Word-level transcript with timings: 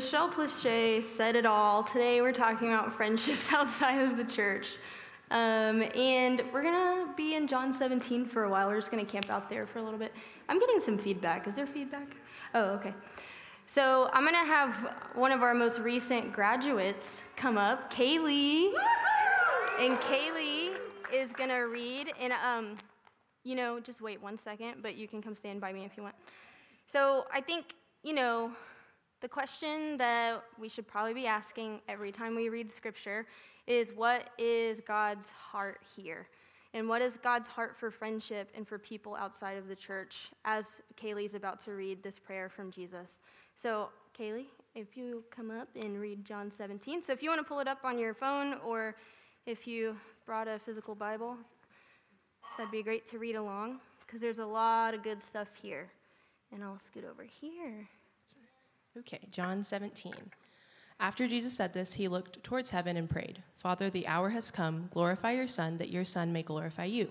Michelle 0.00 0.30
Plichet 0.30 1.04
said 1.04 1.36
it 1.36 1.44
all. 1.44 1.84
Today 1.84 2.22
we're 2.22 2.32
talking 2.32 2.68
about 2.68 2.96
friendships 2.96 3.48
outside 3.52 4.00
of 4.00 4.16
the 4.16 4.24
church. 4.24 4.66
Um, 5.30 5.82
and 5.94 6.42
we're 6.54 6.62
going 6.62 6.72
to 6.72 7.12
be 7.18 7.34
in 7.34 7.46
John 7.46 7.74
17 7.74 8.24
for 8.24 8.44
a 8.44 8.48
while. 8.48 8.68
We're 8.68 8.78
just 8.78 8.90
going 8.90 9.04
to 9.04 9.12
camp 9.12 9.28
out 9.28 9.50
there 9.50 9.66
for 9.66 9.78
a 9.78 9.82
little 9.82 9.98
bit. 9.98 10.14
I'm 10.48 10.58
getting 10.58 10.80
some 10.80 10.96
feedback. 10.96 11.46
Is 11.46 11.54
there 11.54 11.66
feedback? 11.66 12.16
Oh, 12.54 12.62
okay. 12.76 12.94
So 13.66 14.08
I'm 14.14 14.22
going 14.22 14.42
to 14.42 14.50
have 14.50 14.94
one 15.16 15.32
of 15.32 15.42
our 15.42 15.52
most 15.52 15.78
recent 15.78 16.32
graduates 16.32 17.04
come 17.36 17.58
up, 17.58 17.92
Kaylee. 17.92 18.72
And 19.78 19.98
Kaylee 19.98 20.76
is 21.12 21.30
going 21.32 21.50
to 21.50 21.68
read. 21.70 22.10
And, 22.18 22.32
um, 22.42 22.78
you 23.44 23.54
know, 23.54 23.80
just 23.80 24.00
wait 24.00 24.22
one 24.22 24.38
second, 24.42 24.76
but 24.80 24.94
you 24.94 25.06
can 25.06 25.20
come 25.20 25.34
stand 25.34 25.60
by 25.60 25.74
me 25.74 25.84
if 25.84 25.94
you 25.98 26.02
want. 26.02 26.14
So 26.90 27.26
I 27.30 27.42
think, 27.42 27.74
you 28.02 28.14
know, 28.14 28.50
the 29.20 29.28
question 29.28 29.98
that 29.98 30.42
we 30.58 30.68
should 30.68 30.86
probably 30.86 31.14
be 31.14 31.26
asking 31.26 31.80
every 31.88 32.10
time 32.10 32.34
we 32.34 32.48
read 32.48 32.72
scripture 32.72 33.26
is 33.66 33.88
what 33.94 34.30
is 34.38 34.80
God's 34.86 35.26
heart 35.28 35.80
here? 35.94 36.26
And 36.72 36.88
what 36.88 37.02
is 37.02 37.14
God's 37.22 37.48
heart 37.48 37.76
for 37.78 37.90
friendship 37.90 38.50
and 38.54 38.66
for 38.66 38.78
people 38.78 39.16
outside 39.16 39.58
of 39.58 39.68
the 39.68 39.74
church 39.74 40.30
as 40.44 40.66
Kaylee's 41.00 41.34
about 41.34 41.62
to 41.64 41.72
read 41.72 42.02
this 42.02 42.18
prayer 42.18 42.48
from 42.48 42.70
Jesus? 42.70 43.08
So, 43.60 43.88
Kaylee, 44.18 44.46
if 44.74 44.96
you 44.96 45.24
come 45.34 45.50
up 45.50 45.68
and 45.74 46.00
read 46.00 46.24
John 46.24 46.50
17. 46.56 47.02
So, 47.04 47.12
if 47.12 47.22
you 47.22 47.28
want 47.28 47.40
to 47.40 47.44
pull 47.44 47.58
it 47.58 47.68
up 47.68 47.80
on 47.84 47.98
your 47.98 48.14
phone 48.14 48.54
or 48.64 48.94
if 49.46 49.66
you 49.66 49.96
brought 50.24 50.48
a 50.48 50.60
physical 50.64 50.94
Bible, 50.94 51.36
that'd 52.56 52.70
be 52.70 52.82
great 52.82 53.10
to 53.10 53.18
read 53.18 53.34
along 53.34 53.80
because 54.06 54.20
there's 54.20 54.38
a 54.38 54.46
lot 54.46 54.94
of 54.94 55.02
good 55.02 55.18
stuff 55.28 55.48
here. 55.60 55.88
And 56.52 56.62
I'll 56.62 56.80
scoot 56.90 57.04
over 57.04 57.24
here. 57.24 57.88
Okay, 58.98 59.20
John 59.30 59.62
17. 59.62 60.12
After 60.98 61.28
Jesus 61.28 61.56
said 61.56 61.72
this, 61.72 61.94
he 61.94 62.08
looked 62.08 62.42
towards 62.42 62.70
heaven 62.70 62.96
and 62.96 63.08
prayed, 63.08 63.42
Father, 63.58 63.88
the 63.88 64.06
hour 64.06 64.30
has 64.30 64.50
come. 64.50 64.88
Glorify 64.90 65.32
your 65.32 65.46
Son, 65.46 65.78
that 65.78 65.90
your 65.90 66.04
Son 66.04 66.32
may 66.32 66.42
glorify 66.42 66.84
you. 66.84 67.08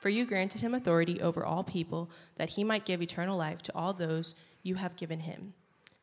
For 0.00 0.08
you 0.08 0.24
granted 0.24 0.62
him 0.62 0.74
authority 0.74 1.20
over 1.20 1.44
all 1.44 1.62
people, 1.62 2.08
that 2.36 2.50
he 2.50 2.64
might 2.64 2.86
give 2.86 3.02
eternal 3.02 3.36
life 3.36 3.62
to 3.62 3.76
all 3.76 3.92
those 3.92 4.34
you 4.62 4.76
have 4.76 4.96
given 4.96 5.20
him. 5.20 5.52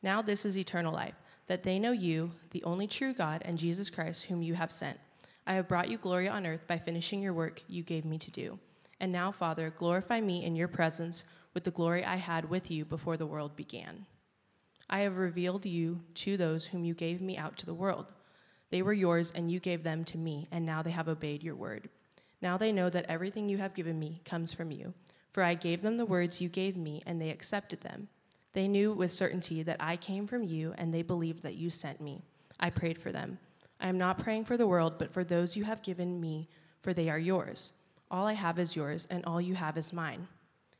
Now 0.03 0.22
this 0.22 0.45
is 0.45 0.58
eternal 0.58 0.94
life, 0.94 1.16
that 1.47 1.63
they 1.63 1.80
know 1.80 1.91
you, 1.91 2.31
the 2.52 2.63
only 2.63 2.85
true 2.85 3.13
God, 3.13 3.41
and 3.45 3.57
Jesus 3.57 3.89
Christ, 3.89 4.25
whom 4.25 4.44
you 4.44 4.53
have 4.53 4.72
sent. 4.72 5.00
I 5.47 5.53
have 5.53 5.67
brought 5.67 5.89
you 5.89 5.97
glory 5.97 6.28
on 6.28 6.45
earth 6.45 6.67
by 6.67 6.78
finishing 6.78 7.22
your 7.22 7.33
work 7.33 7.63
you 7.67 7.81
gave 7.81 8.05
me 8.05 8.19
to 8.19 8.31
do. 8.31 8.59
And 9.00 9.11
now, 9.11 9.31
Father, 9.31 9.73
glorify 9.75 10.22
me 10.22 10.45
in 10.45 10.55
your 10.55 10.67
presence 10.67 11.25
with 11.53 11.63
the 11.63 11.72
glory 11.72 12.05
I 12.05 12.16
had 12.17 12.50
with 12.50 12.69
you 12.69 12.85
before 12.85 13.17
the 13.17 13.25
world 13.25 13.55
began. 13.55 14.05
I 14.89 15.00
have 15.00 15.17
revealed 15.17 15.66
you 15.66 16.02
to 16.16 16.38
those 16.38 16.67
whom 16.67 16.86
you 16.86 16.94
gave 16.94 17.22
me 17.22 17.38
out 17.38 17.58
to 17.58 17.66
the 17.66 17.73
world. 17.73 18.05
They 18.69 18.81
were 18.81 18.94
yours, 18.94 19.31
and 19.36 19.52
you 19.52 19.59
gave 19.59 19.83
them 19.83 20.03
to 20.05 20.17
me, 20.17 20.47
and 20.52 20.66
now 20.66 20.81
they 20.81 20.91
have 20.91 21.08
obeyed 21.08 21.44
your 21.44 21.55
word. 21.55 21.89
Now 22.41 22.58
they 22.58 22.72
know 22.72 22.89
that 22.89 23.06
everything 23.08 23.50
you 23.50 23.58
have 23.58 23.73
given 23.73 23.97
me 23.97 24.22
comes 24.25 24.52
from 24.52 24.72
you. 24.72 24.94
For 25.31 25.44
I 25.44 25.56
gave 25.56 25.81
them 25.81 25.97
the 25.97 26.06
words 26.06 26.39
you 26.39 26.50
gave 26.50 26.78
me, 26.78 27.02
and 27.06 27.19
they 27.19 27.30
accepted 27.30 27.81
them. 27.81 28.08
They 28.53 28.67
knew 28.67 28.94
with 28.94 29.11
certainty 29.11 29.63
that 29.63 29.81
I 29.81 29.97
came 29.97 30.28
from 30.28 30.44
you, 30.44 30.73
and 30.78 30.94
they 30.94 31.02
believed 31.02 31.44
that 31.44 31.56
you 31.56 31.69
sent 31.69 32.00
me. 32.00 32.22
I 32.59 32.69
prayed 32.69 33.02
for 33.02 33.11
them. 33.11 33.39
I 33.81 33.89
am 33.89 33.97
not 33.97 34.19
praying 34.19 34.45
for 34.45 34.56
the 34.56 34.67
world, 34.67 34.97
but 34.97 35.11
for 35.11 35.23
those 35.23 35.58
you 35.58 35.66
have 35.66 35.81
given 35.81 36.22
me, 36.22 36.47
for 36.81 36.94
they 36.94 37.09
are 37.09 37.19
yours. 37.19 37.73
All 38.09 38.25
I 38.25 38.33
have 38.33 38.59
is 38.59 38.75
yours, 38.75 39.08
and 39.09 39.25
all 39.25 39.41
you 39.41 39.56
have 39.56 39.78
is 39.78 39.91
mine. 39.91 40.28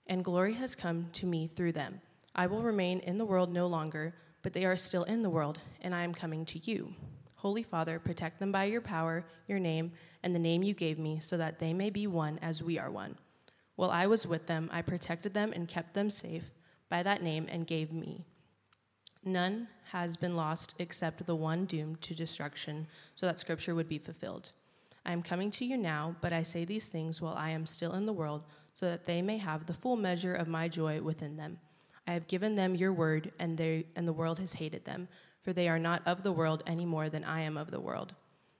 And 0.08 0.23
glory 0.23 0.53
has 0.53 0.76
come 0.76 1.09
to 1.14 1.26
me 1.26 1.48
through 1.48 1.73
them. 1.73 2.00
I 2.38 2.47
will 2.47 2.61
remain 2.61 3.00
in 3.00 3.17
the 3.17 3.25
world 3.25 3.52
no 3.52 3.66
longer, 3.67 4.14
but 4.41 4.52
they 4.52 4.66
are 4.66 4.75
still 4.75 5.03
in 5.03 5.22
the 5.22 5.30
world, 5.30 5.59
and 5.81 5.95
I 5.95 6.03
am 6.03 6.14
coming 6.14 6.45
to 6.47 6.59
you. 6.69 6.94
Holy 7.36 7.64
Father, 7.64 7.97
protect 7.97 8.39
them 8.39 8.52
by 8.52 8.66
your 8.66 8.81
power, 8.81 9.23
your 9.47 9.59
name, 9.59 9.94
and 10.22 10.36
the 10.36 10.39
name 10.39 10.61
you 10.61 10.73
gave 10.73 11.00
me, 11.00 11.19
so 11.22 11.38
that 11.38 11.59
they 11.59 11.73
may 11.73 11.89
be 11.89 12.08
one 12.08 12.38
as 12.42 12.61
we 12.61 12.77
are 12.77 12.92
one. 12.92 13.16
While 13.77 13.92
I 13.92 14.08
was 14.08 14.27
with 14.27 14.48
them, 14.48 14.70
I 14.73 14.82
protected 14.82 15.33
them 15.33 15.54
and 15.54 15.67
kept 15.67 15.93
them 15.93 16.10
safe 16.10 16.52
by 16.89 17.04
that 17.04 17.23
name 17.23 17.48
and 17.49 17.65
gave 17.65 17.93
me. 17.93 18.26
None 19.23 19.70
has 19.92 20.17
been 20.17 20.36
lost 20.36 20.76
except 20.77 21.26
the 21.26 21.36
one 21.36 21.65
doomed 21.65 22.02
to 22.02 22.14
destruction, 22.14 22.87
so 23.15 23.26
that 23.26 23.39
scripture 23.39 23.76
would 23.76 23.87
be 23.87 23.98
fulfilled. 23.98 24.52
I 25.05 25.14
am 25.14 25.23
coming 25.23 25.52
to 25.52 25.65
you 25.65 25.77
now, 25.77 26.15
but 26.20 26.33
I 26.33 26.43
say 26.43 26.65
these 26.65 26.87
things 26.87 27.21
while 27.21 27.36
I 27.36 27.52
am 27.52 27.65
still 27.65 27.93
in 27.93 28.05
the 28.05 28.14
world, 28.14 28.43
so 28.73 28.87
that 28.87 29.05
they 29.05 29.21
may 29.21 29.37
have 29.37 29.65
the 29.65 29.73
full 29.73 29.95
measure 29.95 30.33
of 30.33 30.49
my 30.49 30.67
joy 30.67 31.02
within 31.02 31.37
them. 31.37 31.60
I 32.08 32.14
have 32.14 32.27
given 32.27 32.55
them 32.55 32.76
your 32.76 32.93
word, 32.93 33.32
and, 33.39 33.58
they, 33.58 33.88
and 33.95 34.08
the 34.08 34.14
world 34.14 34.39
has 34.39 34.54
hated 34.54 34.86
them, 34.86 35.08
for 35.42 35.54
they 35.54 35.67
are 35.67 35.80
not 35.80 36.02
of 36.05 36.23
the 36.23 36.32
world 36.32 36.64
any 36.67 36.86
more 36.86 37.10
than 37.10 37.23
I 37.23 37.42
am 37.42 37.58
of 37.58 37.71
the 37.71 37.80
world. 37.80 38.14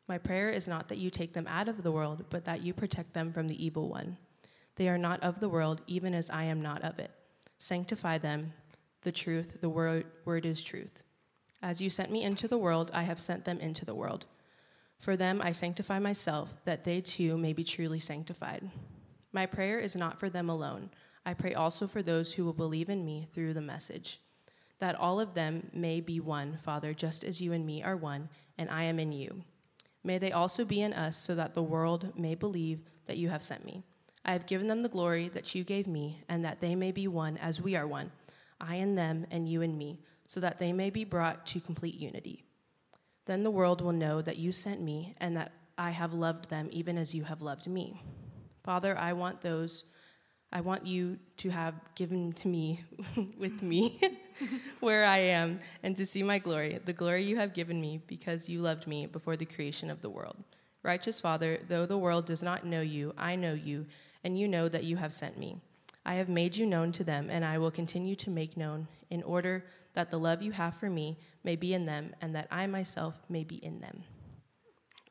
My 0.08 0.18
prayer 0.18 0.50
is 0.50 0.68
not 0.68 0.90
that 0.90 0.98
you 0.98 1.10
take 1.10 1.34
them 1.34 1.48
out 1.48 1.68
of 1.68 1.84
the 1.84 1.92
world, 1.92 2.26
but 2.30 2.46
that 2.46 2.62
you 2.62 2.74
protect 2.74 3.14
them 3.14 3.32
from 3.32 3.48
the 3.48 3.64
evil 3.64 3.90
one. 3.90 4.18
They 4.76 4.90
are 4.90 4.98
not 4.98 5.24
of 5.24 5.40
the 5.40 5.50
world, 5.50 5.82
even 5.88 6.14
as 6.14 6.30
I 6.30 6.44
am 6.46 6.62
not 6.62 6.84
of 6.84 7.00
it. 7.00 7.12
Sanctify 7.58 8.18
them. 8.20 8.54
The 9.02 9.12
truth, 9.12 9.62
the 9.62 9.70
word, 9.70 10.06
word 10.26 10.46
is 10.46 10.64
truth. 10.64 11.04
As 11.62 11.82
you 11.82 11.90
sent 11.90 12.12
me 12.12 12.24
into 12.24 12.48
the 12.48 12.58
world, 12.58 12.92
I 12.94 13.04
have 13.04 13.20
sent 13.20 13.46
them 13.46 13.60
into 13.60 13.86
the 13.86 13.96
world. 13.96 14.26
For 15.00 15.16
them 15.16 15.42
I 15.42 15.52
sanctify 15.52 16.00
myself, 16.00 16.54
that 16.66 16.84
they 16.84 17.02
too 17.02 17.38
may 17.38 17.54
be 17.54 17.64
truly 17.64 18.00
sanctified. 18.00 18.70
My 19.32 19.46
prayer 19.46 19.80
is 19.80 19.96
not 19.96 20.20
for 20.20 20.30
them 20.30 20.50
alone 20.50 20.90
I 21.26 21.34
pray 21.34 21.54
also 21.54 21.88
for 21.88 22.04
those 22.04 22.34
who 22.34 22.46
will 22.46 22.54
believe 22.54 22.90
in 22.90 23.04
me 23.04 23.28
through 23.34 23.54
the 23.54 23.62
message, 23.62 24.20
that 24.80 24.96
all 24.96 25.20
of 25.20 25.34
them 25.34 25.70
may 25.74 26.00
be 26.02 26.20
one, 26.20 26.58
Father, 26.62 26.94
just 26.94 27.24
as 27.24 27.42
you 27.42 27.54
and 27.54 27.66
me 27.66 27.82
are 27.82 27.98
one, 27.98 28.30
and 28.58 28.70
I 28.70 28.84
am 28.84 29.00
in 29.00 29.12
you. 29.12 29.44
May 30.04 30.20
they 30.20 30.32
also 30.32 30.64
be 30.66 30.82
in 30.82 30.94
us, 30.94 31.18
so 31.18 31.34
that 31.34 31.56
the 31.56 31.64
world 31.64 32.18
may 32.18 32.36
believe 32.36 32.82
that 33.08 33.18
you 33.18 33.30
have 33.30 33.42
sent 33.42 33.66
me. 33.66 33.84
I 34.24 34.34
have 34.34 34.46
given 34.46 34.68
them 34.68 34.82
the 34.82 34.90
glory 34.90 35.30
that 35.30 35.56
you 35.56 35.64
gave 35.64 35.88
me, 35.88 36.22
and 36.30 36.46
that 36.46 36.62
they 36.62 36.76
may 36.76 36.92
be 36.92 37.08
one 37.08 37.38
as 37.38 37.62
we 37.62 37.76
are 37.76 37.88
one, 37.88 38.12
I 38.62 38.76
and 38.76 38.98
them, 38.98 39.26
and 39.32 39.50
you 39.50 39.62
and 39.62 39.78
me, 39.78 40.00
so 40.28 40.40
that 40.40 40.60
they 40.60 40.74
may 40.74 40.90
be 40.90 41.04
brought 41.04 41.46
to 41.48 41.60
complete 41.60 41.96
unity. 41.96 42.44
Then 43.26 43.44
the 43.44 43.52
world 43.52 43.82
will 43.82 43.92
know 43.92 44.22
that 44.22 44.38
you 44.38 44.52
sent 44.52 44.82
me, 44.82 45.16
and 45.20 45.36
that 45.38 45.54
I 45.78 45.90
have 45.90 46.14
loved 46.14 46.50
them 46.50 46.70
even 46.72 46.98
as 46.98 47.16
you 47.16 47.24
have 47.24 47.42
loved 47.42 47.68
me. 47.68 48.02
Father, 48.64 48.98
I 48.98 49.14
want 49.14 49.42
those 49.42 49.84
I 50.56 50.62
want 50.62 50.86
you 50.86 51.20
to 51.36 51.50
have 51.50 51.74
given 51.96 52.32
to 52.32 52.48
me 52.48 52.82
with 53.38 53.62
me 53.62 54.00
where 54.80 55.04
I 55.04 55.18
am 55.18 55.60
and 55.84 55.98
to 55.98 56.06
see 56.06 56.24
my 56.24 56.40
glory, 56.40 56.80
the 56.86 56.94
glory 56.94 57.24
you 57.24 57.36
have 57.36 57.54
given 57.54 57.82
me 57.82 58.00
because 58.08 58.48
you 58.48 58.62
loved 58.62 58.88
me 58.88 59.06
before 59.06 59.36
the 59.36 59.44
creation 59.44 59.90
of 59.90 60.02
the 60.02 60.10
world. 60.10 60.38
Righteous 60.82 61.20
Father, 61.20 61.60
though 61.68 61.86
the 61.86 61.98
world 61.98 62.26
does 62.26 62.42
not 62.42 62.66
know 62.66 62.80
you, 62.80 63.14
I 63.18 63.36
know 63.36 63.52
you, 63.52 63.86
and 64.24 64.40
you 64.40 64.48
know 64.48 64.70
that 64.70 64.86
you 64.86 64.96
have 64.96 65.12
sent 65.12 65.38
me. 65.38 65.58
I 66.06 66.14
have 66.14 66.30
made 66.30 66.56
you 66.56 66.66
known 66.66 66.94
to 66.94 67.04
them, 67.04 67.30
and 67.30 67.44
I 67.44 67.58
will 67.58 67.72
continue 67.72 68.16
to 68.16 68.30
make 68.30 68.56
known, 68.56 68.88
in 69.10 69.24
order 69.24 69.66
that 69.94 70.10
the 70.10 70.20
love 70.20 70.42
you 70.42 70.54
have 70.54 70.78
for 70.78 70.90
me 70.90 71.18
may 71.44 71.58
be 71.58 71.74
in 71.74 71.86
them, 71.86 72.16
and 72.22 72.34
that 72.34 72.48
I 72.50 72.66
myself 72.66 73.16
may 73.28 73.44
be 73.44 73.58
in 73.58 73.82
them. 73.82 74.04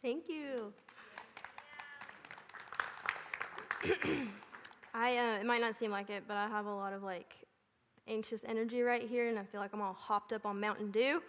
Thank 0.01 0.25
you. 0.27 0.73
I 4.95 5.19
uh, 5.19 5.41
it 5.41 5.47
might 5.47 5.61
not 5.61 5.77
seem 5.77 5.91
like 5.91 6.09
it, 6.09 6.23
but 6.29 6.37
I 6.37 6.47
have 6.49 6.67
a 6.67 6.75
lot 6.75 6.93
of 6.93 7.03
like 7.03 7.35
anxious 8.07 8.41
energy 8.47 8.83
right 8.83 9.03
here, 9.03 9.29
and 9.29 9.39
I 9.39 9.45
feel 9.45 9.61
like 9.61 9.73
I'm 9.75 9.83
all 9.83 9.93
hopped 9.93 10.33
up 10.33 10.47
on 10.47 10.61
Mountain 10.61 10.93
Dew. 10.93 11.21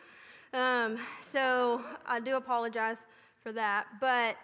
Um, 0.54 0.98
so 1.34 1.82
I 2.06 2.20
do 2.20 2.36
apologize 2.36 2.98
for 3.42 3.52
that. 3.54 3.88
But 4.00 4.36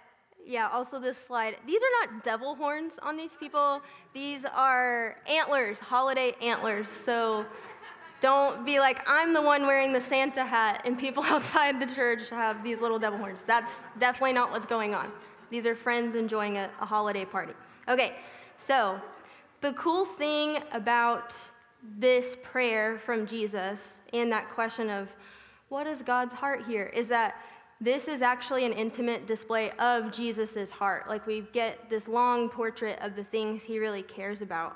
yeah, 0.45 0.69
also 0.69 0.99
this 0.99 1.17
slide. 1.17 1.57
These 1.67 1.79
are 1.79 2.05
not 2.07 2.23
devil 2.23 2.55
horns 2.55 2.93
on 3.03 3.15
these 3.15 3.29
people. 3.39 3.81
These 4.13 4.41
are 4.53 5.17
antlers, 5.29 5.77
holiday 5.77 6.35
antlers. 6.41 6.87
So 7.05 7.45
don't 8.21 8.65
be 8.65 8.79
like, 8.79 9.01
I'm 9.07 9.33
the 9.33 9.41
one 9.41 9.67
wearing 9.67 9.93
the 9.93 10.01
Santa 10.01 10.43
hat, 10.43 10.81
and 10.85 10.97
people 10.97 11.23
outside 11.27 11.79
the 11.79 11.93
church 11.93 12.29
have 12.29 12.63
these 12.63 12.79
little 12.79 12.97
devil 12.97 13.19
horns. 13.19 13.39
That's 13.45 13.71
definitely 13.99 14.33
not 14.33 14.51
what's 14.51 14.65
going 14.65 14.95
on. 14.95 15.11
These 15.51 15.65
are 15.65 15.75
friends 15.75 16.15
enjoying 16.15 16.57
a, 16.57 16.69
a 16.79 16.85
holiday 16.85 17.25
party. 17.25 17.53
Okay, 17.87 18.15
so 18.67 18.99
the 19.61 19.73
cool 19.73 20.05
thing 20.05 20.59
about 20.71 21.33
this 21.97 22.35
prayer 22.43 22.99
from 23.05 23.25
Jesus 23.25 23.79
and 24.13 24.31
that 24.31 24.49
question 24.49 24.89
of 24.89 25.07
what 25.69 25.87
is 25.87 26.01
God's 26.01 26.33
heart 26.33 26.65
here 26.67 26.85
is 26.93 27.07
that 27.07 27.35
this 27.79 28.07
is 28.07 28.21
actually 28.21 28.65
an 28.65 28.73
intimate 28.73 29.25
display 29.25 29.71
of 29.79 30.11
Jesus' 30.11 30.69
heart. 30.69 31.07
Like 31.07 31.25
we 31.25 31.47
get 31.53 31.89
this 31.89 32.07
long 32.07 32.49
portrait 32.49 32.99
of 33.01 33.15
the 33.15 33.23
things 33.23 33.63
he 33.63 33.79
really 33.79 34.03
cares 34.03 34.41
about. 34.41 34.75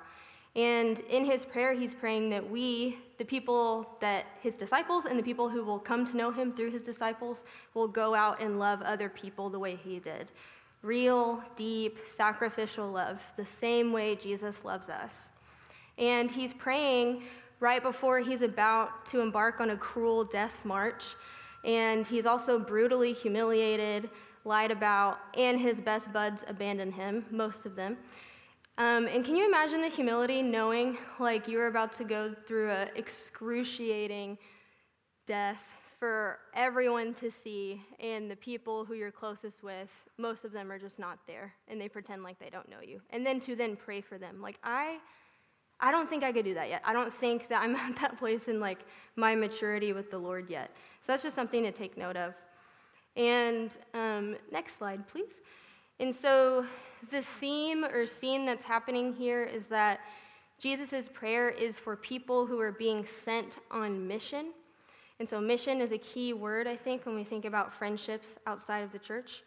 And 0.56 1.00
in 1.02 1.26
his 1.26 1.44
prayer, 1.44 1.74
he's 1.74 1.94
praying 1.94 2.30
that 2.30 2.50
we, 2.50 2.98
the 3.18 3.26
people 3.26 3.90
that 4.00 4.26
his 4.42 4.56
disciples 4.56 5.04
and 5.08 5.20
the 5.20 5.24
people 5.24 5.50
who 5.50 5.64
will 5.64 5.80
come 5.80 6.06
to 6.06 6.16
know 6.16 6.32
him 6.32 6.54
through 6.54 6.72
his 6.72 6.82
disciples, 6.82 7.44
will 7.74 7.90
go 7.90 8.16
out 8.16 8.42
and 8.42 8.58
love 8.58 8.82
other 8.82 9.10
people 9.10 9.50
the 9.50 9.60
way 9.60 9.76
he 9.76 10.00
did 10.00 10.32
real, 10.86 11.44
deep, 11.56 11.98
sacrificial 12.16 12.90
love, 12.92 13.20
the 13.38 13.46
same 13.46 13.92
way 13.92 14.16
Jesus 14.16 14.64
loves 14.64 14.88
us. 14.88 15.12
And 15.98 16.30
he's 16.30 16.54
praying 16.54 17.24
right 17.60 17.82
before 17.82 18.20
he's 18.20 18.42
about 18.42 19.06
to 19.08 19.22
embark 19.22 19.60
on 19.60 19.72
a 19.72 19.78
cruel 19.78 20.24
death 20.24 20.54
march. 20.64 21.04
And 21.64 22.06
he's 22.06 22.26
also 22.26 22.60
brutally 22.60 23.14
humiliated, 23.14 24.10
lied 24.44 24.70
about, 24.70 25.18
and 25.36 25.60
his 25.60 25.80
best 25.80 26.12
buds 26.14 26.44
abandon 26.48 26.92
him, 26.92 27.26
most 27.32 27.66
of 27.66 27.76
them. 27.76 27.98
Um, 28.78 29.08
and 29.08 29.24
can 29.24 29.36
you 29.36 29.48
imagine 29.48 29.82
the 29.82 29.88
humility 29.88 30.42
knowing 30.42 30.98
like 31.20 31.48
you're 31.48 31.68
about 31.68 31.96
to 31.98 32.04
go 32.04 32.36
through 32.46 32.70
an 32.70 32.90
excruciating 32.96 34.38
death 35.26 35.75
for 36.06 36.38
everyone 36.54 37.16
to 37.16 37.32
see, 37.32 37.82
and 38.00 38.30
the 38.30 38.36
people 38.36 38.86
who 38.86 38.94
you're 38.94 39.10
closest 39.10 39.64
with, 39.64 39.90
most 40.20 40.46
of 40.46 40.52
them 40.52 40.72
are 40.72 40.78
just 40.78 41.00
not 41.00 41.18
there, 41.26 41.52
and 41.68 41.82
they 41.82 41.90
pretend 41.90 42.22
like 42.22 42.38
they 42.38 42.52
don't 42.52 42.70
know 42.70 42.80
you. 42.80 43.02
And 43.10 43.26
then 43.26 43.40
to 43.40 43.56
then 43.56 43.76
pray 43.76 44.02
for 44.02 44.20
them. 44.20 44.40
Like, 44.40 44.60
I. 44.64 45.00
I 45.80 45.90
don't 45.90 46.08
think 46.08 46.24
I 46.24 46.32
could 46.32 46.46
do 46.46 46.54
that 46.54 46.70
yet. 46.70 46.84
I 46.86 46.94
don't 46.94 47.12
think 47.16 47.50
that 47.50 47.64
I'm 47.64 47.76
at 47.88 47.96
that 47.96 48.20
place 48.20 48.48
in 48.48 48.60
like 48.60 48.86
my 49.16 49.36
maturity 49.36 49.94
with 49.94 50.12
the 50.12 50.18
Lord 50.20 50.48
yet. 50.48 50.70
So 51.02 51.06
that's 51.08 51.24
just 51.24 51.36
something 51.36 51.64
to 51.64 51.72
take 51.72 51.98
note 51.98 52.16
of. 52.16 52.36
And 53.16 53.72
um, 53.96 54.38
next 54.52 54.78
slide, 54.78 55.08
please. 55.08 55.34
And 56.00 56.14
so 56.14 56.68
the 57.10 57.24
theme 57.40 57.84
or 57.84 58.06
scene 58.06 58.46
that's 58.46 58.64
happening 58.64 59.12
here 59.12 59.44
is 59.44 59.66
that 59.68 60.02
Jesus' 60.60 61.10
prayer 61.12 61.50
is 61.50 61.80
for 61.80 61.96
people 61.96 62.46
who 62.46 62.60
are 62.60 62.72
being 62.72 63.08
sent 63.26 63.58
on 63.72 64.08
mission. 64.08 64.52
And 65.20 65.30
so, 65.30 65.40
mission 65.40 65.80
is 65.80 65.92
a 65.92 65.98
key 65.98 66.34
word, 66.34 66.68
I 66.68 66.76
think, 66.76 67.06
when 67.06 67.16
we 67.16 67.24
think 67.24 67.46
about 67.46 67.74
friendships 67.74 68.38
outside 68.48 68.80
of 68.80 68.92
the 68.92 69.00
church. 69.00 69.44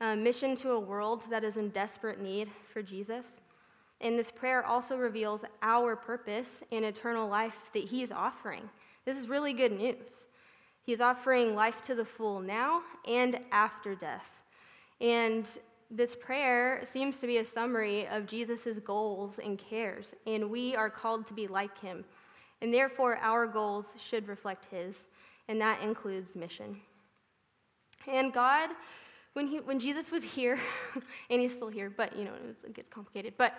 Uh, 0.00 0.16
mission 0.16 0.56
to 0.56 0.72
a 0.72 0.80
world 0.80 1.22
that 1.30 1.44
is 1.44 1.56
in 1.56 1.68
desperate 1.68 2.20
need 2.20 2.50
for 2.72 2.82
Jesus. 2.82 3.24
And 4.00 4.18
this 4.18 4.32
prayer 4.32 4.66
also 4.66 4.96
reveals 4.96 5.42
our 5.62 5.94
purpose 5.94 6.48
and 6.72 6.84
eternal 6.84 7.28
life 7.28 7.54
that 7.72 7.84
He's 7.84 8.10
offering. 8.10 8.68
This 9.04 9.16
is 9.16 9.28
really 9.28 9.52
good 9.52 9.72
news. 9.72 10.26
He's 10.84 11.00
offering 11.00 11.54
life 11.54 11.80
to 11.86 11.94
the 11.94 12.04
full 12.04 12.40
now 12.40 12.82
and 13.06 13.38
after 13.52 13.94
death. 13.94 14.26
And 15.00 15.46
this 15.90 16.16
prayer 16.16 16.84
seems 16.90 17.18
to 17.18 17.26
be 17.26 17.38
a 17.38 17.44
summary 17.44 18.08
of 18.08 18.26
Jesus' 18.26 18.78
goals 18.84 19.34
and 19.42 19.58
cares, 19.58 20.06
and 20.26 20.50
we 20.50 20.74
are 20.74 20.90
called 20.90 21.26
to 21.28 21.34
be 21.34 21.46
like 21.46 21.78
him. 21.78 22.04
And 22.60 22.72
therefore, 22.72 23.18
our 23.18 23.46
goals 23.46 23.86
should 23.98 24.26
reflect 24.26 24.66
his, 24.70 24.94
and 25.52 25.60
that 25.60 25.82
includes 25.82 26.34
mission. 26.34 26.80
And 28.08 28.32
God, 28.32 28.70
when, 29.34 29.46
he, 29.46 29.60
when 29.60 29.78
Jesus 29.78 30.10
was 30.10 30.22
here, 30.22 30.58
and 31.30 31.42
he's 31.42 31.52
still 31.52 31.68
here, 31.68 31.92
but 31.94 32.16
you 32.16 32.24
know, 32.24 32.32
it 32.64 32.72
gets 32.72 32.88
complicated, 32.88 33.34
but 33.36 33.52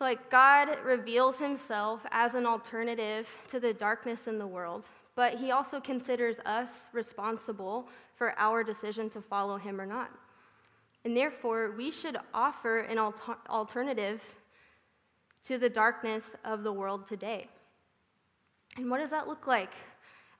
like 0.00 0.30
God 0.30 0.76
reveals 0.84 1.36
himself 1.36 2.02
as 2.10 2.34
an 2.34 2.44
alternative 2.44 3.26
to 3.48 3.58
the 3.58 3.72
darkness 3.72 4.26
in 4.26 4.38
the 4.38 4.46
world, 4.46 4.84
but 5.16 5.38
he 5.38 5.50
also 5.50 5.80
considers 5.80 6.36
us 6.44 6.68
responsible 6.92 7.88
for 8.14 8.38
our 8.38 8.62
decision 8.62 9.08
to 9.08 9.22
follow 9.22 9.56
him 9.56 9.80
or 9.80 9.86
not. 9.86 10.10
And 11.06 11.16
therefore, 11.16 11.72
we 11.74 11.90
should 11.90 12.18
offer 12.34 12.80
an 12.80 12.98
alter- 12.98 13.38
alternative 13.48 14.20
to 15.44 15.56
the 15.56 15.70
darkness 15.70 16.24
of 16.44 16.64
the 16.64 16.72
world 16.72 17.06
today. 17.06 17.48
And 18.76 18.90
what 18.90 19.00
does 19.00 19.08
that 19.08 19.26
look 19.26 19.46
like? 19.46 19.72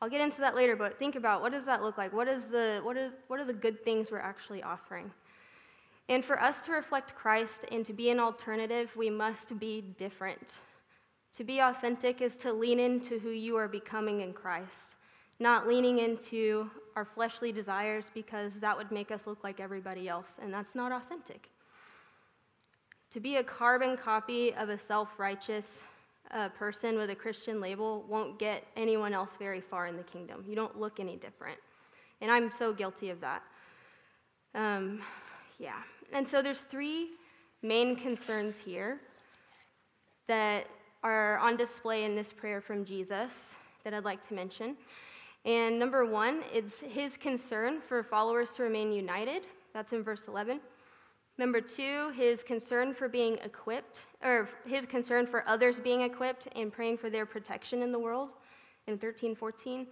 I'll 0.00 0.08
get 0.08 0.20
into 0.20 0.40
that 0.40 0.54
later, 0.54 0.76
but 0.76 0.98
think 0.98 1.16
about 1.16 1.42
what 1.42 1.52
does 1.52 1.64
that 1.64 1.82
look 1.82 1.98
like? 1.98 2.12
What, 2.12 2.28
is 2.28 2.44
the, 2.44 2.80
what, 2.84 2.96
is, 2.96 3.12
what 3.26 3.40
are 3.40 3.44
the 3.44 3.52
good 3.52 3.84
things 3.84 4.10
we're 4.10 4.18
actually 4.18 4.62
offering? 4.62 5.10
And 6.08 6.24
for 6.24 6.40
us 6.40 6.56
to 6.66 6.72
reflect 6.72 7.14
Christ 7.16 7.64
and 7.72 7.84
to 7.84 7.92
be 7.92 8.10
an 8.10 8.20
alternative, 8.20 8.90
we 8.96 9.10
must 9.10 9.58
be 9.58 9.82
different. 9.98 10.58
To 11.36 11.44
be 11.44 11.58
authentic 11.58 12.22
is 12.22 12.36
to 12.36 12.52
lean 12.52 12.80
into 12.80 13.18
who 13.18 13.30
you 13.30 13.56
are 13.56 13.68
becoming 13.68 14.20
in 14.20 14.32
Christ, 14.32 14.96
not 15.40 15.68
leaning 15.68 15.98
into 15.98 16.70
our 16.96 17.04
fleshly 17.04 17.52
desires 17.52 18.06
because 18.14 18.54
that 18.60 18.76
would 18.76 18.90
make 18.90 19.10
us 19.10 19.20
look 19.26 19.44
like 19.44 19.60
everybody 19.60 20.08
else, 20.08 20.26
and 20.40 20.52
that's 20.52 20.74
not 20.74 20.92
authentic. 20.92 21.50
To 23.12 23.20
be 23.20 23.36
a 23.36 23.44
carbon 23.44 23.96
copy 23.96 24.54
of 24.54 24.68
a 24.68 24.78
self 24.78 25.18
righteous 25.18 25.66
uh, 26.32 26.48
person 26.50 26.96
with 26.96 27.10
a 27.10 27.14
Christian 27.14 27.60
label 27.60 28.04
won't 28.08 28.38
get 28.38 28.64
anyone 28.76 29.12
else 29.12 29.30
very 29.38 29.60
far 29.60 29.86
in 29.86 29.96
the 29.96 30.02
kingdom. 30.02 30.44
You 30.46 30.54
don't 30.54 30.78
look 30.78 31.00
any 31.00 31.16
different. 31.16 31.58
And 32.20 32.30
I'm 32.30 32.50
so 32.50 32.72
guilty 32.72 33.10
of 33.10 33.20
that. 33.20 33.42
Um, 34.54 35.00
yeah. 35.58 35.82
And 36.12 36.26
so 36.26 36.42
there's 36.42 36.60
three 36.60 37.10
main 37.62 37.96
concerns 37.96 38.56
here 38.56 39.00
that 40.26 40.66
are 41.02 41.38
on 41.38 41.56
display 41.56 42.04
in 42.04 42.14
this 42.14 42.32
prayer 42.32 42.60
from 42.60 42.84
Jesus 42.84 43.32
that 43.84 43.94
I'd 43.94 44.04
like 44.04 44.26
to 44.28 44.34
mention. 44.34 44.76
And 45.44 45.78
number 45.78 46.04
one, 46.04 46.42
it's 46.52 46.80
his 46.80 47.16
concern 47.16 47.80
for 47.80 48.02
followers 48.02 48.50
to 48.52 48.62
remain 48.62 48.92
united. 48.92 49.46
That's 49.72 49.92
in 49.92 50.02
verse 50.02 50.22
11. 50.28 50.60
Number 51.38 51.60
two, 51.60 52.10
his 52.16 52.42
concern 52.42 52.92
for 52.92 53.08
being 53.08 53.38
equipped, 53.44 54.00
or 54.24 54.48
his 54.66 54.84
concern 54.86 55.26
for 55.26 55.48
others 55.48 55.78
being 55.78 56.02
equipped 56.02 56.48
and 56.56 56.72
praying 56.72 56.98
for 56.98 57.10
their 57.10 57.24
protection 57.24 57.80
in 57.80 57.92
the 57.92 57.98
world 57.98 58.30
in 58.88 58.98
13, 58.98 59.36
14. 59.36 59.86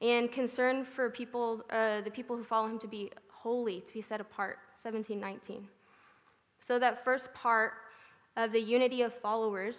And 0.00 0.32
concern 0.32 0.84
for 0.84 1.10
people, 1.10 1.62
uh, 1.70 2.00
the 2.00 2.10
people 2.10 2.36
who 2.36 2.44
follow 2.44 2.66
him 2.66 2.78
to 2.78 2.88
be 2.88 3.12
holy, 3.30 3.82
to 3.82 3.92
be 3.92 4.02
set 4.02 4.20
apart, 4.20 4.58
17, 4.82 5.20
19. 5.20 5.68
So, 6.60 6.78
that 6.78 7.04
first 7.04 7.32
part 7.34 7.74
of 8.36 8.52
the 8.52 8.60
unity 8.60 9.02
of 9.02 9.14
followers, 9.14 9.76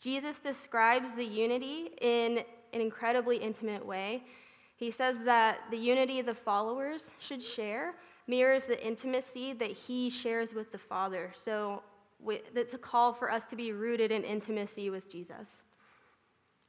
Jesus 0.00 0.38
describes 0.38 1.12
the 1.12 1.24
unity 1.24 1.90
in 2.00 2.44
an 2.72 2.80
incredibly 2.80 3.36
intimate 3.36 3.84
way 3.84 4.22
he 4.76 4.90
says 4.90 5.18
that 5.24 5.60
the 5.70 5.76
unity 5.76 6.20
the 6.20 6.34
followers 6.34 7.10
should 7.18 7.42
share 7.42 7.94
mirrors 8.26 8.64
the 8.64 8.86
intimacy 8.86 9.52
that 9.54 9.70
he 9.70 10.10
shares 10.10 10.54
with 10.54 10.72
the 10.72 10.78
Father. 10.78 11.32
So 11.44 11.82
it's 12.26 12.74
a 12.74 12.78
call 12.78 13.12
for 13.12 13.30
us 13.30 13.44
to 13.50 13.56
be 13.56 13.72
rooted 13.72 14.10
in 14.10 14.24
intimacy 14.24 14.90
with 14.90 15.10
Jesus. 15.10 15.48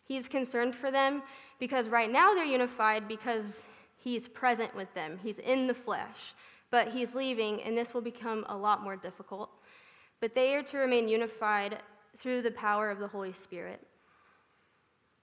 He's 0.04 0.28
concerned 0.28 0.75
for 0.75 0.92
them 0.92 1.24
because 1.60 1.88
right 1.88 2.12
now 2.12 2.34
they're 2.34 2.44
unified 2.44 3.07
because 3.07 3.46
he's 3.98 4.28
present 4.28 4.75
with 4.75 4.94
them, 4.94 5.19
he's 5.24 5.40
in 5.40 5.68
the 5.68 5.74
flesh. 5.74 6.34
But 6.72 6.90
he's 6.90 7.13
leaving, 7.13 7.62
and 7.62 7.78
this 7.78 7.94
will 7.94 8.02
become 8.02 8.44
a 8.50 8.57
lot 8.57 8.84
more 8.84 8.98
difficult. 8.98 9.50
But 10.19 10.34
they 10.34 10.56
are 10.56 10.63
to 10.63 10.78
remain 10.78 11.07
unified 11.07 11.78
through 12.18 12.42
the 12.42 12.52
power 12.52 12.90
of 12.90 13.00
the 13.00 13.07
Holy 13.07 13.34
Spirit. 13.34 13.80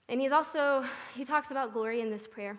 And 0.08 0.20
he's 0.20 0.32
also, 0.32 0.84
he 1.14 1.25
talks 1.25 1.50
about 1.50 1.73
glory 1.73 2.00
in 2.00 2.11
this 2.11 2.26
prayer. 2.26 2.56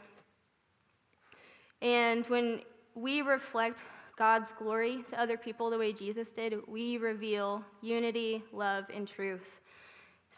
And 1.81 2.25
when 2.27 2.61
we 2.95 3.21
reflect 3.21 3.81
God's 4.17 4.49
glory 4.57 5.03
to 5.09 5.19
other 5.19 5.37
people 5.37 5.69
the 5.69 5.77
way 5.77 5.91
Jesus 5.91 6.29
did, 6.29 6.55
we 6.67 6.97
reveal 6.97 7.63
unity, 7.81 8.43
love, 8.53 8.85
and 8.93 9.07
truth. 9.07 9.59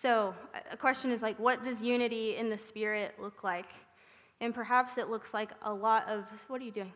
So, 0.01 0.33
a 0.71 0.77
question 0.77 1.11
is 1.11 1.21
like, 1.21 1.37
what 1.39 1.63
does 1.63 1.81
unity 1.81 2.37
in 2.37 2.49
the 2.49 2.57
Spirit 2.57 3.15
look 3.19 3.43
like? 3.43 3.67
And 4.41 4.53
perhaps 4.53 4.97
it 4.97 5.09
looks 5.09 5.33
like 5.33 5.51
a 5.63 5.73
lot 5.73 6.07
of, 6.07 6.25
what 6.47 6.61
are 6.61 6.65
you 6.65 6.71
doing? 6.71 6.93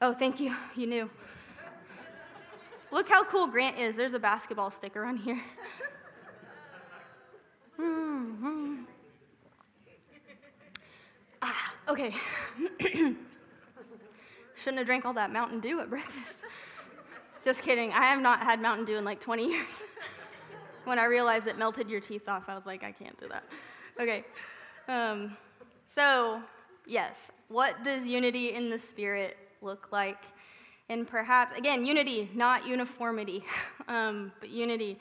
Oh, 0.00 0.14
thank 0.14 0.40
you. 0.40 0.54
You 0.76 0.86
knew. 0.86 1.10
Look 2.92 3.08
how 3.08 3.24
cool 3.24 3.46
Grant 3.46 3.78
is. 3.78 3.96
There's 3.96 4.14
a 4.14 4.18
basketball 4.18 4.70
sticker 4.70 5.04
on 5.04 5.16
here. 5.16 5.42
mm-hmm. 7.80 8.82
Ah, 11.42 11.74
okay. 11.88 12.14
Shouldn't 14.66 14.78
have 14.78 14.88
drank 14.88 15.04
all 15.04 15.12
that 15.12 15.32
Mountain 15.32 15.60
Dew 15.60 15.78
at 15.78 15.88
breakfast. 15.88 16.38
Just 17.44 17.62
kidding. 17.62 17.92
I 17.92 18.02
have 18.06 18.20
not 18.20 18.40
had 18.42 18.60
Mountain 18.60 18.84
Dew 18.84 18.96
in 18.96 19.04
like 19.04 19.20
20 19.20 19.46
years. 19.46 19.74
when 20.84 20.98
I 20.98 21.04
realized 21.04 21.46
it 21.46 21.56
melted 21.56 21.88
your 21.88 22.00
teeth 22.00 22.28
off, 22.28 22.48
I 22.48 22.56
was 22.56 22.66
like, 22.66 22.82
I 22.82 22.90
can't 22.90 23.16
do 23.16 23.28
that. 23.28 23.44
Okay. 24.00 24.24
Um, 24.88 25.36
so, 25.94 26.42
yes, 26.84 27.14
what 27.46 27.84
does 27.84 28.04
unity 28.04 28.54
in 28.54 28.68
the 28.68 28.78
Spirit 28.80 29.36
look 29.62 29.86
like? 29.92 30.18
And 30.88 31.06
perhaps, 31.06 31.56
again, 31.56 31.86
unity, 31.86 32.28
not 32.34 32.66
uniformity, 32.66 33.44
um, 33.86 34.32
but 34.40 34.48
unity. 34.48 34.98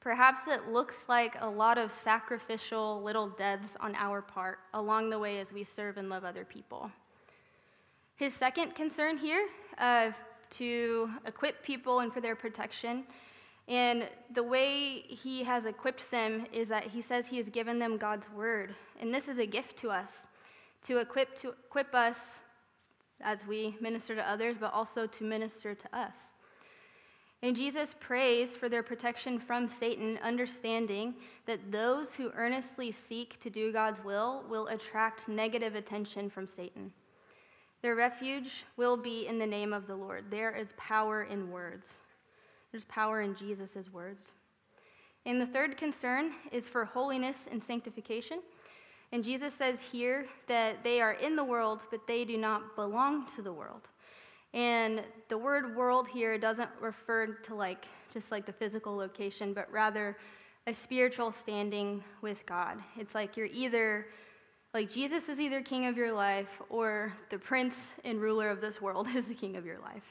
Perhaps 0.00 0.48
it 0.48 0.68
looks 0.68 0.96
like 1.06 1.34
a 1.42 1.46
lot 1.46 1.76
of 1.76 1.92
sacrificial 2.02 3.02
little 3.02 3.28
deaths 3.28 3.76
on 3.78 3.94
our 3.96 4.22
part 4.22 4.60
along 4.72 5.10
the 5.10 5.18
way 5.18 5.38
as 5.38 5.52
we 5.52 5.64
serve 5.64 5.98
and 5.98 6.08
love 6.08 6.24
other 6.24 6.46
people. 6.46 6.90
His 8.16 8.34
second 8.34 8.74
concern 8.74 9.18
here, 9.18 9.46
uh, 9.78 10.10
to 10.50 11.10
equip 11.26 11.62
people 11.62 12.00
and 12.00 12.12
for 12.12 12.20
their 12.20 12.36
protection. 12.36 13.04
And 13.68 14.08
the 14.32 14.42
way 14.42 15.00
he 15.00 15.42
has 15.44 15.66
equipped 15.66 16.10
them 16.10 16.46
is 16.52 16.68
that 16.68 16.84
he 16.84 17.02
says 17.02 17.26
he 17.26 17.36
has 17.36 17.48
given 17.48 17.78
them 17.78 17.96
God's 17.96 18.30
word. 18.30 18.74
And 19.00 19.12
this 19.12 19.28
is 19.28 19.38
a 19.38 19.46
gift 19.46 19.76
to 19.78 19.90
us 19.90 20.10
to 20.82 20.98
equip, 20.98 21.38
to 21.40 21.48
equip 21.48 21.94
us 21.94 22.16
as 23.20 23.46
we 23.46 23.76
minister 23.80 24.14
to 24.14 24.28
others, 24.28 24.56
but 24.58 24.72
also 24.72 25.06
to 25.06 25.24
minister 25.24 25.74
to 25.74 25.96
us. 25.96 26.14
And 27.42 27.56
Jesus 27.56 27.94
prays 28.00 28.56
for 28.56 28.68
their 28.68 28.82
protection 28.82 29.38
from 29.38 29.66
Satan, 29.66 30.18
understanding 30.22 31.14
that 31.44 31.70
those 31.70 32.14
who 32.14 32.30
earnestly 32.34 32.92
seek 32.92 33.38
to 33.40 33.50
do 33.50 33.72
God's 33.72 34.02
will 34.04 34.44
will 34.48 34.68
attract 34.68 35.28
negative 35.28 35.74
attention 35.74 36.30
from 36.30 36.46
Satan. 36.46 36.92
Their 37.82 37.94
refuge 37.94 38.64
will 38.76 38.96
be 38.96 39.26
in 39.26 39.38
the 39.38 39.46
name 39.46 39.72
of 39.72 39.86
the 39.86 39.96
Lord. 39.96 40.24
There 40.30 40.54
is 40.54 40.68
power 40.76 41.24
in 41.24 41.50
words. 41.50 41.86
There's 42.72 42.84
power 42.84 43.20
in 43.20 43.34
Jesus' 43.34 43.92
words. 43.92 44.24
And 45.24 45.40
the 45.40 45.46
third 45.46 45.76
concern 45.76 46.32
is 46.52 46.68
for 46.68 46.84
holiness 46.84 47.36
and 47.50 47.62
sanctification. 47.62 48.40
And 49.12 49.22
Jesus 49.22 49.54
says 49.54 49.80
here 49.80 50.26
that 50.48 50.82
they 50.82 51.00
are 51.00 51.12
in 51.12 51.36
the 51.36 51.44
world, 51.44 51.80
but 51.90 52.06
they 52.06 52.24
do 52.24 52.36
not 52.36 52.74
belong 52.76 53.26
to 53.36 53.42
the 53.42 53.52
world. 53.52 53.82
And 54.54 55.02
the 55.28 55.38
word 55.38 55.76
world 55.76 56.08
here 56.08 56.38
doesn't 56.38 56.70
refer 56.80 57.26
to 57.26 57.54
like 57.54 57.86
just 58.12 58.30
like 58.30 58.46
the 58.46 58.52
physical 58.52 58.96
location, 58.96 59.52
but 59.52 59.70
rather 59.70 60.16
a 60.66 60.74
spiritual 60.74 61.32
standing 61.32 62.02
with 62.22 62.44
God. 62.46 62.78
It's 62.96 63.14
like 63.14 63.36
you're 63.36 63.46
either 63.52 64.06
like 64.76 64.92
Jesus 64.92 65.30
is 65.30 65.40
either 65.40 65.62
king 65.62 65.86
of 65.86 65.96
your 65.96 66.12
life 66.12 66.60
or 66.68 67.10
the 67.30 67.38
prince 67.38 67.76
and 68.04 68.20
ruler 68.20 68.50
of 68.50 68.60
this 68.60 68.78
world 68.78 69.08
is 69.16 69.24
the 69.24 69.32
king 69.32 69.56
of 69.56 69.64
your 69.64 69.78
life. 69.78 70.04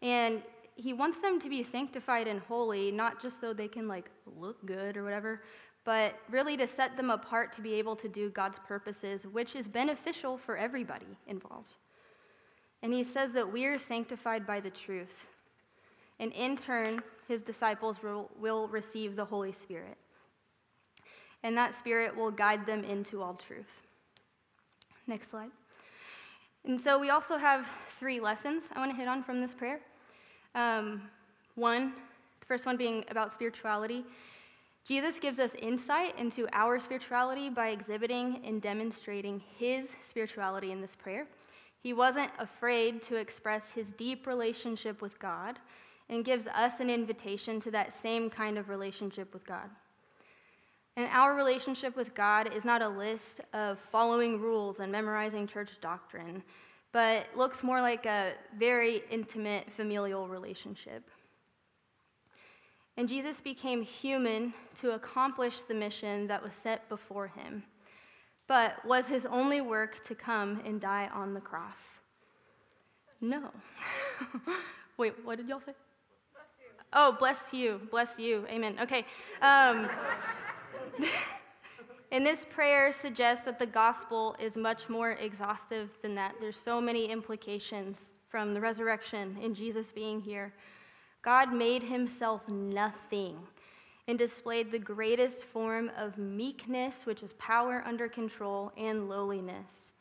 And 0.00 0.40
he 0.74 0.94
wants 0.94 1.18
them 1.18 1.38
to 1.38 1.50
be 1.50 1.62
sanctified 1.62 2.26
and 2.28 2.40
holy, 2.40 2.90
not 2.90 3.20
just 3.20 3.42
so 3.42 3.52
they 3.52 3.68
can 3.68 3.86
like 3.86 4.08
look 4.40 4.64
good 4.64 4.96
or 4.96 5.04
whatever, 5.04 5.42
but 5.84 6.14
really 6.30 6.56
to 6.56 6.66
set 6.66 6.96
them 6.96 7.10
apart 7.10 7.52
to 7.56 7.60
be 7.60 7.74
able 7.74 7.94
to 7.96 8.08
do 8.08 8.30
God's 8.30 8.58
purposes, 8.66 9.26
which 9.26 9.54
is 9.54 9.68
beneficial 9.68 10.38
for 10.38 10.56
everybody 10.56 11.18
involved. 11.26 11.74
And 12.82 12.90
he 12.90 13.04
says 13.04 13.32
that 13.32 13.52
we 13.52 13.66
are 13.66 13.76
sanctified 13.76 14.46
by 14.46 14.60
the 14.60 14.70
truth. 14.70 15.26
And 16.20 16.32
in 16.32 16.56
turn, 16.56 17.02
his 17.28 17.42
disciples 17.42 18.02
will, 18.02 18.30
will 18.40 18.66
receive 18.68 19.14
the 19.14 19.26
Holy 19.26 19.52
Spirit. 19.52 19.98
And 21.42 21.56
that 21.56 21.78
Spirit 21.78 22.16
will 22.16 22.30
guide 22.30 22.66
them 22.66 22.84
into 22.84 23.22
all 23.22 23.34
truth. 23.34 23.82
Next 25.06 25.30
slide. 25.30 25.50
And 26.64 26.80
so 26.80 26.98
we 26.98 27.10
also 27.10 27.38
have 27.38 27.66
three 27.98 28.20
lessons 28.20 28.64
I 28.74 28.78
want 28.78 28.90
to 28.90 28.96
hit 28.96 29.08
on 29.08 29.22
from 29.22 29.40
this 29.40 29.54
prayer. 29.54 29.80
Um, 30.54 31.02
one, 31.54 31.92
the 32.40 32.46
first 32.46 32.66
one 32.66 32.76
being 32.76 33.04
about 33.10 33.32
spirituality. 33.32 34.04
Jesus 34.86 35.18
gives 35.18 35.38
us 35.38 35.54
insight 35.60 36.18
into 36.18 36.48
our 36.52 36.80
spirituality 36.80 37.50
by 37.50 37.68
exhibiting 37.68 38.40
and 38.44 38.60
demonstrating 38.60 39.42
his 39.58 39.90
spirituality 40.02 40.72
in 40.72 40.80
this 40.80 40.96
prayer. 40.96 41.26
He 41.82 41.92
wasn't 41.92 42.30
afraid 42.38 43.02
to 43.02 43.16
express 43.16 43.70
his 43.74 43.88
deep 43.92 44.26
relationship 44.26 45.00
with 45.00 45.18
God 45.18 45.58
and 46.08 46.24
gives 46.24 46.46
us 46.48 46.80
an 46.80 46.90
invitation 46.90 47.60
to 47.60 47.70
that 47.70 47.92
same 48.02 48.30
kind 48.30 48.58
of 48.58 48.68
relationship 48.68 49.32
with 49.32 49.46
God. 49.46 49.68
And 50.98 51.08
our 51.12 51.34
relationship 51.34 51.96
with 51.96 52.12
God 52.14 52.52
is 52.52 52.64
not 52.64 52.82
a 52.82 52.88
list 52.88 53.40
of 53.52 53.78
following 53.78 54.40
rules 54.40 54.80
and 54.80 54.90
memorizing 54.90 55.46
church 55.46 55.70
doctrine, 55.80 56.42
but 56.92 57.26
looks 57.36 57.62
more 57.62 57.80
like 57.80 58.04
a 58.04 58.32
very 58.58 59.04
intimate 59.10 59.70
familial 59.76 60.26
relationship. 60.26 61.04
And 62.96 63.08
Jesus 63.08 63.40
became 63.40 63.80
human 63.80 64.52
to 64.80 64.90
accomplish 64.90 65.60
the 65.62 65.74
mission 65.74 66.26
that 66.26 66.42
was 66.42 66.52
set 66.62 66.88
before 66.88 67.28
him 67.28 67.62
but 68.48 68.84
was 68.84 69.06
his 69.06 69.26
only 69.26 69.60
work 69.60 70.04
to 70.06 70.14
come 70.14 70.60
and 70.64 70.80
die 70.80 71.08
on 71.14 71.34
the 71.34 71.40
cross? 71.40 71.76
No. 73.20 73.50
Wait, 74.96 75.14
what 75.22 75.36
did 75.36 75.48
y'all 75.48 75.60
say? 75.60 75.74
Bless 76.32 76.86
oh, 76.94 77.16
bless 77.18 77.52
you. 77.52 77.80
Bless 77.90 78.18
you. 78.18 78.46
Amen. 78.48 78.76
Okay. 78.80 79.04
Um, 79.42 79.88
and 82.12 82.24
this 82.24 82.44
prayer 82.50 82.92
suggests 82.92 83.44
that 83.44 83.58
the 83.58 83.66
gospel 83.66 84.36
is 84.40 84.56
much 84.56 84.88
more 84.88 85.12
exhaustive 85.12 85.90
than 86.02 86.14
that. 86.14 86.34
There's 86.40 86.60
so 86.60 86.80
many 86.80 87.10
implications 87.10 88.10
from 88.28 88.54
the 88.54 88.60
resurrection 88.60 89.38
and 89.42 89.54
Jesus 89.54 89.92
being 89.92 90.20
here. 90.20 90.52
God 91.22 91.52
made 91.52 91.82
himself 91.82 92.48
nothing 92.48 93.36
and 94.06 94.18
displayed 94.18 94.72
the 94.72 94.78
greatest 94.78 95.44
form 95.44 95.90
of 95.96 96.16
meekness, 96.16 97.04
which 97.04 97.22
is 97.22 97.34
power 97.38 97.84
under 97.86 98.08
control, 98.08 98.72
and 98.76 99.08
lowliness. 99.08 99.92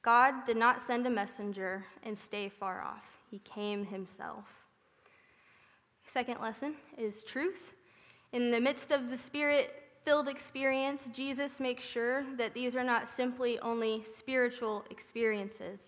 God 0.00 0.46
did 0.46 0.56
not 0.56 0.84
send 0.86 1.06
a 1.06 1.10
messenger 1.10 1.84
and 2.02 2.18
stay 2.18 2.48
far 2.48 2.80
off, 2.80 3.04
He 3.30 3.38
came 3.40 3.84
Himself. 3.84 4.46
Second 6.12 6.40
lesson 6.40 6.74
is 6.98 7.22
truth. 7.22 7.72
In 8.32 8.50
the 8.50 8.60
midst 8.60 8.90
of 8.90 9.10
the 9.10 9.16
Spirit 9.18 9.81
filled 10.04 10.28
experience, 10.28 11.08
Jesus 11.12 11.60
makes 11.60 11.84
sure 11.84 12.24
that 12.36 12.54
these 12.54 12.74
are 12.74 12.84
not 12.84 13.08
simply 13.16 13.58
only 13.60 14.04
spiritual 14.16 14.84
experiences. 14.90 15.78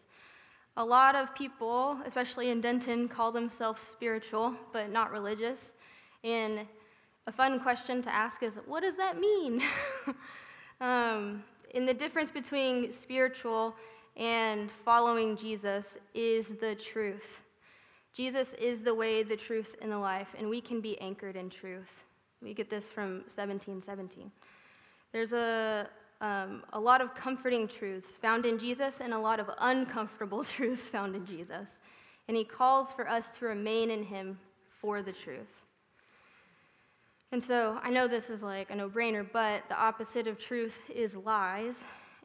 A 0.76 0.84
lot 0.84 1.14
of 1.14 1.34
people, 1.34 1.98
especially 2.04 2.50
in 2.50 2.60
Denton, 2.60 3.08
call 3.08 3.32
themselves 3.32 3.80
spiritual 3.80 4.54
but 4.72 4.90
not 4.90 5.10
religious. 5.10 5.58
And 6.22 6.66
a 7.26 7.32
fun 7.32 7.60
question 7.60 8.02
to 8.02 8.14
ask 8.14 8.42
is 8.42 8.58
what 8.66 8.82
does 8.82 8.96
that 8.96 9.18
mean? 9.18 9.62
um, 10.80 11.42
and 11.74 11.88
the 11.88 11.94
difference 11.94 12.30
between 12.30 12.92
spiritual 12.92 13.74
and 14.16 14.70
following 14.84 15.36
Jesus 15.36 15.84
is 16.14 16.48
the 16.60 16.74
truth. 16.74 17.40
Jesus 18.12 18.52
is 18.54 18.80
the 18.80 18.94
way, 18.94 19.24
the 19.24 19.36
truth, 19.36 19.74
and 19.82 19.90
the 19.90 19.98
life, 19.98 20.28
and 20.38 20.48
we 20.48 20.60
can 20.60 20.80
be 20.80 21.00
anchored 21.00 21.34
in 21.34 21.50
truth. 21.50 22.03
We 22.44 22.52
get 22.52 22.68
this 22.68 22.90
from 22.90 23.22
1717. 23.34 24.30
There's 25.12 25.32
a, 25.32 25.88
um, 26.20 26.62
a 26.74 26.78
lot 26.78 27.00
of 27.00 27.14
comforting 27.14 27.66
truths 27.66 28.10
found 28.10 28.44
in 28.44 28.58
Jesus 28.58 29.00
and 29.00 29.14
a 29.14 29.18
lot 29.18 29.40
of 29.40 29.50
uncomfortable 29.58 30.44
truths 30.56 30.82
found 30.82 31.16
in 31.16 31.24
Jesus. 31.24 31.80
And 32.28 32.36
he 32.36 32.44
calls 32.44 32.92
for 32.92 33.08
us 33.08 33.30
to 33.38 33.46
remain 33.46 33.90
in 33.90 34.02
him 34.02 34.38
for 34.80 35.02
the 35.02 35.12
truth. 35.12 35.62
And 37.32 37.42
so 37.42 37.80
I 37.82 37.90
know 37.90 38.06
this 38.06 38.28
is 38.28 38.42
like 38.42 38.70
a 38.70 38.76
no 38.76 38.88
brainer, 38.88 39.26
but 39.32 39.62
the 39.68 39.76
opposite 39.76 40.26
of 40.26 40.38
truth 40.38 40.78
is 40.94 41.16
lies. 41.16 41.74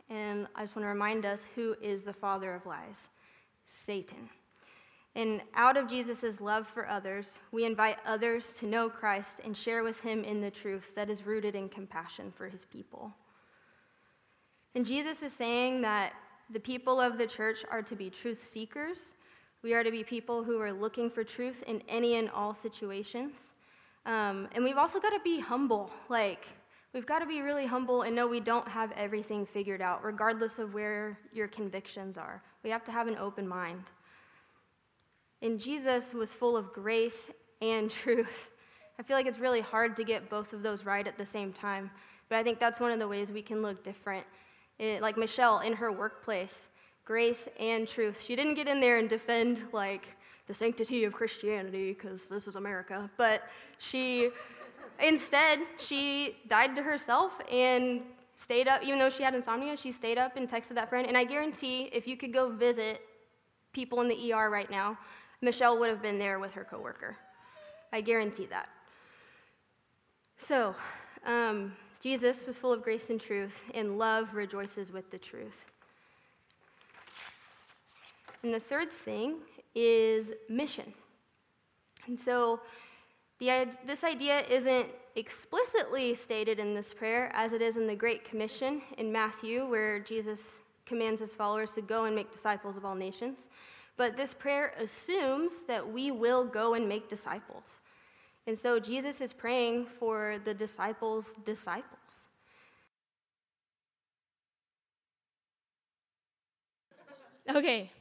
And 0.09 0.47
I 0.53 0.63
just 0.63 0.75
want 0.75 0.83
to 0.83 0.89
remind 0.89 1.25
us 1.25 1.47
who 1.55 1.75
is 1.81 2.03
the 2.03 2.13
father 2.13 2.53
of 2.53 2.65
lies 2.65 2.97
Satan. 3.85 4.29
And 5.15 5.41
out 5.55 5.75
of 5.75 5.87
Jesus' 5.87 6.39
love 6.39 6.67
for 6.67 6.87
others, 6.87 7.31
we 7.51 7.65
invite 7.65 7.97
others 8.05 8.53
to 8.57 8.67
know 8.67 8.89
Christ 8.89 9.37
and 9.43 9.57
share 9.57 9.83
with 9.83 9.99
him 10.01 10.23
in 10.23 10.39
the 10.39 10.51
truth 10.51 10.91
that 10.95 11.09
is 11.09 11.25
rooted 11.25 11.55
in 11.55 11.67
compassion 11.67 12.31
for 12.35 12.47
his 12.47 12.65
people. 12.65 13.11
And 14.75 14.85
Jesus 14.85 15.21
is 15.21 15.33
saying 15.33 15.81
that 15.81 16.13
the 16.51 16.59
people 16.59 17.01
of 17.01 17.17
the 17.17 17.27
church 17.27 17.65
are 17.69 17.81
to 17.81 17.95
be 17.95 18.09
truth 18.09 18.49
seekers. 18.53 18.97
We 19.63 19.73
are 19.73 19.83
to 19.83 19.91
be 19.91 20.03
people 20.03 20.43
who 20.43 20.61
are 20.61 20.71
looking 20.71 21.09
for 21.09 21.23
truth 21.23 21.63
in 21.67 21.81
any 21.89 22.15
and 22.15 22.29
all 22.29 22.53
situations. 22.53 23.33
Um, 24.05 24.47
and 24.53 24.63
we've 24.63 24.77
also 24.77 24.99
got 24.99 25.09
to 25.09 25.19
be 25.23 25.39
humble. 25.39 25.91
Like, 26.07 26.45
we've 26.93 27.05
got 27.05 27.19
to 27.19 27.25
be 27.25 27.41
really 27.41 27.65
humble 27.65 28.03
and 28.03 28.15
know 28.15 28.27
we 28.27 28.39
don't 28.39 28.67
have 28.67 28.91
everything 28.93 29.45
figured 29.45 29.81
out, 29.81 30.03
regardless 30.03 30.59
of 30.59 30.73
where 30.73 31.19
your 31.33 31.47
convictions 31.47 32.17
are. 32.17 32.41
We 32.63 32.69
have 32.69 32.83
to 32.85 32.91
have 32.91 33.07
an 33.07 33.17
open 33.17 33.47
mind. 33.47 33.83
And 35.41 35.59
Jesus 35.59 36.13
was 36.13 36.31
full 36.31 36.57
of 36.57 36.73
grace 36.73 37.29
and 37.61 37.89
truth. 38.03 38.49
I 38.99 39.03
feel 39.03 39.15
like 39.15 39.25
it's 39.25 39.39
really 39.39 39.61
hard 39.61 39.95
to 39.95 40.03
get 40.03 40.29
both 40.29 40.53
of 40.53 40.61
those 40.61 40.83
right 40.83 41.07
at 41.07 41.17
the 41.17 41.25
same 41.25 41.53
time. 41.53 41.89
But 42.27 42.37
I 42.37 42.43
think 42.43 42.59
that's 42.59 42.79
one 42.79 42.91
of 42.91 42.99
the 42.99 43.07
ways 43.07 43.31
we 43.31 43.41
can 43.41 43.61
look 43.61 43.83
different. 43.83 44.25
It, 44.77 45.01
like 45.01 45.17
Michelle 45.17 45.59
in 45.59 45.73
her 45.73 45.91
workplace, 45.91 46.53
grace 47.05 47.47
and 47.59 47.87
truth. 47.87 48.21
She 48.25 48.35
didn't 48.35 48.55
get 48.55 48.67
in 48.67 48.79
there 48.79 48.97
and 48.97 49.09
defend, 49.09 49.63
like, 49.73 50.07
the 50.47 50.53
sanctity 50.53 51.03
of 51.03 51.13
Christianity 51.13 51.93
because 51.93 52.23
this 52.23 52.47
is 52.47 52.55
America. 52.55 53.09
But 53.17 53.43
she, 53.77 54.31
instead, 54.99 55.59
she 55.77 56.37
died 56.47 56.75
to 56.75 56.83
herself 56.83 57.33
and 57.51 58.01
stayed 58.35 58.67
up, 58.67 58.81
even 58.83 58.97
though 58.97 59.11
she 59.11 59.21
had 59.21 59.35
insomnia, 59.35 59.77
she 59.77 59.91
stayed 59.91 60.17
up 60.17 60.37
and 60.37 60.49
texted 60.49 60.73
that 60.75 60.89
friend. 60.89 61.07
And 61.07 61.15
I 61.15 61.23
guarantee 61.23 61.89
if 61.93 62.07
you 62.07 62.17
could 62.17 62.33
go 62.33 62.49
visit 62.49 63.01
people 63.73 64.01
in 64.01 64.07
the 64.07 64.33
ER 64.33 64.49
right 64.49 64.69
now, 64.71 64.97
Michelle 65.41 65.77
would 65.79 65.89
have 65.89 66.01
been 66.01 66.19
there 66.19 66.39
with 66.39 66.53
her 66.53 66.63
coworker. 66.63 67.15
I 67.93 68.01
guarantee 68.01 68.45
that. 68.47 68.69
So, 70.37 70.75
um, 71.25 71.73
Jesus 72.01 72.45
was 72.45 72.57
full 72.57 72.71
of 72.71 72.81
grace 72.81 73.09
and 73.09 73.19
truth, 73.19 73.69
and 73.73 73.97
love 73.97 74.33
rejoices 74.33 74.91
with 74.91 75.09
the 75.11 75.17
truth. 75.17 75.65
And 78.43 78.53
the 78.53 78.59
third 78.59 78.89
thing 79.03 79.37
is 79.75 80.31
mission. 80.47 80.93
And 82.07 82.17
so 82.19 82.61
the, 83.39 83.67
this 83.85 84.03
idea 84.03 84.41
isn't 84.47 84.87
explicitly 85.15 86.15
stated 86.15 86.57
in 86.57 86.73
this 86.73 86.93
prayer 86.93 87.31
as 87.33 87.51
it 87.51 87.61
is 87.61 87.75
in 87.75 87.85
the 87.85 87.95
Great 87.95 88.23
Commission 88.23 88.81
in 88.97 89.11
Matthew, 89.11 89.65
where 89.67 89.99
Jesus 89.99 90.39
commands 90.85 91.19
his 91.19 91.33
followers 91.33 91.71
to 91.73 91.81
go 91.81 92.05
and 92.05 92.15
make 92.15 92.31
disciples 92.31 92.77
of 92.77 92.85
all 92.85 92.95
nations. 92.95 93.37
But 93.99 94.15
this 94.15 94.33
prayer 94.33 94.71
assumes 94.79 95.51
that 95.67 95.91
we 95.91 96.09
will 96.09 96.45
go 96.45 96.73
and 96.73 96.87
make 96.87 97.09
disciples. 97.09 97.65
And 98.47 98.57
so 98.57 98.79
Jesus 98.79 99.19
is 99.19 99.33
praying 99.33 99.87
for 99.99 100.37
the 100.45 100.53
disciples' 100.53 101.25
disciples. 101.43 101.99
Okay. 107.53 107.91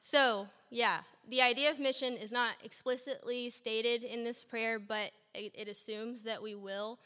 So, 0.00 0.46
yeah, 0.70 1.00
the 1.28 1.42
idea 1.42 1.70
of 1.70 1.78
mission 1.78 2.14
is 2.14 2.32
not 2.32 2.54
explicitly 2.64 3.50
stated 3.50 4.02
in 4.02 4.24
this 4.24 4.42
prayer, 4.42 4.78
but 4.78 5.10
it, 5.34 5.52
it, 5.54 5.68
assumes 5.68 6.22
that 6.22 6.42
we 6.42 6.54
will 6.54 7.00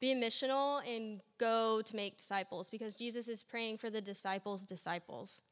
be 0.00 0.14
missional 0.14 0.86
and 0.86 1.20
go 1.38 1.82
to 1.82 1.96
make 1.96 2.16
disciples 2.16 2.68
because 2.68 2.94
Jesus 2.94 3.26
is 3.26 3.42
praying 3.42 3.78
for 3.78 3.90
the 3.90 4.00
disciples' 4.00 4.62
disciples. 4.62 5.42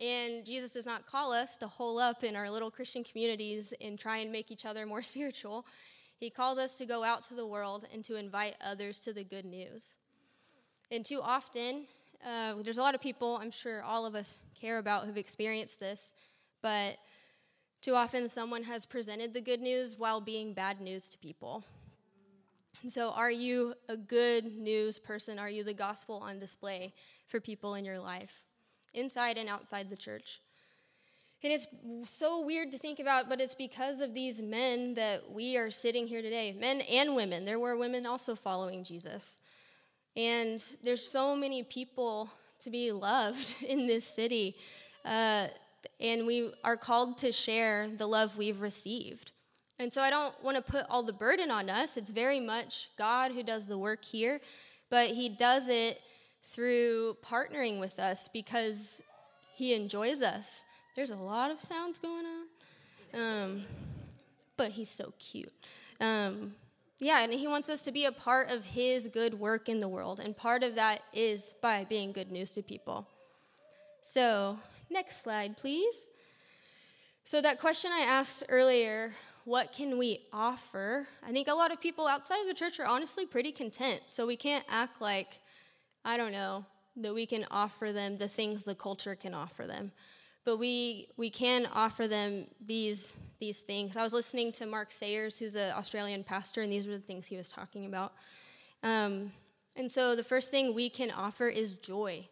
And 0.00 0.44
Jesus 0.44 0.72
does 0.72 0.86
not 0.86 1.06
call 1.06 1.32
us 1.32 1.56
to 1.56 1.66
hole 1.66 1.98
up 1.98 2.24
in 2.24 2.34
our 2.34 2.50
little 2.50 2.70
Christian 2.70 3.04
communities 3.04 3.74
and 3.80 3.98
try 3.98 4.18
and 4.18 4.32
make 4.32 4.50
each 4.50 4.64
other 4.64 4.86
more 4.86 5.02
spiritual. 5.12 5.66
He 6.18 6.30
calls 6.30 6.58
us 6.58 6.78
to 6.78 6.86
go 6.86 7.02
out 7.02 7.24
to 7.28 7.34
the 7.34 7.46
world 7.46 7.86
and 7.92 8.04
to 8.04 8.16
invite 8.16 8.56
others 8.60 9.00
to 9.00 9.12
the 9.12 9.24
good 9.24 9.44
news. 9.44 9.96
And 10.90 11.04
too 11.04 11.20
often, 11.22 11.86
uh, 12.24 12.54
there's 12.62 12.78
a 12.78 12.82
lot 12.82 12.94
of 12.94 13.00
people, 13.00 13.38
I'm 13.40 13.50
sure 13.50 13.82
all 13.82 14.06
of 14.06 14.14
us 14.14 14.38
care 14.58 14.78
about, 14.78 15.04
who've 15.04 15.16
experienced 15.16 15.80
this, 15.80 16.12
but 16.62 16.96
too 17.80 17.94
often 17.94 18.28
someone 18.28 18.62
has 18.62 18.86
presented 18.86 19.34
the 19.34 19.40
good 19.40 19.60
news 19.60 19.98
while 19.98 20.20
being 20.20 20.54
bad 20.54 20.80
news 20.80 21.08
to 21.08 21.18
people. 21.18 21.64
And 22.82 22.92
So, 22.92 23.10
are 23.10 23.30
you 23.30 23.74
a 23.88 23.96
good 23.96 24.56
news 24.56 24.98
person? 24.98 25.38
Are 25.38 25.50
you 25.50 25.64
the 25.64 25.74
gospel 25.74 26.16
on 26.16 26.38
display 26.38 26.94
for 27.26 27.40
people 27.40 27.74
in 27.74 27.84
your 27.84 27.98
life, 27.98 28.32
inside 28.94 29.38
and 29.38 29.48
outside 29.48 29.90
the 29.90 29.96
church? 29.96 30.40
And 31.44 31.52
it's 31.52 31.66
so 32.04 32.44
weird 32.44 32.70
to 32.70 32.78
think 32.78 33.00
about, 33.00 33.28
but 33.28 33.40
it's 33.40 33.54
because 33.54 34.00
of 34.00 34.14
these 34.14 34.40
men 34.40 34.94
that 34.94 35.28
we 35.28 35.56
are 35.56 35.72
sitting 35.72 36.06
here 36.06 36.22
today 36.22 36.56
men 36.58 36.82
and 36.82 37.16
women. 37.16 37.44
There 37.44 37.58
were 37.58 37.76
women 37.76 38.06
also 38.06 38.36
following 38.36 38.84
Jesus. 38.84 39.40
And 40.14 40.62
there's 40.84 41.04
so 41.06 41.34
many 41.34 41.62
people 41.64 42.30
to 42.60 42.70
be 42.70 42.92
loved 42.92 43.54
in 43.66 43.86
this 43.86 44.04
city. 44.04 44.56
Uh, 45.04 45.48
and 45.98 46.26
we 46.26 46.52
are 46.62 46.76
called 46.76 47.18
to 47.18 47.32
share 47.32 47.88
the 47.96 48.06
love 48.06 48.36
we've 48.36 48.60
received. 48.60 49.32
And 49.80 49.92
so 49.92 50.00
I 50.00 50.10
don't 50.10 50.34
want 50.44 50.56
to 50.56 50.62
put 50.62 50.86
all 50.88 51.02
the 51.02 51.12
burden 51.12 51.50
on 51.50 51.68
us. 51.68 51.96
It's 51.96 52.12
very 52.12 52.38
much 52.38 52.90
God 52.96 53.32
who 53.32 53.42
does 53.42 53.66
the 53.66 53.78
work 53.78 54.04
here, 54.04 54.40
but 54.90 55.08
He 55.08 55.28
does 55.28 55.66
it 55.66 56.00
through 56.44 57.16
partnering 57.24 57.78
with 57.78 57.98
us 57.98 58.28
because 58.32 59.02
He 59.54 59.74
enjoys 59.74 60.22
us. 60.22 60.64
There's 60.94 61.10
a 61.10 61.16
lot 61.16 61.50
of 61.50 61.60
sounds 61.60 61.98
going 61.98 62.24
on, 62.26 63.20
um, 63.20 63.62
but 64.56 64.72
He's 64.72 64.90
so 64.90 65.12
cute. 65.18 65.52
Um, 66.00 66.54
yeah, 67.00 67.20
and 67.20 67.32
He 67.32 67.46
wants 67.46 67.68
us 67.68 67.84
to 67.84 67.92
be 67.92 68.04
a 68.04 68.12
part 68.12 68.50
of 68.50 68.64
His 68.64 69.08
good 69.08 69.34
work 69.34 69.68
in 69.68 69.80
the 69.80 69.88
world, 69.88 70.20
and 70.20 70.36
part 70.36 70.62
of 70.62 70.74
that 70.74 71.00
is 71.12 71.54
by 71.60 71.84
being 71.84 72.12
good 72.12 72.30
news 72.30 72.50
to 72.52 72.62
people. 72.62 73.06
So, 74.02 74.58
next 74.90 75.22
slide, 75.22 75.56
please. 75.56 76.08
So, 77.24 77.40
that 77.40 77.60
question 77.60 77.92
I 77.92 78.00
asked 78.00 78.44
earlier 78.48 79.12
what 79.44 79.72
can 79.72 79.98
we 79.98 80.20
offer? 80.32 81.08
I 81.26 81.32
think 81.32 81.48
a 81.48 81.54
lot 81.54 81.72
of 81.72 81.80
people 81.80 82.06
outside 82.06 82.40
of 82.42 82.46
the 82.46 82.54
church 82.54 82.78
are 82.78 82.86
honestly 82.86 83.26
pretty 83.26 83.50
content. 83.50 84.02
So, 84.06 84.26
we 84.26 84.36
can't 84.36 84.64
act 84.68 85.00
like, 85.00 85.38
I 86.04 86.16
don't 86.16 86.32
know, 86.32 86.64
that 86.96 87.14
we 87.14 87.26
can 87.26 87.46
offer 87.50 87.92
them 87.92 88.18
the 88.18 88.28
things 88.28 88.64
the 88.64 88.74
culture 88.74 89.14
can 89.14 89.34
offer 89.34 89.66
them. 89.66 89.92
But 90.44 90.56
we, 90.56 91.08
we 91.16 91.30
can 91.30 91.68
offer 91.72 92.08
them 92.08 92.46
these, 92.64 93.14
these 93.38 93.60
things. 93.60 93.96
I 93.96 94.02
was 94.02 94.12
listening 94.12 94.50
to 94.52 94.66
Mark 94.66 94.90
Sayers, 94.90 95.38
who's 95.38 95.54
an 95.54 95.72
Australian 95.72 96.24
pastor, 96.24 96.62
and 96.62 96.72
these 96.72 96.86
were 96.86 96.96
the 96.96 97.02
things 97.02 97.26
he 97.26 97.36
was 97.36 97.48
talking 97.48 97.86
about. 97.86 98.12
Um, 98.82 99.32
and 99.76 99.90
so 99.90 100.16
the 100.16 100.24
first 100.24 100.50
thing 100.50 100.74
we 100.74 100.90
can 100.90 101.10
offer 101.10 101.46
is 101.48 101.74
joy. 101.74 102.26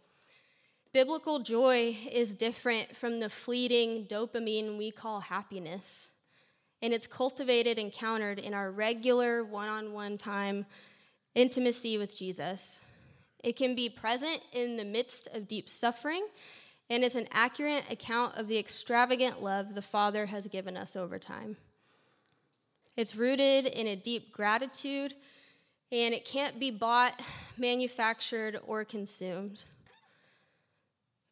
Biblical 0.93 1.39
joy 1.39 1.97
is 2.11 2.35
different 2.35 2.97
from 2.97 3.21
the 3.21 3.31
fleeting 3.31 4.07
dopamine 4.07 4.77
we 4.77 4.91
call 4.91 5.21
happiness. 5.21 6.09
And 6.83 6.93
it's 6.93 7.07
cultivated 7.07 7.79
and 7.79 7.93
countered 7.93 8.41
in 8.41 8.55
our 8.55 8.73
regular 8.73 9.45
one 9.45 9.69
on 9.69 9.93
one 9.93 10.19
time 10.19 10.67
intimacy 11.37 11.97
with 11.97 12.19
Jesus. 12.19 12.81
It 13.43 13.57
can 13.57 13.75
be 13.75 13.89
present 13.89 14.41
in 14.53 14.77
the 14.77 14.85
midst 14.85 15.29
of 15.33 15.49
deep 15.49 15.69
suffering, 15.69 16.27
and 16.91 17.05
is 17.05 17.15
an 17.15 17.29
accurate 17.31 17.85
account 17.91 18.37
of 18.37 18.49
the 18.49 18.59
extravagant 18.59 19.43
love 19.43 19.75
the 19.75 19.83
Father 19.83 20.27
has 20.27 20.47
given 20.47 20.77
us 20.77 20.97
over 20.97 21.19
time. 21.19 21.57
It's 22.97 23.15
rooted 23.15 23.67
in 23.67 23.87
a 23.87 23.97
deep 23.97 24.33
gratitude, 24.33 25.15
and 25.93 26.13
it 26.13 26.25
can't 26.25 26.59
be 26.59 26.71
bought, 26.71 27.23
manufactured, 27.57 28.61
or 28.67 28.85
consumed. 28.85 29.65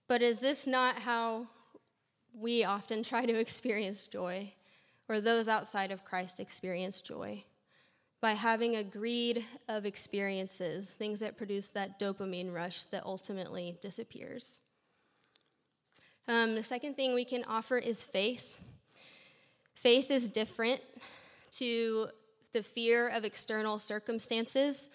But 0.07 0.23
is 0.23 0.39
this 0.39 0.67
not 0.67 1.01
how 1.01 1.49
we 2.33 2.65
often 2.65 3.03
try 3.03 3.27
to 3.27 3.35
experience 3.39 4.05
joy, 4.05 4.53
or 5.09 5.21
those 5.21 5.49
outside 5.49 5.91
of 5.91 6.05
Christ 6.05 6.41
experience 6.41 7.01
joy? 7.01 7.45
By 8.21 8.33
having 8.33 8.77
a 8.77 8.83
greed 8.83 9.45
of 9.69 9.87
experiences, 9.87 10.91
things 10.91 11.21
that 11.21 11.37
produce 11.37 11.69
that 11.69 12.01
dopamine 12.01 12.53
rush 12.53 12.85
that 12.85 13.05
ultimately 13.05 13.79
disappears. 13.81 14.61
Um, 16.27 16.55
the 16.57 16.63
second 16.63 16.95
thing 16.95 17.15
we 17.15 17.25
can 17.25 17.45
offer 17.45 17.79
is 17.79 18.03
faith. 18.03 18.61
Faith 19.75 20.11
is 20.11 20.29
different 20.29 20.81
to 21.53 22.09
the 22.53 22.63
fear 22.63 23.09
of 23.09 23.25
external 23.25 23.79
circumstances. 23.79 24.91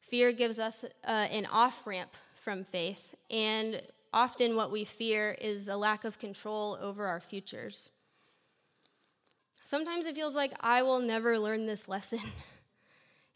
Fear 0.00 0.32
gives 0.32 0.58
us 0.58 0.84
uh, 1.04 1.28
an 1.30 1.46
off 1.46 1.86
ramp 1.86 2.12
from 2.42 2.64
faith, 2.64 3.14
and 3.30 3.82
often 4.12 4.56
what 4.56 4.70
we 4.70 4.84
fear 4.84 5.36
is 5.40 5.68
a 5.68 5.76
lack 5.76 6.04
of 6.04 6.18
control 6.18 6.78
over 6.80 7.06
our 7.06 7.20
futures. 7.20 7.90
Sometimes 9.64 10.06
it 10.06 10.14
feels 10.14 10.34
like 10.34 10.52
I 10.60 10.82
will 10.82 11.00
never 11.00 11.38
learn 11.38 11.66
this 11.66 11.88
lesson. 11.88 12.20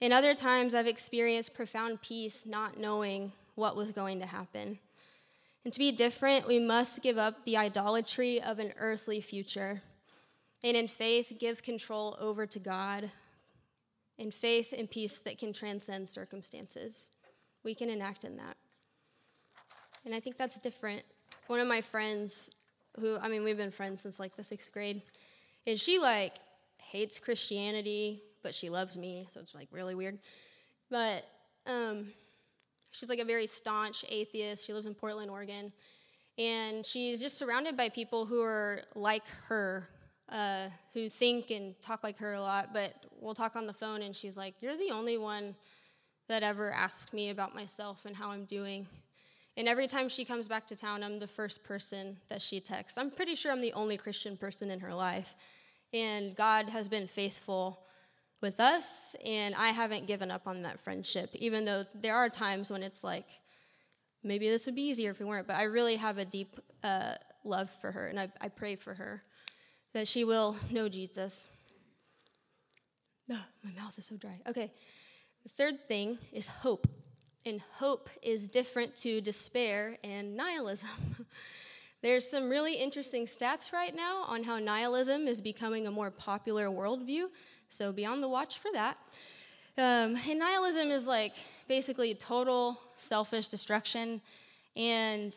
In 0.01 0.13
other 0.13 0.35
times, 0.35 0.75
I've 0.75 0.87
experienced 0.87 1.55
profound 1.55 2.03
peace 2.03 2.43
not 2.45 2.79
knowing 2.79 3.33
what 3.55 3.77
was 3.77 3.93
going 3.93 4.21
to 4.21 4.27
happen. 4.27 4.79
And 5.65 5.73
to 5.73 5.79
be 5.79 5.93
different, 5.93 6.47
we 6.47 6.59
must 6.59 7.01
give 7.01 7.17
up 7.17 7.45
the 7.45 7.57
idolatry 7.57 8.43
of 8.43 8.59
an 8.59 8.75
earthly 8.79 9.21
future. 9.21 9.81
And 10.63 10.77
in 10.77 10.89
faith, 10.89 11.33
give 11.39 11.63
control 11.63 12.17
over 12.21 12.47
to 12.47 12.59
God. 12.59 13.11
In 14.19 14.31
faith 14.31 14.75
and 14.77 14.91
peace 14.91 15.21
that 15.21 15.39
can 15.39 15.53
transcend 15.53 16.09
circumstances. 16.09 17.11
We 17.63 17.75
can 17.75 17.89
enact 17.89 18.25
in 18.25 18.37
that. 18.37 18.57
And 20.05 20.15
I 20.15 20.21
think 20.21 20.37
that's 20.37 20.59
different. 20.59 21.03
One 21.47 21.61
of 21.61 21.67
my 21.67 21.81
friends, 21.81 22.51
who, 23.01 23.17
I 23.17 23.29
mean, 23.29 23.43
we've 23.43 23.57
been 23.57 23.71
friends 23.71 24.03
since 24.03 24.21
like 24.21 24.37
the 24.37 24.45
sixth 24.45 24.73
grade, 24.73 25.03
and 25.67 25.81
she 25.81 25.99
like 25.99 26.35
hates 26.77 27.19
Christianity, 27.19 28.23
but 28.45 28.55
she 28.55 28.71
loves 28.71 28.97
me, 28.97 29.27
so 29.29 29.41
it's 29.41 29.55
like 29.55 29.67
really 29.73 29.97
weird. 29.97 30.21
But 30.91 31.25
um, 31.67 32.13
she's 32.93 33.09
like 33.09 33.19
a 33.19 33.25
very 33.25 33.49
staunch 33.49 34.05
atheist. 34.09 34.65
She 34.65 34.73
lives 34.73 34.87
in 34.87 34.95
Portland, 34.95 35.31
Oregon. 35.31 35.73
And 36.39 36.87
she's 36.87 37.21
just 37.21 37.39
surrounded 37.39 37.77
by 37.77 37.89
people 37.89 38.27
who 38.27 38.43
are 38.43 38.83
like 38.95 39.27
her, 39.49 39.89
uh, 40.29 40.67
who 40.93 41.09
think 41.09 41.51
and 41.51 41.75
talk 41.81 42.05
like 42.05 42.19
her 42.19 42.35
a 42.35 42.41
lot. 42.41 42.73
But 42.73 42.95
we'll 43.21 43.35
talk 43.35 43.57
on 43.57 43.67
the 43.67 43.73
phone, 43.73 44.03
and 44.03 44.15
she's 44.15 44.37
like, 44.37 44.55
You're 44.61 44.77
the 44.77 44.91
only 44.91 45.19
one 45.19 45.57
that 46.29 46.43
ever 46.43 46.73
asks 46.73 47.13
me 47.13 47.31
about 47.31 47.55
myself 47.55 48.05
and 48.05 48.15
how 48.15 48.31
I'm 48.31 48.45
doing. 48.45 48.87
And 49.57 49.69
every 49.69 49.87
time 49.87 50.09
she 50.09 50.25
comes 50.25 50.49
back 50.49 50.67
to 50.69 50.77
town, 50.77 51.05
I'm 51.05 51.21
the 51.21 51.29
first 51.29 51.63
person 51.63 52.17
that 52.29 52.43
she 52.43 52.61
texts. 52.61 52.99
I'm 52.99 53.11
pretty 53.11 53.37
sure 53.37 53.53
I'm 53.53 53.61
the 53.61 53.73
only 53.75 53.97
Christian 53.97 54.37
person 54.37 54.71
in 54.71 54.81
her 54.81 54.93
life. 54.93 55.35
And 55.93 56.35
God 56.35 56.69
has 56.69 56.89
been 56.89 57.07
faithful 57.07 57.84
with 58.41 58.61
us, 58.61 59.17
and 59.25 59.55
I 59.55 59.69
haven't 59.69 60.07
given 60.07 60.31
up 60.31 60.47
on 60.47 60.63
that 60.63 60.81
friendship, 60.81 61.31
even 61.35 61.65
though 61.65 61.85
there 61.95 62.15
are 62.15 62.29
times 62.29 62.71
when 62.71 62.83
it's 62.83 63.03
like, 63.03 63.27
maybe 64.23 64.49
this 64.49 64.67
would 64.67 64.75
be 64.75 64.83
easier 64.83 65.11
if 65.11 65.19
we 65.19 65.27
weren't. 65.27 65.47
But 65.47 65.57
I 65.57 65.65
really 65.65 65.97
have 65.97 66.19
a 66.19 66.25
deep 66.25 66.61
uh, 66.83 67.15
love 67.45 67.71
for 67.81 67.91
her, 67.93 68.07
and 68.07 68.19
I, 68.19 68.29
I 68.41 68.49
pray 68.49 68.77
for 68.77 68.95
her 68.95 69.23
that 69.95 70.09
she 70.09 70.25
will 70.25 70.57
know 70.71 70.89
Jesus. 70.89 71.47
Oh, 73.31 73.41
my 73.65 73.71
mouth 73.81 73.97
is 73.99 74.07
so 74.07 74.17
dry. 74.17 74.41
Okay. 74.47 74.73
The 75.45 75.51
third 75.51 75.89
thing 75.89 76.19
is 76.33 76.47
hope 76.47 76.87
and 77.45 77.61
hope 77.75 78.09
is 78.23 78.49
different 78.49 78.97
to 78.97 79.21
despair 79.21 79.99
and 80.03 80.37
nihilism. 80.37 80.89
There's 82.03 82.29
some 82.29 82.49
really 82.49 82.75
interesting 82.75 83.27
stats 83.27 83.73
right 83.73 83.95
now 83.95 84.25
on 84.27 84.43
how 84.43 84.59
nihilism 84.59 85.27
is 85.29 85.41
becoming 85.41 85.87
a 85.87 85.91
more 85.91 86.11
popular 86.11 86.69
worldview, 86.69 87.27
so 87.75 87.93
be 87.93 88.07
on 88.07 88.21
the 88.21 88.29
watch 88.29 88.59
for 88.59 88.71
that. 88.73 88.97
Um, 89.77 90.17
and 90.29 90.39
nihilism 90.39 90.91
is 90.91 91.07
like 91.07 91.35
basically 91.67 92.15
total 92.15 92.79
selfish 92.97 93.49
destruction, 93.49 94.21
and 94.77 95.35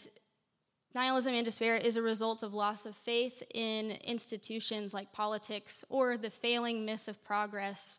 nihilism 0.94 1.34
and 1.34 1.44
despair 1.44 1.78
is 1.78 1.98
a 1.98 2.02
result 2.02 2.44
of 2.44 2.54
loss 2.54 2.86
of 2.86 2.96
faith 2.96 3.42
in 3.56 3.92
institutions 4.04 4.94
like 4.94 5.12
politics 5.12 5.84
or 5.90 6.18
the 6.18 6.30
failing 6.30 6.86
myth 6.86 7.08
of 7.08 7.24
progress. 7.24 7.98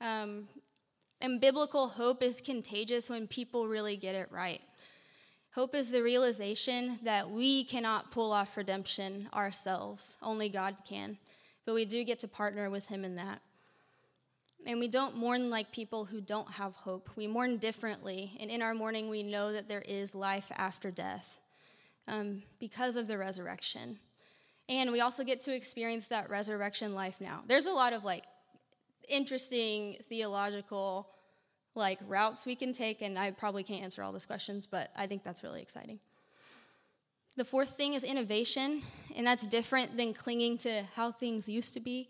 Um, 0.00 0.48
and 1.20 1.40
biblical 1.40 1.88
hope 1.88 2.22
is 2.22 2.40
contagious 2.40 3.10
when 3.10 3.26
people 3.26 3.68
really 3.68 3.96
get 3.96 4.14
it 4.14 4.28
right. 4.30 4.62
Hope 5.54 5.74
is 5.74 5.90
the 5.90 6.02
realization 6.02 6.98
that 7.02 7.30
we 7.30 7.64
cannot 7.64 8.10
pull 8.10 8.32
off 8.32 8.56
redemption 8.56 9.28
ourselves, 9.34 10.18
only 10.22 10.48
God 10.48 10.76
can. 10.86 11.18
But 11.64 11.74
we 11.74 11.84
do 11.84 12.04
get 12.04 12.18
to 12.20 12.28
partner 12.28 12.70
with 12.70 12.86
Him 12.86 13.04
in 13.04 13.14
that. 13.16 13.40
And 14.66 14.80
we 14.80 14.88
don't 14.88 15.16
mourn 15.16 15.48
like 15.48 15.70
people 15.70 16.04
who 16.04 16.20
don't 16.20 16.50
have 16.50 16.74
hope. 16.74 17.08
We 17.16 17.26
mourn 17.26 17.58
differently. 17.58 18.36
And 18.40 18.50
in 18.50 18.60
our 18.60 18.74
mourning, 18.74 19.08
we 19.08 19.22
know 19.22 19.52
that 19.52 19.68
there 19.68 19.82
is 19.82 20.14
life 20.14 20.50
after 20.56 20.90
death 20.90 21.40
um, 22.08 22.42
because 22.58 22.96
of 22.96 23.06
the 23.06 23.16
resurrection. 23.16 23.98
And 24.68 24.90
we 24.90 25.00
also 25.00 25.22
get 25.22 25.40
to 25.42 25.54
experience 25.54 26.08
that 26.08 26.28
resurrection 26.28 26.94
life 26.94 27.20
now. 27.20 27.42
There's 27.46 27.66
a 27.66 27.72
lot 27.72 27.92
of 27.92 28.02
like 28.02 28.24
interesting 29.08 29.98
theological 30.08 31.08
like 31.76 31.98
routes 32.08 32.46
we 32.46 32.56
can 32.56 32.72
take, 32.72 33.02
and 33.02 33.18
I 33.18 33.30
probably 33.30 33.62
can't 33.62 33.84
answer 33.84 34.02
all 34.02 34.10
those 34.10 34.26
questions, 34.26 34.66
but 34.66 34.90
I 34.96 35.06
think 35.06 35.22
that's 35.22 35.42
really 35.42 35.62
exciting. 35.62 36.00
The 37.36 37.44
fourth 37.44 37.76
thing 37.76 37.92
is 37.92 38.02
innovation, 38.02 38.82
and 39.14 39.26
that's 39.26 39.46
different 39.46 39.96
than 39.96 40.14
clinging 40.14 40.56
to 40.58 40.84
how 40.94 41.12
things 41.12 41.48
used 41.48 41.74
to 41.74 41.80
be. 41.80 42.08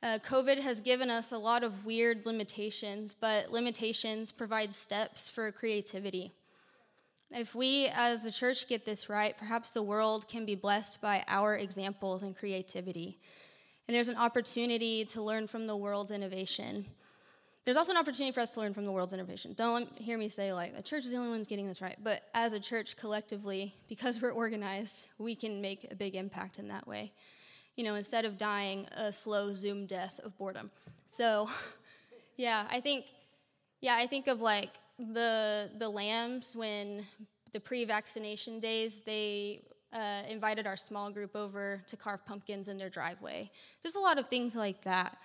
Uh, 0.00 0.18
COVID 0.20 0.60
has 0.60 0.80
given 0.80 1.10
us 1.10 1.32
a 1.32 1.38
lot 1.38 1.64
of 1.64 1.84
weird 1.84 2.24
limitations, 2.24 3.16
but 3.18 3.50
limitations 3.50 4.30
provide 4.30 4.72
steps 4.72 5.28
for 5.28 5.50
creativity. 5.50 6.32
If 7.32 7.54
we 7.54 7.88
as 7.92 8.24
a 8.24 8.30
church 8.30 8.68
get 8.68 8.84
this 8.84 9.08
right, 9.08 9.36
perhaps 9.36 9.70
the 9.70 9.82
world 9.82 10.28
can 10.28 10.46
be 10.46 10.54
blessed 10.54 11.00
by 11.00 11.24
our 11.26 11.56
examples 11.56 12.22
and 12.22 12.36
creativity. 12.36 13.18
And 13.86 13.94
there's 13.94 14.08
an 14.08 14.16
opportunity 14.16 15.04
to 15.06 15.22
learn 15.22 15.46
from 15.48 15.66
the 15.66 15.76
world's 15.76 16.12
innovation. 16.12 16.86
There's 17.64 17.76
also 17.76 17.92
an 17.92 17.98
opportunity 17.98 18.32
for 18.32 18.40
us 18.40 18.54
to 18.54 18.60
learn 18.60 18.74
from 18.74 18.86
the 18.86 18.92
world's 18.92 19.12
innovation. 19.12 19.52
Don't 19.54 19.92
hear 19.98 20.16
me 20.16 20.28
say, 20.28 20.52
like, 20.52 20.76
the 20.76 20.82
church 20.82 21.04
is 21.04 21.10
the 21.10 21.18
only 21.18 21.30
one 21.30 21.42
getting 21.42 21.66
this 21.66 21.82
right. 21.82 21.96
But 22.02 22.22
as 22.34 22.52
a 22.52 22.60
church, 22.60 22.96
collectively, 22.96 23.74
because 23.88 24.22
we're 24.22 24.30
organized, 24.30 25.08
we 25.18 25.34
can 25.34 25.60
make 25.60 25.88
a 25.90 25.96
big 25.96 26.14
impact 26.14 26.58
in 26.58 26.68
that 26.68 26.86
way. 26.86 27.12
You 27.78 27.84
know, 27.84 27.94
instead 27.94 28.24
of 28.24 28.36
dying 28.36 28.86
a 28.96 29.12
slow 29.12 29.52
Zoom 29.52 29.86
death 29.86 30.18
of 30.24 30.36
boredom. 30.36 30.68
So, 31.12 31.48
yeah, 32.36 32.66
I 32.68 32.80
think, 32.80 33.04
yeah, 33.80 33.94
I 33.94 34.08
think 34.08 34.26
of 34.26 34.40
like 34.40 34.70
the 34.98 35.70
the 35.78 35.88
lambs 35.88 36.56
when 36.56 37.06
the 37.52 37.60
pre-vaccination 37.60 38.58
days 38.58 39.00
they 39.06 39.62
uh, 39.92 40.22
invited 40.28 40.66
our 40.66 40.76
small 40.76 41.12
group 41.12 41.36
over 41.36 41.80
to 41.86 41.96
carve 41.96 42.26
pumpkins 42.26 42.66
in 42.66 42.76
their 42.76 42.90
driveway. 42.90 43.48
There's 43.80 43.94
a 43.94 44.00
lot 44.00 44.18
of 44.18 44.26
things 44.26 44.56
like 44.56 44.82
that. 44.82 45.16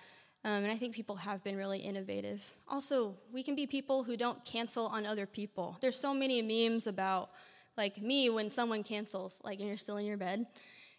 Um, 0.44 0.62
and 0.62 0.70
I 0.70 0.76
think 0.76 0.94
people 0.94 1.16
have 1.16 1.42
been 1.42 1.56
really 1.56 1.80
innovative. 1.80 2.40
Also, 2.68 3.16
we 3.32 3.42
can 3.42 3.56
be 3.56 3.66
people 3.66 4.04
who 4.04 4.16
don't 4.16 4.44
cancel 4.44 4.86
on 4.86 5.06
other 5.06 5.26
people. 5.26 5.76
There's 5.80 5.98
so 5.98 6.14
many 6.14 6.40
memes 6.40 6.86
about, 6.86 7.30
like 7.76 8.00
me, 8.00 8.30
when 8.30 8.48
someone 8.48 8.84
cancels, 8.84 9.40
like, 9.42 9.58
and 9.58 9.66
you're 9.66 9.78
still 9.78 9.96
in 9.96 10.04
your 10.04 10.18
bed, 10.18 10.46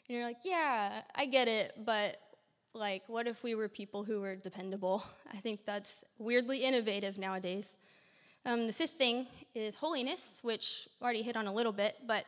and 0.07 0.15
you're 0.15 0.25
like, 0.25 0.39
yeah, 0.43 1.01
I 1.15 1.25
get 1.25 1.47
it, 1.47 1.73
but 1.83 2.17
like, 2.73 3.03
what 3.07 3.27
if 3.27 3.41
we 3.43 3.55
were 3.55 3.67
people 3.67 4.03
who 4.03 4.21
were 4.21 4.35
dependable? 4.35 5.03
I 5.33 5.37
think 5.37 5.65
that's 5.65 6.03
weirdly 6.19 6.59
innovative 6.59 7.17
nowadays. 7.17 7.75
Um, 8.45 8.67
the 8.67 8.73
fifth 8.73 8.91
thing 8.91 9.25
is 9.55 9.73
holiness, 9.73 10.39
which 10.43 10.87
we 10.99 11.05
already 11.05 11.23
hit 11.23 11.35
on 11.35 11.47
a 11.47 11.53
little 11.53 11.71
bit, 11.71 11.95
but 12.05 12.25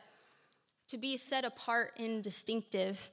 to 0.88 0.96
be 0.96 1.16
set 1.16 1.44
apart 1.44 1.92
and 1.98 2.24
distinctive. 2.24 3.10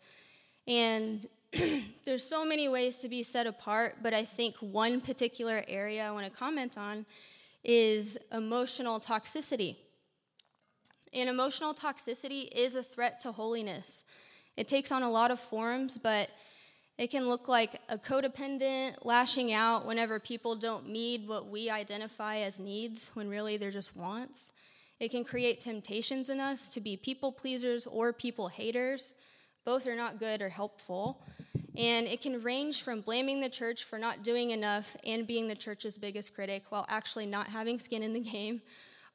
And 0.67 1.27
there's 2.05 2.23
so 2.23 2.43
many 2.43 2.67
ways 2.67 2.97
to 2.97 3.09
be 3.09 3.21
set 3.21 3.45
apart, 3.45 3.97
but 4.01 4.13
I 4.13 4.25
think 4.25 4.55
one 4.59 4.99
particular 5.01 5.63
area 5.67 6.07
I 6.07 6.11
want 6.11 6.25
to 6.25 6.31
comment 6.31 6.77
on 6.77 7.05
is 7.63 8.17
emotional 8.31 8.99
toxicity. 8.99 9.75
And 11.13 11.29
emotional 11.29 11.73
toxicity 11.73 12.49
is 12.55 12.75
a 12.75 12.83
threat 12.83 13.19
to 13.21 13.31
holiness. 13.31 14.03
It 14.57 14.67
takes 14.67 14.91
on 14.91 15.03
a 15.03 15.09
lot 15.09 15.31
of 15.31 15.39
forms, 15.39 15.97
but 15.97 16.29
it 16.97 17.11
can 17.11 17.27
look 17.27 17.47
like 17.49 17.81
a 17.89 17.97
codependent 17.97 19.03
lashing 19.03 19.51
out 19.51 19.85
whenever 19.85 20.17
people 20.19 20.55
don't 20.55 20.87
meet 20.87 21.27
what 21.27 21.49
we 21.49 21.69
identify 21.69 22.37
as 22.37 22.57
needs 22.57 23.11
when 23.15 23.27
really 23.27 23.57
they're 23.57 23.71
just 23.71 23.95
wants. 23.95 24.53
It 24.99 25.11
can 25.11 25.25
create 25.25 25.59
temptations 25.59 26.29
in 26.29 26.39
us 26.39 26.69
to 26.69 26.79
be 26.79 26.95
people 26.95 27.33
pleasers 27.33 27.85
or 27.85 28.13
people 28.13 28.47
haters. 28.47 29.13
Both 29.65 29.87
are 29.87 29.95
not 29.95 30.19
good 30.19 30.41
or 30.41 30.47
helpful. 30.47 31.21
And 31.77 32.07
it 32.07 32.21
can 32.21 32.41
range 32.41 32.83
from 32.83 33.01
blaming 33.01 33.41
the 33.41 33.49
church 33.49 33.83
for 33.83 33.99
not 33.99 34.23
doing 34.23 34.51
enough 34.51 34.95
and 35.05 35.27
being 35.27 35.49
the 35.49 35.55
church's 35.55 35.97
biggest 35.97 36.33
critic 36.33 36.63
while 36.69 36.85
actually 36.87 37.25
not 37.25 37.47
having 37.47 37.79
skin 37.79 38.03
in 38.03 38.13
the 38.13 38.19
game, 38.31 38.61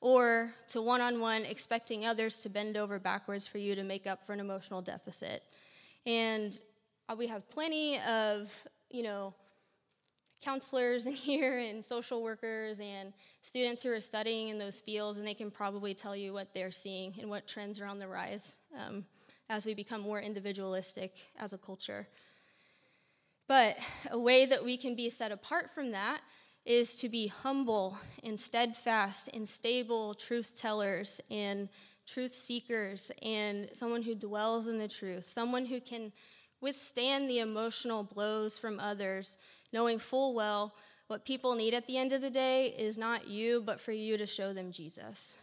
or 0.01 0.55
to 0.69 0.81
one 0.81 1.01
on 1.01 1.21
one 1.21 1.45
expecting 1.45 2.07
others 2.07 2.39
to 2.39 2.49
bend 2.49 2.77
over 2.77 2.99
backwards 2.99 3.47
for 3.47 3.59
you 3.59 3.75
to 3.75 3.83
make 3.83 4.07
up 4.07 4.25
for 4.25 4.33
an 4.33 4.41
emotional 4.41 4.81
deficit. 4.81 5.43
And 6.07 6.59
uh, 7.09 7.15
we 7.17 7.27
have 7.27 7.49
plenty 7.51 7.99
of, 8.01 8.51
you 8.91 9.03
know, 9.03 9.35
counselors 10.41 11.05
in 11.07 11.13
here 11.13 11.59
and 11.59 11.85
social 11.85 12.23
workers 12.23 12.81
and 12.81 13.13
students 13.43 13.83
who 13.83 13.91
are 13.91 14.01
studying 14.01 14.49
in 14.49 14.59
those 14.59 14.81
fields, 14.81 15.19
and 15.19 15.27
they 15.27 15.35
can 15.35 15.51
probably 15.51 15.95
tell 15.95 16.17
you 16.17 16.33
what 16.33 16.55
they're 16.55 16.71
seeing 16.71 17.15
and 17.21 17.29
what 17.29 17.47
trends 17.47 17.81
are 17.81 17.87
on 17.87 17.99
the 17.99 18.09
rise 18.09 18.57
um, 18.79 19.05
as 19.51 19.67
we 19.67 19.75
become 19.75 20.01
more 20.01 20.21
individualistic 20.21 21.15
as 21.39 21.53
a 21.53 21.59
culture. 21.59 22.09
But 23.49 23.77
a 24.11 24.19
way 24.19 24.47
that 24.47 24.65
we 24.65 24.77
can 24.77 24.95
be 24.95 25.11
set 25.11 25.33
apart 25.33 25.71
from 25.75 25.91
that 25.91 26.21
is 26.65 26.97
to 26.97 27.09
be 27.09 27.27
humble 27.29 27.97
and 28.23 28.39
steadfast 28.39 29.29
and 29.33 29.49
stable 29.49 30.15
truth 30.15 30.55
tellers 30.57 31.21
and 31.31 31.69
truth 32.07 32.35
seekers 32.35 33.11
and 33.23 33.69
someone 33.73 34.03
who 34.03 34.15
dwells 34.15 34.67
in 34.67 34.79
the 34.79 34.89
truth, 34.89 35.29
someone 35.29 35.67
who 35.67 35.81
can 35.81 36.13
withstand 36.61 37.29
the 37.29 37.39
emotional 37.39 38.03
blows 38.03 38.59
from 38.59 38.79
others, 38.79 39.39
knowing 39.73 39.99
full 39.99 40.35
well 40.35 40.75
what 41.07 41.25
people 41.25 41.55
need 41.55 41.75
at 41.75 41.87
the 41.87 41.97
end 41.97 42.13
of 42.13 42.21
the 42.21 42.31
day 42.31 42.69
is 42.79 42.97
not 42.97 43.27
you, 43.27 43.63
but 43.65 43.81
for 43.81 43.93
you 43.93 44.17
to 44.17 44.27
show 44.27 44.53
them 44.53 44.71
Jesus. 44.71 45.37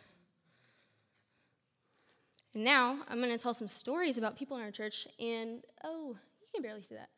And 2.54 2.64
now 2.64 3.00
I'm 3.10 3.20
going 3.20 3.32
to 3.32 3.38
tell 3.38 3.54
some 3.54 3.68
stories 3.68 4.18
about 4.18 4.38
people 4.38 4.58
in 4.58 4.64
our 4.64 4.72
church, 4.72 5.08
and 5.20 5.64
oh, 5.84 6.16
you 6.40 6.48
can 6.54 6.64
barely 6.64 6.82
see 6.82 6.96
that. 6.96 7.10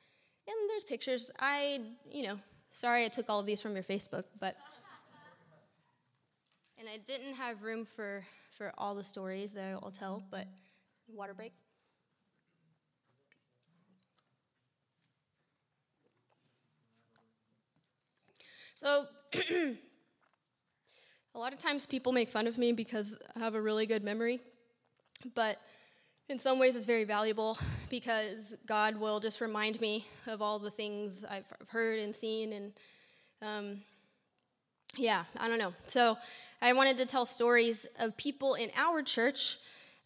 And 0.48 0.56
there's 0.68 0.84
pictures. 0.84 1.30
I, 1.40 1.82
you 2.12 2.24
know, 2.24 2.40
sorry 2.72 3.06
I 3.06 3.08
took 3.08 3.30
all 3.30 3.40
of 3.40 3.46
these 3.46 3.62
from 3.62 3.74
your 3.76 3.84
Facebook, 3.84 4.24
but. 4.40 4.56
And 6.80 6.88
I 6.88 6.96
didn't 6.96 7.34
have 7.34 7.62
room 7.62 7.86
for, 7.86 8.26
for 8.58 8.72
all 8.78 8.96
the 8.96 9.04
stories 9.04 9.52
that 9.52 9.78
I'll 9.84 9.92
tell, 9.92 10.24
but 10.32 10.48
water 11.10 11.34
break. 11.34 11.52
So, 18.76 19.08
a 21.36 21.38
lot 21.38 21.52
of 21.52 21.60
times 21.60 21.86
people 21.86 22.14
make 22.14 22.30
fun 22.30 22.48
of 22.48 22.58
me 22.58 22.72
because 22.72 23.18
I 23.36 23.40
have 23.40 23.56
a 23.56 23.62
really 23.62 23.86
good 23.86 24.06
memory, 24.06 24.40
but 25.36 25.60
in 26.30 26.38
some 26.38 26.60
ways 26.60 26.76
it's 26.76 26.86
very 26.86 27.04
valuable 27.04 27.58
because 27.90 28.56
God 28.68 28.96
will 28.96 29.20
just 29.20 29.42
remind 29.42 29.82
me 29.82 30.08
of 30.28 30.42
all 30.42 30.60
the 30.60 30.70
things 30.70 31.26
I've 31.30 31.46
heard 31.68 32.00
and 32.00 32.16
seen, 32.16 32.54
and 32.54 32.72
um, 33.42 33.82
yeah, 34.96 35.24
I 35.38 35.48
don't 35.48 35.58
know. 35.58 35.74
So, 35.88 36.18
I 36.62 36.74
wanted 36.74 36.98
to 36.98 37.06
tell 37.06 37.26
stories 37.26 37.88
of 37.98 38.16
people 38.18 38.56
in 38.56 38.70
our 38.76 39.02
church 39.02 39.58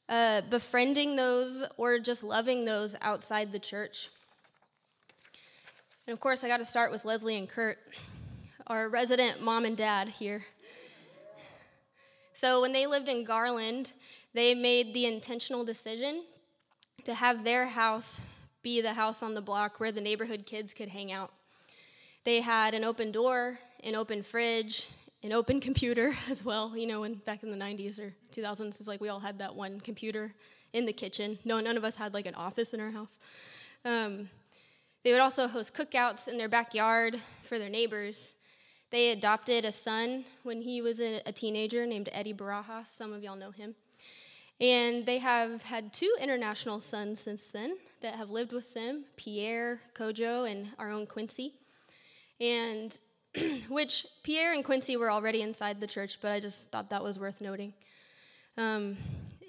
uh, 0.08 0.42
befriending 0.50 1.16
those 1.16 1.64
or 1.78 2.00
just 2.00 2.24
loving 2.24 2.64
those 2.64 2.96
outside 3.02 3.52
the 3.52 3.60
church. 3.60 4.10
And 6.06 6.14
of 6.14 6.20
course, 6.20 6.44
I 6.44 6.48
got 6.48 6.58
to 6.58 6.66
start 6.66 6.92
with 6.92 7.06
Leslie 7.06 7.38
and 7.38 7.50
Kurt 7.50 7.80
our 8.68 8.88
resident 8.88 9.42
mom 9.42 9.66
and 9.66 9.76
dad 9.76 10.08
here. 10.08 10.46
So 12.34 12.62
when 12.62 12.72
they 12.72 12.88
lived 12.88 13.10
in 13.10 13.26
Garland, 13.26 13.92
they 14.34 14.56
made 14.56 14.94
the 14.94 15.06
intentional 15.06 15.64
decision 15.64 16.24
to 17.04 17.14
have 17.14 17.44
their 17.44 17.68
house 17.68 18.22
be 18.64 18.82
the 18.82 18.94
house 18.94 19.22
on 19.22 19.34
the 19.34 19.42
block 19.42 19.80
where 19.80 19.92
the 19.92 20.02
neighborhood 20.02 20.46
kids 20.46 20.74
could 20.74 20.90
hang 20.90 21.12
out. 21.12 21.32
They 22.24 22.40
had 22.40 22.74
an 22.74 22.84
open 22.84 23.12
door, 23.12 23.60
an 23.84 23.96
open 23.96 24.24
fridge, 24.24 24.88
an 25.22 25.34
open 25.34 25.60
computer 25.60 26.16
as 26.30 26.44
well. 26.44 26.76
You 26.76 26.88
know, 26.88 27.02
when 27.02 27.16
back 27.16 27.44
in 27.44 27.52
the 27.52 27.58
90s 27.58 28.00
or 28.00 28.14
2000s, 28.32 28.80
it's 28.80 28.88
like 28.88 29.02
we 29.02 29.10
all 29.10 29.20
had 29.20 29.38
that 29.40 29.54
one 29.54 29.80
computer 29.82 30.34
in 30.72 30.86
the 30.86 30.94
kitchen. 30.94 31.38
No, 31.46 31.60
none 31.60 31.78
of 31.78 31.84
us 31.84 31.96
had 31.96 32.14
like 32.14 32.26
an 32.26 32.36
office 32.36 32.74
in 32.74 32.80
our 32.80 32.92
house. 32.92 33.20
Um, 33.86 34.30
they 35.04 35.12
would 35.12 35.22
also 35.22 35.48
host 35.48 35.74
cookouts 35.74 36.28
in 36.30 36.38
their 36.38 36.48
backyard 36.48 37.20
for 37.44 37.60
their 37.60 37.70
neighbors. 37.70 38.36
They 38.90 39.10
adopted 39.10 39.66
a 39.66 39.72
son 39.72 40.24
when 40.44 40.62
he 40.62 40.82
was 40.82 41.00
a, 41.00 41.22
a 41.26 41.32
teenager 41.32 41.86
named 41.86 42.10
Eddie 42.14 42.34
Barajas. 42.34 42.88
Some 42.88 43.12
of 43.12 43.22
y'all 43.22 43.36
know 43.36 43.52
him. 43.52 43.76
And 44.64 45.06
they 45.06 45.18
have 45.18 45.62
had 45.64 45.92
two 45.92 46.16
international 46.22 46.80
sons 46.80 47.20
since 47.20 47.48
then 47.48 47.76
that 48.02 48.16
have 48.16 48.30
lived 48.30 48.54
with 48.54 48.74
them 48.74 49.04
Pierre, 49.18 49.82
Kojo, 49.94 50.50
and 50.50 50.70
our 50.80 50.90
own 50.90 51.06
Quincy. 51.06 51.56
And 52.40 52.98
which 53.68 54.08
Pierre 54.24 54.54
and 54.54 54.64
Quincy 54.64 54.96
were 54.96 55.12
already 55.12 55.42
inside 55.42 55.82
the 55.82 55.88
church, 55.88 56.20
but 56.22 56.32
I 56.32 56.40
just 56.40 56.72
thought 56.72 56.90
that 56.92 57.04
was 57.04 57.20
worth 57.20 57.42
noting. 57.42 57.74
Um, 58.56 58.96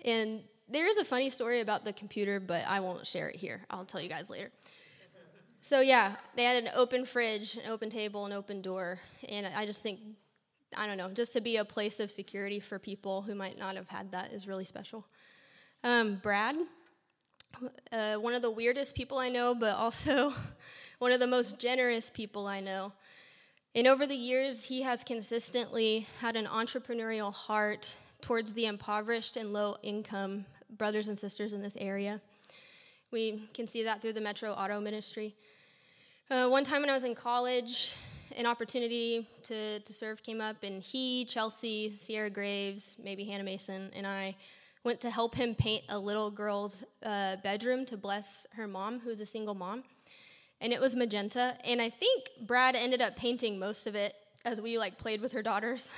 and 0.05 0.40
there 0.68 0.88
is 0.88 0.98
a 0.98 1.05
funny 1.05 1.31
story 1.31 1.61
about 1.61 1.85
the 1.85 1.92
computer, 1.92 2.40
but 2.40 2.64
I 2.66 2.81
won't 2.81 3.07
share 3.07 3.29
it 3.29 3.37
here. 3.37 3.61
I'll 3.70 3.85
tell 3.85 4.00
you 4.00 4.09
guys 4.09 4.29
later. 4.29 4.50
So, 5.61 5.81
yeah, 5.81 6.16
they 6.35 6.42
had 6.42 6.57
an 6.57 6.70
open 6.74 7.07
fridge, 7.07 7.55
an 7.55 7.70
open 7.70 7.88
table, 7.88 8.27
an 8.27 8.33
open 8.33 8.62
door. 8.62 8.98
And 9.29 9.46
I 9.46 9.64
just 9.64 9.81
think, 9.81 10.00
I 10.76 10.87
don't 10.87 10.98
know, 10.98 11.10
just 11.10 11.32
to 11.34 11.40
be 11.40 11.56
a 11.56 11.64
place 11.64 12.00
of 12.00 12.10
security 12.10 12.60
for 12.60 12.78
people 12.78 13.22
who 13.22 13.34
might 13.34 13.58
not 13.58 13.76
have 13.76 13.88
had 13.88 14.10
that 14.12 14.32
is 14.32 14.46
really 14.46 14.64
special. 14.64 15.04
Um, 15.82 16.20
Brad, 16.22 16.56
uh, 17.92 18.16
one 18.16 18.34
of 18.34 18.42
the 18.42 18.50
weirdest 18.50 18.94
people 18.94 19.18
I 19.18 19.28
know, 19.28 19.54
but 19.54 19.76
also 19.76 20.32
one 20.98 21.12
of 21.12 21.20
the 21.20 21.26
most 21.26 21.58
generous 21.58 22.10
people 22.10 22.46
I 22.46 22.60
know. 22.60 22.92
And 23.74 23.87
over 23.87 24.06
the 24.06 24.14
years, 24.14 24.64
he 24.64 24.82
has 24.82 25.02
consistently 25.02 26.06
had 26.20 26.37
an 26.37 26.46
entrepreneurial 26.46 27.32
heart 27.32 27.96
towards 28.20 28.54
the 28.54 28.66
impoverished 28.66 29.37
and 29.37 29.52
low 29.52 29.76
income 29.82 30.46
brothers 30.78 31.08
and 31.08 31.18
sisters 31.18 31.52
in 31.52 31.60
this 31.60 31.76
area. 31.78 32.20
We 33.10 33.48
can 33.52 33.66
see 33.66 33.82
that 33.84 34.00
through 34.00 34.14
the 34.14 34.20
Metro 34.20 34.50
Auto 34.52 34.80
Ministry. 34.80 35.34
Uh, 36.30 36.48
one 36.48 36.64
time 36.64 36.80
when 36.80 36.90
I 36.90 36.94
was 36.94 37.04
in 37.04 37.14
college, 37.14 37.92
an 38.37 38.47
opportunity 38.47 39.29
to, 39.44 39.81
to 39.81 39.92
serve 39.92 40.23
came 40.23 40.40
up, 40.40 40.62
and 40.62 40.83
he, 40.83 41.25
Chelsea, 41.25 41.94
Sierra 41.97 42.31
Graves, 42.31 42.97
maybe 43.03 43.25
Hannah 43.25 43.44
Mason, 43.44 43.90
and 43.94 44.07
I 44.07 44.37
went 44.83 45.01
to 45.01 45.11
help 45.11 45.35
him 45.35 45.55
paint 45.55 45.85
a 45.88 45.99
little 45.99 46.31
girl's 46.31 46.85
uh, 47.03 47.37
bedroom 47.42 47.87
to 47.87 47.97
bless 47.97 48.47
her 48.55 48.68
mom, 48.68 49.01
who 49.01 49.11
was 49.11 49.20
a 49.20 49.27
single 49.27 49.55
mom. 49.55 49.83
And 50.61 50.73
it 50.73 50.81
was 50.81 50.94
magenta, 50.94 51.57
and 51.64 51.81
I 51.81 51.90
think 51.90 52.31
Brad 52.42 52.77
ended 52.77 53.01
up 53.01 53.16
painting 53.16 53.59
most 53.59 53.87
of 53.87 53.94
it 53.94 54.14
as 54.44 54.61
we 54.61 54.79
like 54.79 54.99
played 54.99 55.20
with 55.20 55.33
her 55.33 55.42
daughters. 55.42 55.90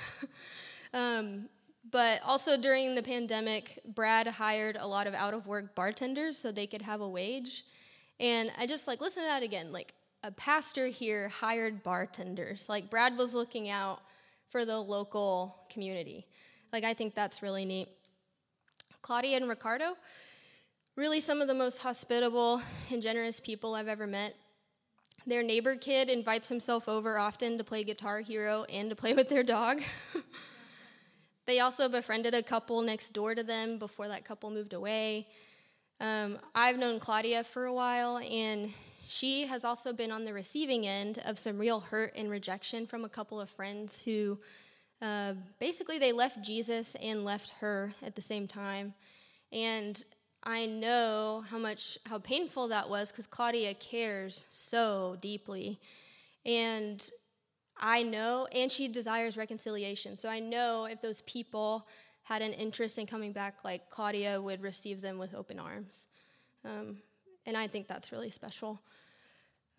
um, 0.93 1.49
but 1.91 2.21
also 2.23 2.57
during 2.57 2.95
the 2.95 3.03
pandemic, 3.03 3.79
Brad 3.85 4.27
hired 4.27 4.77
a 4.79 4.87
lot 4.87 5.07
of 5.07 5.13
out 5.13 5.33
of 5.33 5.47
work 5.47 5.73
bartenders 5.75 6.37
so 6.37 6.51
they 6.51 6.67
could 6.67 6.81
have 6.81 7.01
a 7.01 7.07
wage. 7.07 7.63
And 8.19 8.51
I 8.57 8.65
just 8.65 8.87
like 8.87 8.99
listen 8.99 9.23
to 9.23 9.27
that 9.27 9.43
again. 9.43 9.71
Like 9.71 9.93
a 10.23 10.31
pastor 10.31 10.87
here 10.87 11.29
hired 11.29 11.83
bartenders. 11.83 12.67
Like 12.67 12.89
Brad 12.89 13.17
was 13.17 13.33
looking 13.33 13.69
out 13.69 14.01
for 14.49 14.65
the 14.65 14.77
local 14.77 15.55
community. 15.69 16.25
Like 16.73 16.83
I 16.83 16.93
think 16.93 17.15
that's 17.15 17.41
really 17.41 17.65
neat. 17.65 17.89
Claudia 19.01 19.37
and 19.37 19.47
Ricardo, 19.47 19.95
really 20.95 21.19
some 21.19 21.41
of 21.41 21.47
the 21.47 21.53
most 21.53 21.77
hospitable 21.77 22.61
and 22.91 23.01
generous 23.01 23.39
people 23.39 23.75
I've 23.75 23.87
ever 23.87 24.07
met. 24.07 24.35
Their 25.25 25.43
neighbor 25.43 25.75
kid 25.75 26.09
invites 26.09 26.49
himself 26.49 26.87
over 26.87 27.17
often 27.17 27.57
to 27.57 27.63
play 27.63 27.83
Guitar 27.83 28.21
Hero 28.21 28.65
and 28.65 28.89
to 28.89 28.95
play 28.95 29.13
with 29.13 29.29
their 29.29 29.43
dog. 29.43 29.81
they 31.45 31.59
also 31.59 31.89
befriended 31.89 32.33
a 32.33 32.43
couple 32.43 32.81
next 32.81 33.13
door 33.13 33.35
to 33.35 33.43
them 33.43 33.77
before 33.77 34.07
that 34.07 34.25
couple 34.25 34.49
moved 34.49 34.73
away. 34.73 35.27
Um, 35.99 36.37
I've 36.53 36.77
known 36.77 36.99
Claudia 36.99 37.43
for 37.43 37.65
a 37.65 37.73
while, 37.73 38.19
and 38.19 38.71
she 39.07 39.47
has 39.47 39.63
also 39.63 39.93
been 39.93 40.11
on 40.11 40.25
the 40.25 40.33
receiving 40.33 40.85
end 40.85 41.21
of 41.25 41.39
some 41.39 41.57
real 41.57 41.79
hurt 41.79 42.11
and 42.15 42.29
rejection 42.29 42.85
from 42.85 43.05
a 43.05 43.09
couple 43.09 43.39
of 43.39 43.49
friends 43.49 44.01
who 44.03 44.37
uh, 45.01 45.33
basically 45.59 45.97
they 45.97 46.11
left 46.11 46.41
Jesus 46.41 46.95
and 47.01 47.23
left 47.23 47.51
her 47.61 47.93
at 48.03 48.15
the 48.15 48.21
same 48.21 48.47
time. 48.47 48.93
And 49.53 50.03
I 50.43 50.65
know 50.65 51.45
how 51.49 51.57
much 51.57 51.97
how 52.05 52.19
painful 52.19 52.67
that 52.67 52.89
was 52.89 53.09
because 53.09 53.27
Claudia 53.27 53.75
cares 53.75 54.45
so 54.49 55.15
deeply. 55.21 55.79
And 56.45 57.09
I 57.77 58.03
know, 58.03 58.47
and 58.51 58.69
she 58.69 58.89
desires 58.89 59.37
reconciliation. 59.37 60.17
So 60.17 60.27
I 60.27 60.39
know 60.39 60.85
if 60.85 61.01
those 61.01 61.21
people 61.21 61.87
had 62.23 62.41
an 62.41 62.51
interest 62.51 62.97
in 62.97 63.07
coming 63.07 63.31
back, 63.31 63.63
like 63.63 63.89
Claudia 63.89 64.41
would 64.41 64.61
receive 64.61 64.99
them 64.99 65.17
with 65.17 65.33
open 65.33 65.59
arms. 65.59 66.07
Um, 66.65 66.97
and 67.47 67.57
I 67.57 67.65
think 67.65 67.87
that's 67.87 68.11
really 68.11 68.29
special. 68.29 68.79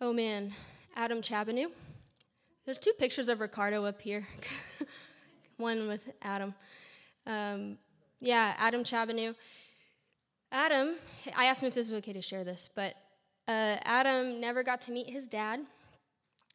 Oh 0.01 0.11
man, 0.11 0.53
Adam 0.95 1.21
Chabanu. 1.21 1.67
There's 2.65 2.79
two 2.79 2.93
pictures 2.97 3.29
of 3.29 3.39
Ricardo 3.39 3.85
up 3.85 4.01
here. 4.01 4.27
One 5.57 5.87
with 5.87 6.09
Adam. 6.21 6.53
Um, 7.25 7.77
yeah, 8.19 8.55
Adam 8.57 8.83
Chabanu. 8.83 9.35
Adam, 10.51 10.95
I 11.35 11.45
asked 11.45 11.61
him 11.61 11.67
if 11.67 11.75
this 11.75 11.89
was 11.89 11.99
okay 11.99 12.13
to 12.13 12.21
share 12.21 12.43
this, 12.43 12.69
but 12.75 12.95
uh, 13.47 13.77
Adam 13.83 14.41
never 14.41 14.63
got 14.63 14.81
to 14.81 14.91
meet 14.91 15.09
his 15.09 15.25
dad 15.25 15.59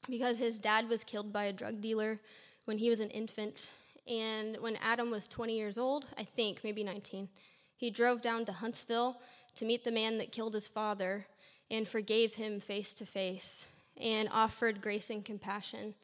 because 0.08 0.36
his 0.36 0.58
dad 0.58 0.88
was 0.88 1.04
killed 1.04 1.32
by 1.32 1.44
a 1.44 1.52
drug 1.52 1.80
dealer 1.80 2.20
when 2.64 2.78
he 2.78 2.90
was 2.90 2.98
an 2.98 3.10
infant. 3.10 3.70
And 4.08 4.56
when 4.60 4.76
Adam 4.76 5.10
was 5.10 5.28
20 5.28 5.56
years 5.56 5.78
old, 5.78 6.06
I 6.18 6.24
think, 6.24 6.64
maybe 6.64 6.82
19, 6.82 7.28
he 7.76 7.90
drove 7.90 8.20
down 8.20 8.44
to 8.46 8.52
Huntsville 8.52 9.20
to 9.56 9.64
meet 9.64 9.84
the 9.84 9.92
man 9.92 10.18
that 10.18 10.32
killed 10.32 10.54
his 10.54 10.66
father 10.66 11.26
and 11.70 11.88
forgave 11.88 12.34
him 12.34 12.60
face 12.60 12.94
to 12.94 13.06
face 13.06 13.64
and 14.00 14.28
offered 14.32 14.80
grace 14.80 15.10
and 15.10 15.24
compassion. 15.24 15.94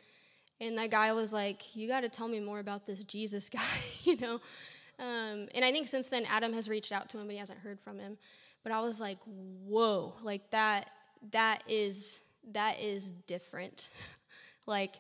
And 0.61 0.77
that 0.79 0.91
guy 0.91 1.13
was 1.13 1.33
like, 1.33 1.75
You 1.75 1.89
got 1.89 2.01
to 2.01 2.09
tell 2.09 2.29
me 2.29 2.41
more 2.41 2.59
about 2.59 2.87
this 2.87 3.03
Jesus 3.05 3.49
guy, 3.53 3.61
you 4.03 4.17
know? 4.17 4.41
Um, 4.99 5.49
and 5.55 5.65
I 5.65 5.73
think 5.73 5.89
since 5.89 6.09
then, 6.09 6.27
Adam 6.27 6.53
has 6.53 6.69
reached 6.69 6.93
out 6.93 7.09
to 7.11 7.19
him, 7.19 7.27
but 7.27 7.33
he 7.33 7.39
hasn't 7.39 7.61
heard 7.61 7.81
from 7.81 7.99
him. 7.99 8.19
But 8.63 8.73
I 8.73 8.81
was 8.81 9.01
like, 9.01 9.19
Whoa, 9.67 10.15
like 10.23 10.51
that, 10.51 10.91
that 11.33 11.65
is, 11.69 12.21
that 12.53 12.81
is 12.81 13.11
different. 13.27 13.89
like, 14.67 14.97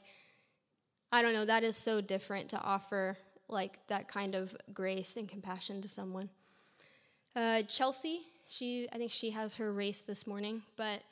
I 1.12 1.22
don't 1.22 1.34
know, 1.34 1.44
that 1.44 1.64
is 1.64 1.76
so 1.76 2.00
different 2.00 2.50
to 2.50 2.60
offer 2.60 3.16
like 3.48 3.78
that 3.88 4.06
kind 4.06 4.34
of 4.34 4.56
grace 4.72 5.16
and 5.16 5.28
compassion 5.28 5.82
to 5.82 5.88
someone. 5.88 6.28
Uh, 7.34 7.62
Chelsea 7.62 8.22
she, 8.50 8.88
I 8.92 8.98
think 8.98 9.12
she 9.12 9.30
has 9.30 9.54
her 9.54 9.72
race 9.72 10.02
this 10.02 10.26
morning, 10.26 10.62
but 10.76 11.02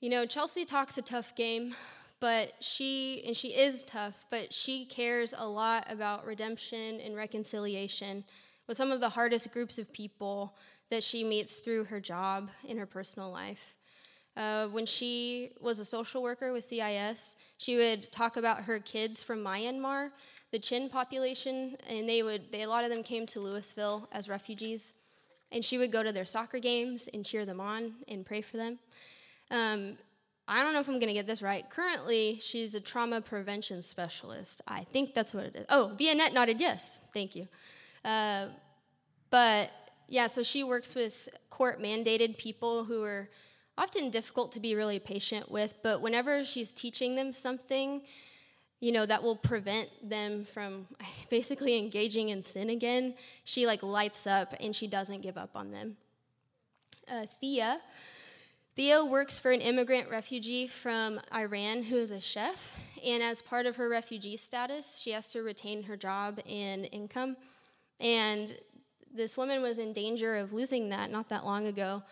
you 0.00 0.10
know, 0.10 0.26
Chelsea 0.26 0.66
talks 0.66 0.98
a 0.98 1.02
tough 1.02 1.34
game, 1.34 1.74
but 2.20 2.52
she, 2.60 3.22
and 3.26 3.34
she 3.34 3.48
is 3.48 3.82
tough, 3.84 4.14
but 4.30 4.52
she 4.52 4.84
cares 4.84 5.32
a 5.36 5.46
lot 5.46 5.86
about 5.88 6.26
redemption 6.26 7.00
and 7.00 7.16
reconciliation 7.16 8.24
with 8.68 8.76
some 8.76 8.92
of 8.92 9.00
the 9.00 9.08
hardest 9.08 9.50
groups 9.52 9.78
of 9.78 9.90
people 9.92 10.54
that 10.90 11.02
she 11.02 11.24
meets 11.24 11.56
through 11.56 11.84
her 11.84 11.98
job 11.98 12.50
in 12.68 12.76
her 12.76 12.86
personal 12.86 13.30
life. 13.30 13.74
Uh, 14.36 14.68
when 14.68 14.84
she 14.84 15.52
was 15.60 15.78
a 15.78 15.84
social 15.84 16.22
worker 16.22 16.52
with 16.52 16.64
CIS, 16.64 17.36
she 17.56 17.76
would 17.76 18.12
talk 18.12 18.36
about 18.36 18.64
her 18.64 18.80
kids 18.80 19.22
from 19.22 19.42
Myanmar, 19.42 20.10
the 20.50 20.58
Chin 20.58 20.90
population, 20.90 21.76
and 21.88 22.06
they 22.06 22.22
would, 22.22 22.52
they, 22.52 22.62
a 22.62 22.68
lot 22.68 22.84
of 22.84 22.90
them 22.90 23.02
came 23.02 23.24
to 23.26 23.38
Lewisville 23.38 24.06
as 24.12 24.28
refugees 24.28 24.92
and 25.54 25.64
she 25.64 25.78
would 25.78 25.92
go 25.92 26.02
to 26.02 26.12
their 26.12 26.24
soccer 26.24 26.58
games 26.58 27.08
and 27.14 27.24
cheer 27.24 27.46
them 27.46 27.60
on 27.60 27.94
and 28.08 28.26
pray 28.26 28.42
for 28.42 28.58
them. 28.58 28.78
Um, 29.50 29.96
I 30.46 30.62
don't 30.62 30.74
know 30.74 30.80
if 30.80 30.88
I'm 30.88 30.98
going 30.98 31.08
to 31.08 31.14
get 31.14 31.26
this 31.26 31.40
right. 31.40 31.64
Currently, 31.70 32.38
she's 32.42 32.74
a 32.74 32.80
trauma 32.80 33.22
prevention 33.22 33.80
specialist. 33.80 34.60
I 34.68 34.84
think 34.92 35.14
that's 35.14 35.32
what 35.32 35.44
it 35.44 35.56
is. 35.56 35.66
Oh, 35.70 35.92
Vianette 35.96 36.34
nodded 36.34 36.60
yes. 36.60 37.00
Thank 37.14 37.34
you. 37.34 37.48
Uh, 38.04 38.48
but 39.30 39.70
yeah, 40.08 40.26
so 40.26 40.42
she 40.42 40.64
works 40.64 40.94
with 40.94 41.28
court 41.48 41.80
mandated 41.80 42.36
people 42.36 42.84
who 42.84 43.02
are 43.02 43.30
often 43.78 44.10
difficult 44.10 44.52
to 44.52 44.60
be 44.60 44.74
really 44.74 44.98
patient 44.98 45.50
with, 45.50 45.74
but 45.82 46.02
whenever 46.02 46.44
she's 46.44 46.72
teaching 46.72 47.14
them 47.14 47.32
something, 47.32 48.02
you 48.80 48.92
know, 48.92 49.06
that 49.06 49.22
will 49.22 49.36
prevent 49.36 49.88
them 50.08 50.44
from 50.44 50.86
basically 51.30 51.78
engaging 51.78 52.28
in 52.28 52.42
sin 52.42 52.70
again, 52.70 53.14
she 53.44 53.66
like 53.66 53.82
lights 53.82 54.26
up 54.26 54.54
and 54.60 54.74
she 54.74 54.86
doesn't 54.86 55.20
give 55.20 55.38
up 55.38 55.50
on 55.54 55.70
them. 55.70 55.96
Uh, 57.10 57.26
Thea. 57.40 57.80
Thea 58.76 59.04
works 59.04 59.38
for 59.38 59.52
an 59.52 59.60
immigrant 59.60 60.10
refugee 60.10 60.66
from 60.66 61.20
Iran 61.32 61.84
who 61.84 61.96
is 61.96 62.10
a 62.10 62.20
chef, 62.20 62.72
and 63.04 63.22
as 63.22 63.40
part 63.40 63.66
of 63.66 63.76
her 63.76 63.88
refugee 63.88 64.36
status, 64.36 64.98
she 64.98 65.12
has 65.12 65.28
to 65.28 65.42
retain 65.42 65.84
her 65.84 65.96
job 65.96 66.40
and 66.48 66.88
income. 66.90 67.36
And 68.00 68.56
this 69.14 69.36
woman 69.36 69.62
was 69.62 69.78
in 69.78 69.92
danger 69.92 70.34
of 70.34 70.52
losing 70.52 70.88
that 70.88 71.12
not 71.12 71.28
that 71.28 71.44
long 71.44 71.68
ago 71.68 72.02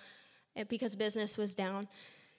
eh, 0.54 0.62
because 0.68 0.94
business 0.94 1.36
was 1.36 1.52
down. 1.52 1.88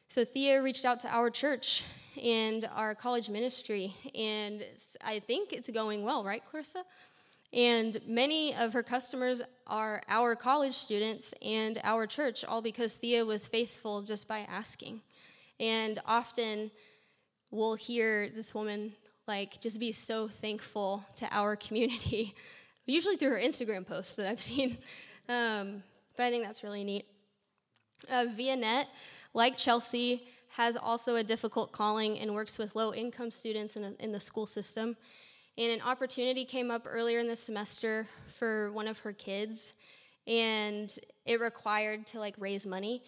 So 0.07 0.23
Thea 0.23 0.61
reached 0.61 0.85
out 0.85 1.01
to 1.01 1.09
our 1.09 1.29
church 1.29 1.83
and 2.21 2.69
our 2.75 2.95
college 2.95 3.29
ministry, 3.29 3.95
and 4.13 4.63
I 5.03 5.19
think 5.19 5.53
it's 5.53 5.69
going 5.69 6.03
well, 6.03 6.23
right, 6.23 6.43
Clarissa? 6.49 6.83
And 7.53 7.99
many 8.07 8.55
of 8.55 8.73
her 8.73 8.81
customers 8.81 9.41
are 9.67 10.01
our 10.07 10.35
college 10.35 10.73
students 10.73 11.33
and 11.43 11.79
our 11.83 12.07
church, 12.07 12.43
all 12.43 12.61
because 12.61 12.93
Thea 12.93 13.23
was 13.23 13.47
faithful 13.47 14.01
just 14.01 14.27
by 14.27 14.39
asking. 14.49 15.01
And 15.59 15.99
often 16.05 16.71
we'll 17.51 17.75
hear 17.75 18.29
this 18.29 18.55
woman 18.55 18.93
like 19.27 19.61
just 19.61 19.79
be 19.79 19.91
so 19.91 20.27
thankful 20.27 21.05
to 21.15 21.27
our 21.31 21.55
community, 21.67 22.33
usually 22.87 23.17
through 23.17 23.29
her 23.29 23.39
Instagram 23.39 23.85
posts 23.85 24.15
that 24.15 24.27
I've 24.27 24.41
seen. 24.41 24.79
Um, 25.29 25.83
but 26.17 26.25
I 26.25 26.31
think 26.31 26.43
that's 26.43 26.63
really 26.63 26.83
neat. 26.83 27.05
Uh, 28.09 28.25
Vianet, 28.37 28.85
like 29.33 29.57
Chelsea, 29.57 30.27
has 30.55 30.77
also 30.77 31.15
a 31.15 31.23
difficult 31.23 31.71
calling 31.71 32.19
and 32.19 32.31
works 32.33 32.59
with 32.59 32.75
low 32.75 32.93
income 32.93 33.31
students 33.31 33.75
in, 33.75 33.83
a, 33.83 33.93
in 33.99 34.11
the 34.11 34.19
school 34.19 34.45
system. 34.45 34.95
And 35.57 35.71
an 35.71 35.81
opportunity 35.81 36.45
came 36.45 36.69
up 36.69 36.83
earlier 36.87 37.17
in 37.17 37.27
the 37.27 37.35
semester 37.35 38.07
for 38.37 38.71
one 38.71 38.87
of 38.87 38.99
her 38.99 39.13
kids, 39.13 39.73
and 40.27 40.95
it 41.25 41.39
required 41.39 42.05
to 42.07 42.19
like 42.19 42.35
raise 42.37 42.67
money. 42.67 43.03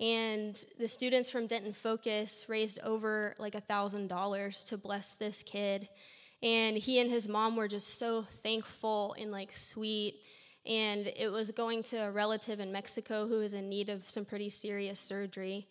And 0.00 0.58
the 0.80 0.88
students 0.88 1.30
from 1.30 1.46
Denton 1.46 1.74
Focus 1.74 2.46
raised 2.48 2.80
over 2.80 3.36
like 3.38 3.54
a 3.54 3.60
thousand 3.60 4.08
dollars 4.08 4.64
to 4.64 4.76
bless 4.76 5.14
this 5.14 5.44
kid. 5.44 5.88
And 6.42 6.76
he 6.76 6.98
and 6.98 7.10
his 7.10 7.28
mom 7.28 7.54
were 7.54 7.68
just 7.68 7.98
so 7.98 8.24
thankful 8.42 9.14
and 9.16 9.30
like 9.30 9.56
sweet. 9.56 10.22
And 10.66 11.06
it 11.06 11.30
was 11.30 11.52
going 11.52 11.84
to 11.84 11.98
a 11.98 12.10
relative 12.10 12.58
in 12.58 12.72
Mexico 12.72 13.28
who 13.28 13.38
was 13.38 13.52
in 13.52 13.68
need 13.68 13.90
of 13.90 14.08
some 14.10 14.24
pretty 14.24 14.50
serious 14.50 14.98
surgery. 14.98 15.68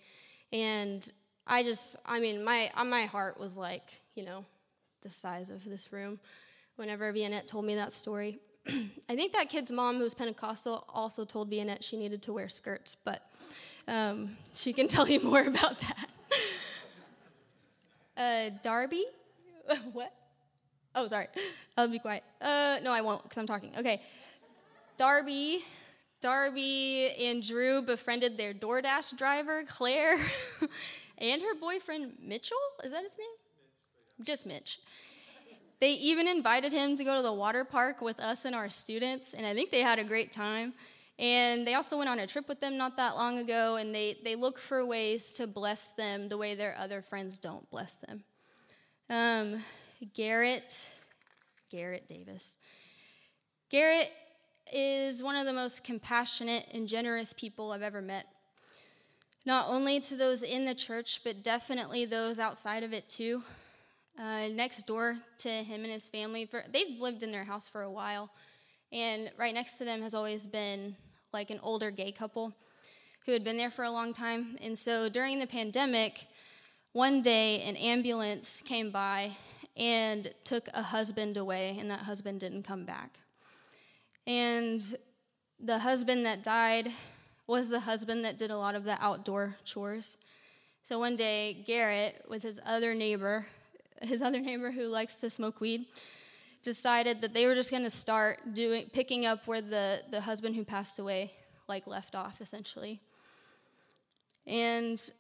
And 0.52 1.12
I 1.46 1.64
just, 1.64 1.96
I 2.06 2.20
mean, 2.20 2.44
my 2.44 2.72
my 2.86 3.04
heart 3.04 3.40
was 3.40 3.58
like, 3.58 4.02
you 4.16 4.24
know, 4.24 4.46
the 5.02 5.12
size 5.12 5.50
of 5.50 5.64
this 5.64 5.92
room 5.92 6.20
whenever 6.76 7.12
Vianette 7.12 7.48
told 7.48 7.66
me 7.66 7.76
that 7.76 7.92
story. 7.94 8.40
I 8.68 9.16
think 9.16 9.34
that 9.34 9.50
kid's 9.50 9.72
mom, 9.72 9.98
who 9.98 10.04
was 10.04 10.14
Pentecostal, 10.14 10.86
also 10.90 11.26
told 11.26 11.50
Vianette 11.50 11.84
she 11.84 11.98
needed 11.98 12.22
to 12.24 12.34
wear 12.34 12.48
skirts, 12.48 12.96
but 13.04 13.30
um, 13.88 14.38
she 14.54 14.72
can 14.74 14.88
tell 14.96 15.08
you 15.08 15.20
more 15.22 15.42
about 15.42 15.80
that. 15.80 16.10
Uh, 18.18 18.50
Darby? 18.62 19.06
what? 19.94 20.14
Oh, 20.94 21.08
sorry. 21.08 21.28
I'll 21.78 21.88
be 21.88 22.00
quiet. 22.00 22.22
Uh, 22.42 22.78
no, 22.84 22.92
I 22.92 23.00
won't 23.00 23.24
because 23.24 23.38
I'm 23.38 23.48
talking. 23.48 23.72
Okay. 23.80 24.02
Darby, 24.98 25.64
Darby 26.22 27.12
and 27.20 27.42
Drew 27.42 27.82
befriended 27.82 28.38
their 28.38 28.54
DoorDash 28.54 29.18
driver, 29.18 29.64
Claire, 29.68 30.18
and 31.18 31.42
her 31.42 31.56
boyfriend, 31.56 32.14
Mitchell. 32.22 32.58
Is 32.84 32.92
that 32.92 33.04
his 33.04 33.18
name? 33.18 34.26
Just 34.26 34.46
Mitch. 34.46 34.80
They 35.80 35.92
even 35.92 36.28
invited 36.28 36.74
him 36.74 36.98
to 36.98 37.04
go 37.06 37.16
to 37.16 37.22
the 37.22 37.32
water 37.32 37.64
park 37.64 38.02
with 38.02 38.20
us 38.20 38.44
and 38.44 38.54
our 38.54 38.68
students, 38.68 39.34
and 39.34 39.46
I 39.46 39.54
think 39.54 39.72
they 39.72 39.82
had 39.82 39.98
a 39.98 40.04
great 40.04 40.34
time. 40.34 40.74
And 41.18 41.68
they 41.68 41.74
also 41.74 41.98
went 41.98 42.10
on 42.10 42.20
a 42.20 42.28
trip 42.28 42.48
with 42.48 42.62
them 42.62 42.78
not 42.78 42.96
that 42.98 43.16
long 43.16 43.40
ago, 43.40 43.76
and 43.76 43.94
they, 43.94 44.18
they 44.24 44.36
look 44.36 44.58
for 44.58 44.86
ways 44.86 45.34
to 45.34 45.48
bless 45.48 45.88
them 45.98 46.30
the 46.30 46.38
way 46.38 46.56
their 46.56 46.76
other 46.78 47.02
friends 47.02 47.38
don't 47.38 47.70
bless 47.70 47.96
them. 47.96 48.24
Um, 49.10 49.64
Garrett, 50.14 50.86
Garrett 51.70 52.08
Davis. 52.08 52.56
Garrett 53.70 54.10
is 54.74 55.24
one 55.24 55.36
of 55.36 55.46
the 55.46 55.54
most 55.54 55.84
compassionate 55.84 56.66
and 56.74 56.88
generous 56.88 57.34
people 57.34 57.72
I've 57.72 57.82
ever 57.82 58.02
met. 58.02 58.28
Not 59.46 59.70
only 59.70 60.00
to 60.02 60.16
those 60.16 60.44
in 60.44 60.66
the 60.66 60.76
church, 60.76 61.22
but 61.24 61.44
definitely 61.44 62.06
those 62.06 62.40
outside 62.40 62.84
of 62.84 62.94
it 62.94 63.10
too. 63.10 63.44
Uh, 64.20 64.50
next 64.50 64.86
door 64.86 65.18
to 65.38 65.50
him 65.50 65.84
and 65.84 65.94
his 65.94 66.10
family, 66.10 66.46
for, 66.46 66.64
they've 66.72 67.00
lived 67.00 67.24
in 67.24 67.32
their 67.32 67.46
house 67.46 67.70
for 67.70 67.84
a 67.84 67.92
while, 67.92 68.30
and 68.92 69.32
right 69.38 69.54
next 69.54 69.78
to 69.78 69.86
them 69.86 70.02
has 70.02 70.14
always 70.14 70.46
been 70.46 70.96
like 71.32 71.50
an 71.50 71.60
older 71.64 71.90
gay 71.90 72.12
couple 72.12 72.54
who 73.26 73.32
had 73.32 73.44
been 73.44 73.58
there 73.58 73.72
for 73.72 73.86
a 73.86 73.92
long 73.92 74.14
time. 74.14 74.58
And 74.62 74.78
so 74.78 75.08
during 75.08 75.40
the 75.40 75.48
pandemic, 75.48 76.28
one 76.92 77.22
day 77.22 77.62
an 77.62 77.78
ambulance 77.78 78.62
came 78.66 78.92
by 78.92 79.38
and 79.78 80.34
took 80.44 80.68
a 80.74 80.82
husband 80.82 81.38
away, 81.38 81.78
and 81.80 81.90
that 81.90 82.00
husband 82.00 82.42
didn't 82.42 82.64
come 82.64 82.84
back. 82.84 83.20
And 84.30 84.96
the 85.60 85.80
husband 85.80 86.24
that 86.28 86.44
died 86.44 86.92
was 87.48 87.68
the 87.68 87.80
husband 87.80 88.24
that 88.26 88.38
did 88.38 88.52
a 88.52 88.58
lot 88.58 88.76
of 88.76 88.84
the 88.84 88.96
outdoor 89.04 89.56
chores. 89.66 90.18
So 90.84 91.00
one 91.00 91.16
day, 91.16 91.64
Garrett, 91.66 92.24
with 92.30 92.44
his 92.44 92.62
other 92.64 92.94
neighbor, 92.94 93.48
his 94.04 94.22
other 94.22 94.40
neighbor 94.40 94.70
who 94.70 94.86
likes 94.86 95.20
to 95.22 95.32
smoke 95.32 95.60
weed, 95.60 95.88
decided 96.62 97.22
that 97.22 97.34
they 97.34 97.48
were 97.48 97.56
just 97.56 97.72
going 97.72 97.82
to 97.82 97.90
start 97.90 98.54
doing 98.54 98.86
picking 98.94 99.26
up 99.26 99.48
where 99.48 99.62
the 99.62 100.02
the 100.12 100.22
husband 100.22 100.56
who 100.56 100.64
passed 100.64 101.00
away 101.00 101.32
like 101.68 101.88
left 101.88 102.16
off 102.16 102.42
essentially 102.42 103.00
and 104.46 105.12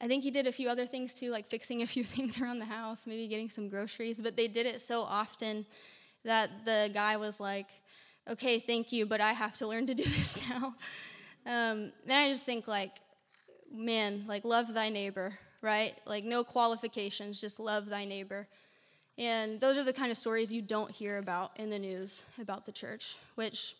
i 0.00 0.08
think 0.08 0.22
he 0.22 0.30
did 0.30 0.46
a 0.46 0.52
few 0.52 0.66
other 0.66 0.86
things 0.86 1.12
too 1.12 1.30
like 1.30 1.46
fixing 1.50 1.82
a 1.82 1.86
few 1.94 2.02
things 2.02 2.40
around 2.40 2.58
the 2.58 2.64
house 2.64 3.06
maybe 3.06 3.28
getting 3.28 3.50
some 3.50 3.68
groceries 3.68 4.18
but 4.18 4.34
they 4.34 4.48
did 4.48 4.64
it 4.64 4.80
so 4.80 5.02
often 5.02 5.66
that 6.24 6.48
the 6.64 6.90
guy 6.94 7.18
was 7.18 7.38
like 7.38 7.68
okay 8.28 8.58
thank 8.60 8.92
you 8.92 9.06
but 9.06 9.20
i 9.20 9.32
have 9.32 9.56
to 9.56 9.66
learn 9.66 9.86
to 9.86 9.94
do 9.94 10.04
this 10.16 10.38
now 10.48 10.74
um, 11.46 11.92
and 12.04 12.12
i 12.12 12.30
just 12.30 12.44
think 12.44 12.66
like 12.66 12.92
man 13.72 14.24
like 14.26 14.44
love 14.44 14.72
thy 14.72 14.88
neighbor 14.88 15.38
right 15.62 15.94
like 16.06 16.24
no 16.24 16.44
qualifications 16.44 17.40
just 17.40 17.58
love 17.58 17.86
thy 17.86 18.04
neighbor 18.04 18.46
and 19.18 19.60
those 19.60 19.78
are 19.78 19.84
the 19.84 19.92
kind 19.92 20.10
of 20.10 20.18
stories 20.18 20.52
you 20.52 20.60
don't 20.60 20.90
hear 20.90 21.18
about 21.18 21.58
in 21.58 21.70
the 21.70 21.78
news 21.78 22.22
about 22.40 22.66
the 22.66 22.72
church, 22.72 23.16
which 23.34 23.74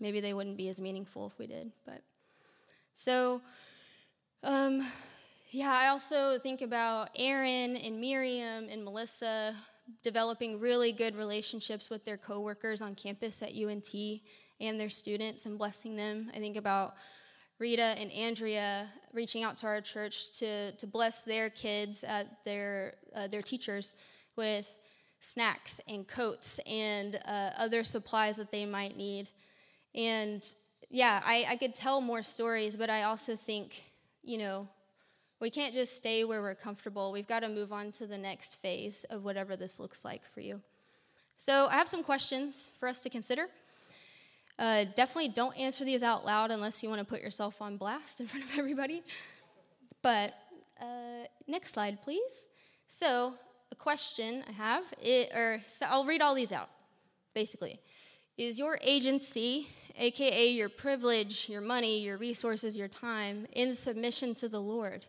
maybe 0.00 0.20
they 0.20 0.34
wouldn't 0.34 0.58
be 0.58 0.68
as 0.68 0.80
meaningful 0.80 1.26
if 1.26 1.38
we 1.38 1.46
did. 1.46 1.72
But 1.86 2.02
so, 2.92 3.40
um, 4.42 4.86
yeah, 5.50 5.72
I 5.72 5.88
also 5.88 6.38
think 6.38 6.60
about 6.60 7.08
Aaron 7.16 7.76
and 7.76 8.00
Miriam 8.00 8.68
and 8.68 8.84
Melissa 8.84 9.56
developing 10.02 10.60
really 10.60 10.92
good 10.92 11.16
relationships 11.16 11.90
with 11.90 12.04
their 12.04 12.16
coworkers 12.16 12.82
on 12.82 12.94
campus 12.94 13.42
at 13.42 13.54
UNT 13.54 13.94
and 14.60 14.80
their 14.80 14.90
students 14.90 15.46
and 15.46 15.58
blessing 15.58 15.96
them. 15.96 16.30
I 16.34 16.38
think 16.38 16.56
about 16.56 16.94
Rita 17.58 17.82
and 17.82 18.10
Andrea 18.12 18.88
reaching 19.12 19.42
out 19.42 19.56
to 19.58 19.66
our 19.66 19.80
church 19.80 20.38
to, 20.38 20.72
to 20.72 20.86
bless 20.86 21.22
their 21.22 21.50
kids 21.50 22.04
at 22.04 22.44
their, 22.44 22.94
uh, 23.14 23.28
their 23.28 23.42
teachers 23.42 23.94
with 24.36 24.78
snacks 25.20 25.80
and 25.88 26.06
coats 26.06 26.60
and 26.66 27.16
uh, 27.26 27.50
other 27.56 27.84
supplies 27.84 28.36
that 28.36 28.50
they 28.50 28.66
might 28.66 28.96
need. 28.96 29.28
And 29.94 30.44
yeah, 30.90 31.22
I, 31.24 31.46
I 31.48 31.56
could 31.56 31.74
tell 31.74 32.00
more 32.00 32.22
stories, 32.22 32.76
but 32.76 32.90
I 32.90 33.04
also 33.04 33.36
think, 33.36 33.84
you 34.22 34.38
know, 34.38 34.68
we 35.40 35.50
can't 35.50 35.74
just 35.74 35.96
stay 35.96 36.24
where 36.24 36.42
we're 36.42 36.54
comfortable. 36.54 37.12
We've 37.12 37.26
got 37.26 37.40
to 37.40 37.48
move 37.48 37.72
on 37.72 37.92
to 37.92 38.06
the 38.06 38.18
next 38.18 38.56
phase 38.56 39.04
of 39.10 39.24
whatever 39.24 39.56
this 39.56 39.78
looks 39.78 40.04
like 40.04 40.22
for 40.32 40.40
you. 40.40 40.60
So 41.36 41.66
I 41.66 41.74
have 41.74 41.88
some 41.88 42.02
questions 42.02 42.70
for 42.78 42.88
us 42.88 43.00
to 43.00 43.10
consider. 43.10 43.48
Uh, 44.58 44.84
definitely 44.94 45.28
don't 45.28 45.56
answer 45.58 45.84
these 45.84 46.02
out 46.02 46.24
loud 46.24 46.50
unless 46.50 46.82
you 46.82 46.88
want 46.88 47.00
to 47.00 47.04
put 47.04 47.20
yourself 47.20 47.60
on 47.60 47.76
blast 47.76 48.20
in 48.20 48.26
front 48.26 48.44
of 48.44 48.58
everybody. 48.58 49.02
But 50.02 50.34
uh, 50.80 51.26
next 51.46 51.72
slide, 51.72 52.02
please. 52.02 52.46
So 52.88 53.34
a 53.72 53.74
question 53.74 54.44
I 54.48 54.52
have, 54.52 54.84
it, 55.02 55.32
or 55.34 55.60
so 55.66 55.86
I'll 55.86 56.04
read 56.04 56.22
all 56.22 56.34
these 56.34 56.52
out, 56.52 56.68
basically. 57.34 57.80
Is 58.36 58.58
your 58.58 58.78
agency, 58.82 59.68
aka 59.96 60.48
your 60.48 60.68
privilege, 60.68 61.48
your 61.48 61.60
money, 61.60 62.00
your 62.00 62.16
resources, 62.16 62.76
your 62.76 62.88
time, 62.88 63.46
in 63.52 63.74
submission 63.74 64.34
to 64.36 64.48
the 64.48 64.60
Lord? 64.60 65.06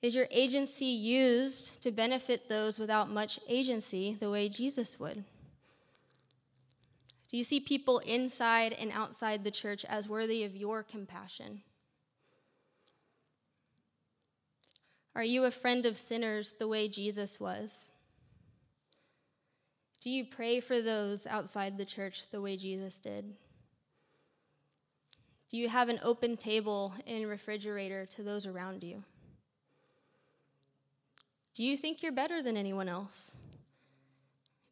Is 0.00 0.14
your 0.14 0.28
agency 0.30 0.86
used 0.86 1.80
to 1.82 1.90
benefit 1.90 2.48
those 2.48 2.78
without 2.78 3.10
much 3.10 3.40
agency 3.48 4.16
the 4.18 4.30
way 4.30 4.48
Jesus 4.48 4.98
would? 5.00 5.24
Do 7.28 7.36
you 7.36 7.44
see 7.44 7.60
people 7.60 7.98
inside 8.00 8.72
and 8.72 8.90
outside 8.92 9.44
the 9.44 9.50
church 9.50 9.84
as 9.84 10.08
worthy 10.08 10.44
of 10.44 10.56
your 10.56 10.82
compassion? 10.82 11.62
Are 15.16 15.24
you 15.24 15.44
a 15.44 15.50
friend 15.50 15.84
of 15.84 15.98
sinners 15.98 16.54
the 16.58 16.68
way 16.68 16.88
Jesus 16.88 17.40
was? 17.40 17.90
Do 20.00 20.10
you 20.10 20.24
pray 20.24 20.60
for 20.60 20.80
those 20.80 21.26
outside 21.26 21.76
the 21.76 21.84
church 21.84 22.30
the 22.30 22.40
way 22.40 22.56
Jesus 22.56 23.00
did? 23.00 23.34
Do 25.50 25.56
you 25.56 25.68
have 25.68 25.88
an 25.88 25.98
open 26.04 26.36
table 26.36 26.94
and 27.04 27.28
refrigerator 27.28 28.06
to 28.06 28.22
those 28.22 28.46
around 28.46 28.84
you? 28.84 29.02
Do 31.58 31.64
you 31.64 31.76
think 31.76 32.04
you're 32.04 32.12
better 32.12 32.40
than 32.40 32.56
anyone 32.56 32.88
else? 32.88 33.34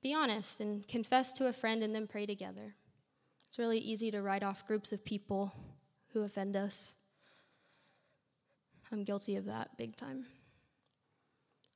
Be 0.05 0.15
honest 0.15 0.61
and 0.61 0.87
confess 0.87 1.33
to 1.33 1.49
a 1.49 1.53
friend 1.53 1.83
and 1.83 1.93
then 1.93 2.07
pray 2.07 2.27
together. 2.27 2.77
It's 3.49 3.59
really 3.59 3.81
easy 3.81 4.13
to 4.13 4.23
write 4.23 4.45
off 4.45 4.69
groups 4.69 4.93
of 4.93 5.05
people 5.05 5.53
who 6.13 6.23
offend 6.23 6.55
us. 6.55 6.95
I'm 8.93 9.03
guilty 9.03 9.35
of 9.35 9.47
that 9.47 9.77
big 9.77 9.97
time. 9.97 10.27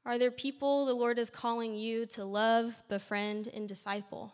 Are 0.07 0.17
there 0.17 0.31
people 0.31 0.87
the 0.87 0.95
Lord 0.95 1.19
is 1.19 1.29
calling 1.29 1.75
you 1.75 2.07
to 2.07 2.25
love, 2.25 2.81
befriend, 2.89 3.49
and 3.49 3.69
disciple? 3.69 4.33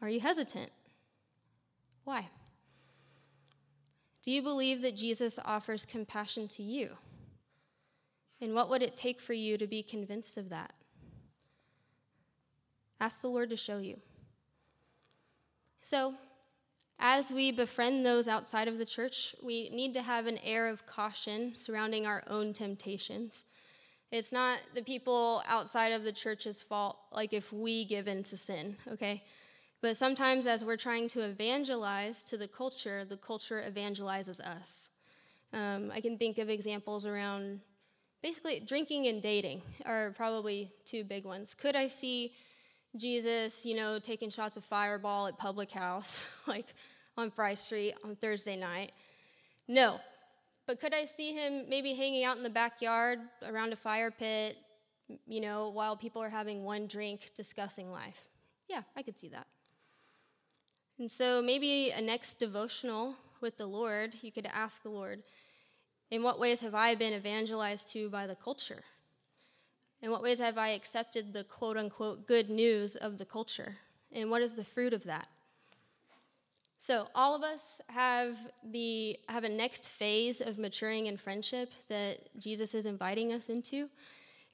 Are 0.00 0.08
you 0.08 0.20
hesitant? 0.20 0.70
Why? 2.04 2.28
Do 4.22 4.30
you 4.30 4.42
believe 4.42 4.82
that 4.82 4.94
Jesus 4.94 5.40
offers 5.44 5.84
compassion 5.84 6.46
to 6.46 6.62
you? 6.62 6.90
And 8.40 8.54
what 8.54 8.68
would 8.70 8.82
it 8.82 8.96
take 8.96 9.20
for 9.20 9.32
you 9.32 9.56
to 9.58 9.66
be 9.66 9.82
convinced 9.82 10.36
of 10.36 10.50
that? 10.50 10.74
Ask 13.00 13.20
the 13.20 13.28
Lord 13.28 13.50
to 13.50 13.56
show 13.56 13.78
you. 13.78 13.98
So, 15.82 16.14
As 16.98 17.30
we 17.30 17.52
befriend 17.52 18.06
those 18.06 18.26
outside 18.26 18.68
of 18.68 18.78
the 18.78 18.86
church, 18.86 19.34
we 19.42 19.68
need 19.70 19.92
to 19.94 20.02
have 20.02 20.26
an 20.26 20.38
air 20.38 20.66
of 20.66 20.86
caution 20.86 21.52
surrounding 21.54 22.06
our 22.06 22.22
own 22.26 22.52
temptations. 22.54 23.44
It's 24.10 24.32
not 24.32 24.60
the 24.74 24.82
people 24.82 25.42
outside 25.46 25.92
of 25.92 26.04
the 26.04 26.12
church's 26.12 26.62
fault, 26.62 26.96
like 27.12 27.34
if 27.34 27.52
we 27.52 27.84
give 27.84 28.08
in 28.08 28.22
to 28.24 28.36
sin, 28.36 28.76
okay? 28.90 29.24
But 29.82 29.96
sometimes, 29.96 30.46
as 30.46 30.64
we're 30.64 30.78
trying 30.78 31.08
to 31.08 31.20
evangelize 31.20 32.24
to 32.24 32.38
the 32.38 32.48
culture, 32.48 33.04
the 33.04 33.18
culture 33.18 33.62
evangelizes 33.68 34.40
us. 34.40 34.88
Um, 35.52 35.90
I 35.92 36.00
can 36.00 36.16
think 36.16 36.38
of 36.38 36.48
examples 36.48 37.04
around 37.04 37.60
basically 38.22 38.60
drinking 38.60 39.06
and 39.06 39.22
dating 39.22 39.62
are 39.84 40.12
probably 40.16 40.70
two 40.84 41.04
big 41.04 41.24
ones. 41.24 41.54
Could 41.54 41.76
I 41.76 41.86
see 41.86 42.32
Jesus, 42.96 43.64
you 43.64 43.76
know, 43.76 43.98
taking 43.98 44.30
shots 44.30 44.56
of 44.56 44.64
fireball 44.64 45.26
at 45.26 45.38
Public 45.38 45.70
House, 45.70 46.22
like 46.46 46.74
on 47.16 47.30
Fry 47.30 47.54
Street 47.54 47.94
on 48.04 48.16
Thursday 48.16 48.56
night? 48.56 48.92
No. 49.68 50.00
But 50.66 50.80
could 50.80 50.92
I 50.92 51.04
see 51.04 51.32
him 51.32 51.68
maybe 51.68 51.94
hanging 51.94 52.24
out 52.24 52.36
in 52.36 52.42
the 52.42 52.50
backyard 52.50 53.20
around 53.46 53.72
a 53.72 53.76
fire 53.76 54.10
pit, 54.10 54.56
you 55.26 55.40
know, 55.40 55.68
while 55.68 55.96
people 55.96 56.22
are 56.22 56.28
having 56.28 56.64
one 56.64 56.86
drink 56.86 57.30
discussing 57.36 57.92
life? 57.92 58.28
Yeah, 58.68 58.82
I 58.96 59.02
could 59.02 59.18
see 59.18 59.28
that. 59.28 59.46
And 60.98 61.10
so 61.10 61.42
maybe 61.42 61.90
a 61.90 62.00
next 62.00 62.38
devotional 62.38 63.14
with 63.40 63.58
the 63.58 63.66
Lord, 63.66 64.14
you 64.22 64.32
could 64.32 64.46
ask 64.46 64.82
the 64.82 64.88
Lord, 64.88 65.22
in 66.10 66.22
what 66.22 66.38
ways 66.38 66.60
have 66.60 66.74
I 66.74 66.94
been 66.94 67.12
evangelized 67.12 67.88
to 67.92 68.08
by 68.08 68.26
the 68.26 68.34
culture? 68.36 68.82
In 70.02 70.10
what 70.10 70.22
ways 70.22 70.38
have 70.40 70.58
I 70.58 70.70
accepted 70.70 71.32
the 71.32 71.44
quote 71.44 71.76
unquote 71.76 72.26
good 72.26 72.50
news 72.50 72.96
of 72.96 73.18
the 73.18 73.24
culture? 73.24 73.76
And 74.12 74.30
what 74.30 74.42
is 74.42 74.54
the 74.54 74.64
fruit 74.64 74.92
of 74.92 75.04
that? 75.04 75.28
So 76.78 77.08
all 77.16 77.34
of 77.34 77.42
us 77.42 77.80
have 77.88 78.36
the 78.70 79.18
have 79.28 79.42
a 79.42 79.48
next 79.48 79.88
phase 79.88 80.40
of 80.40 80.58
maturing 80.58 81.06
in 81.06 81.16
friendship 81.16 81.72
that 81.88 82.18
Jesus 82.38 82.74
is 82.74 82.86
inviting 82.86 83.32
us 83.32 83.48
into. 83.48 83.88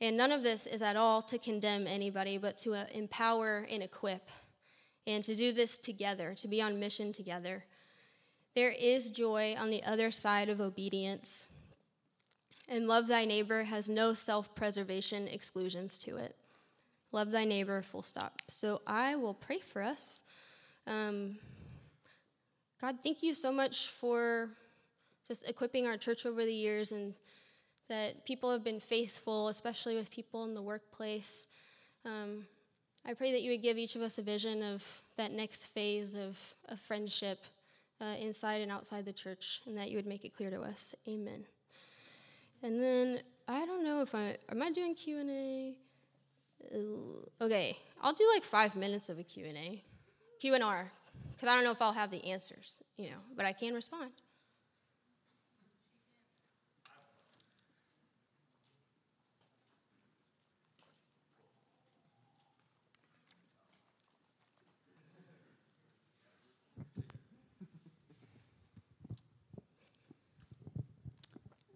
And 0.01 0.17
none 0.17 0.33
of 0.33 0.43
this 0.43 0.67
is 0.67 0.83
at 0.83 0.97
all 0.97 1.21
to 1.23 1.39
condemn 1.39 1.87
anybody, 1.87 2.39
but 2.39 2.57
to 2.59 2.75
uh, 2.75 2.87
empower 2.93 3.67
and 3.71 3.83
equip 3.83 4.31
and 5.07 5.23
to 5.25 5.35
do 5.35 5.53
this 5.53 5.77
together, 5.77 6.35
to 6.37 6.49
be 6.49 6.63
on 6.63 6.81
mission 6.81 7.13
together. 7.13 7.65
There 8.55 8.71
is 8.71 9.09
joy 9.09 9.55
on 9.59 9.71
the 9.71 9.83
other 9.85 10.11
side 10.11 10.49
of 10.49 10.61
obedience, 10.61 11.49
and 12.69 12.87
love 12.87 13.07
thy 13.07 13.25
neighbor 13.25 13.65
has 13.65 13.89
no 13.89 14.13
self 14.13 14.55
preservation 14.55 15.27
exclusions 15.29 15.99
to 15.99 16.19
it. 16.19 16.37
Love 17.13 17.31
thy 17.31 17.45
neighbor, 17.45 17.83
full 17.83 18.03
stop. 18.03 18.43
So 18.49 18.83
I 18.87 19.17
will 19.17 19.35
pray 19.35 19.59
for 19.59 19.83
us. 19.83 20.23
Um, 20.87 21.39
God, 22.81 22.97
thank 23.03 23.23
you 23.23 23.35
so 23.35 23.53
much 23.53 23.89
for 23.89 24.51
just 25.29 25.49
equipping 25.49 25.87
our 25.87 25.97
church 25.97 26.27
over 26.27 26.45
the 26.45 26.55
years 26.55 26.93
and 26.93 27.15
that 27.89 28.25
people 28.25 28.51
have 28.51 28.65
been 28.65 28.81
faithful, 28.81 29.49
especially 29.49 29.95
with 29.95 30.11
people 30.11 30.45
in 30.45 30.55
the 30.55 30.63
workplace. 30.63 31.47
Um, 32.05 32.47
I 33.07 33.15
pray 33.15 33.33
that 33.33 33.43
you 33.43 33.51
would 33.51 33.63
give 33.63 33.79
each 33.79 33.97
of 33.97 34.03
us 34.03 34.19
a 34.19 34.23
vision 34.23 34.63
of 34.63 34.85
that 35.17 35.33
next 35.33 35.67
phase 35.67 36.15
of, 36.15 36.37
of 36.69 36.81
friendship 36.81 37.39
uh, 38.03 38.17
inside 38.21 38.61
and 38.61 38.73
outside 38.73 39.05
the 39.05 39.13
church, 39.13 39.61
and 39.67 39.77
that 39.79 39.91
you 39.91 39.97
would 39.97 40.07
make 40.07 40.25
it 40.25 40.35
clear 40.37 40.51
to 40.51 40.61
us. 40.61 40.95
Amen. 41.09 41.47
And 42.63 42.83
then 42.83 43.21
I 43.49 43.65
don't 43.67 43.85
know 43.85 44.03
if 44.03 44.15
I 44.15 44.37
am 44.51 44.63
I 44.63 44.71
doing 44.71 44.95
Q 44.95 45.19
and 45.19 45.31
A. 45.31 45.75
Uh, 46.75 47.45
okay, 47.45 47.77
I'll 48.03 48.13
do 48.13 48.29
like 48.35 48.45
five 48.45 48.77
minutes 48.77 49.09
of 49.09 49.19
a 49.19 49.23
Q 49.23 49.47
and 49.47 49.57
A, 49.57 49.83
Q 50.41 50.55
and 50.55 50.63
R, 50.63 50.91
because 51.35 51.49
I 51.49 51.55
don't 51.55 51.65
know 51.65 51.73
if 51.73 51.83
I'll 51.83 51.93
have 51.93 52.11
the 52.11 52.25
answers, 52.25 52.75
you 52.97 53.11
know, 53.11 53.17
but 53.37 53.47
I 53.47 53.53
can 53.53 53.75
respond. 53.75 54.11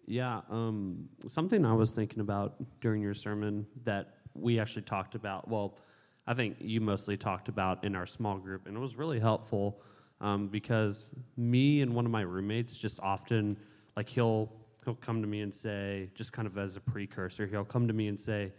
Yeah, 0.07 0.39
um, 0.49 1.09
something 1.27 1.65
I 1.65 1.73
was 1.73 1.91
thinking 1.91 2.21
about 2.21 2.55
during 2.79 3.01
your 3.01 3.13
sermon 3.13 3.67
that 3.83 4.15
we 4.33 4.57
actually 4.57 4.83
talked 4.83 5.15
about. 5.15 5.49
Well, 5.49 5.77
I 6.25 6.33
think 6.33 6.55
you 6.59 6.79
mostly 6.79 7.17
talked 7.17 7.49
about 7.49 7.83
in 7.83 7.93
our 7.93 8.05
small 8.05 8.37
group, 8.37 8.67
and 8.67 8.77
it 8.77 8.79
was 8.79 8.95
really 8.95 9.19
helpful 9.19 9.81
um, 10.21 10.47
because 10.47 11.09
me 11.35 11.81
and 11.81 11.93
one 11.93 12.05
of 12.05 12.11
my 12.11 12.21
roommates 12.21 12.77
just 12.77 13.01
often, 13.01 13.57
like 13.97 14.07
he'll 14.07 14.49
he'll 14.85 14.95
come 14.95 15.21
to 15.21 15.27
me 15.27 15.41
and 15.41 15.53
say, 15.53 16.09
just 16.15 16.31
kind 16.31 16.47
of 16.47 16.57
as 16.57 16.77
a 16.77 16.79
precursor, 16.79 17.45
he'll 17.45 17.65
come 17.65 17.85
to 17.89 17.93
me 17.93 18.07
and 18.07 18.17
say, 18.17 18.53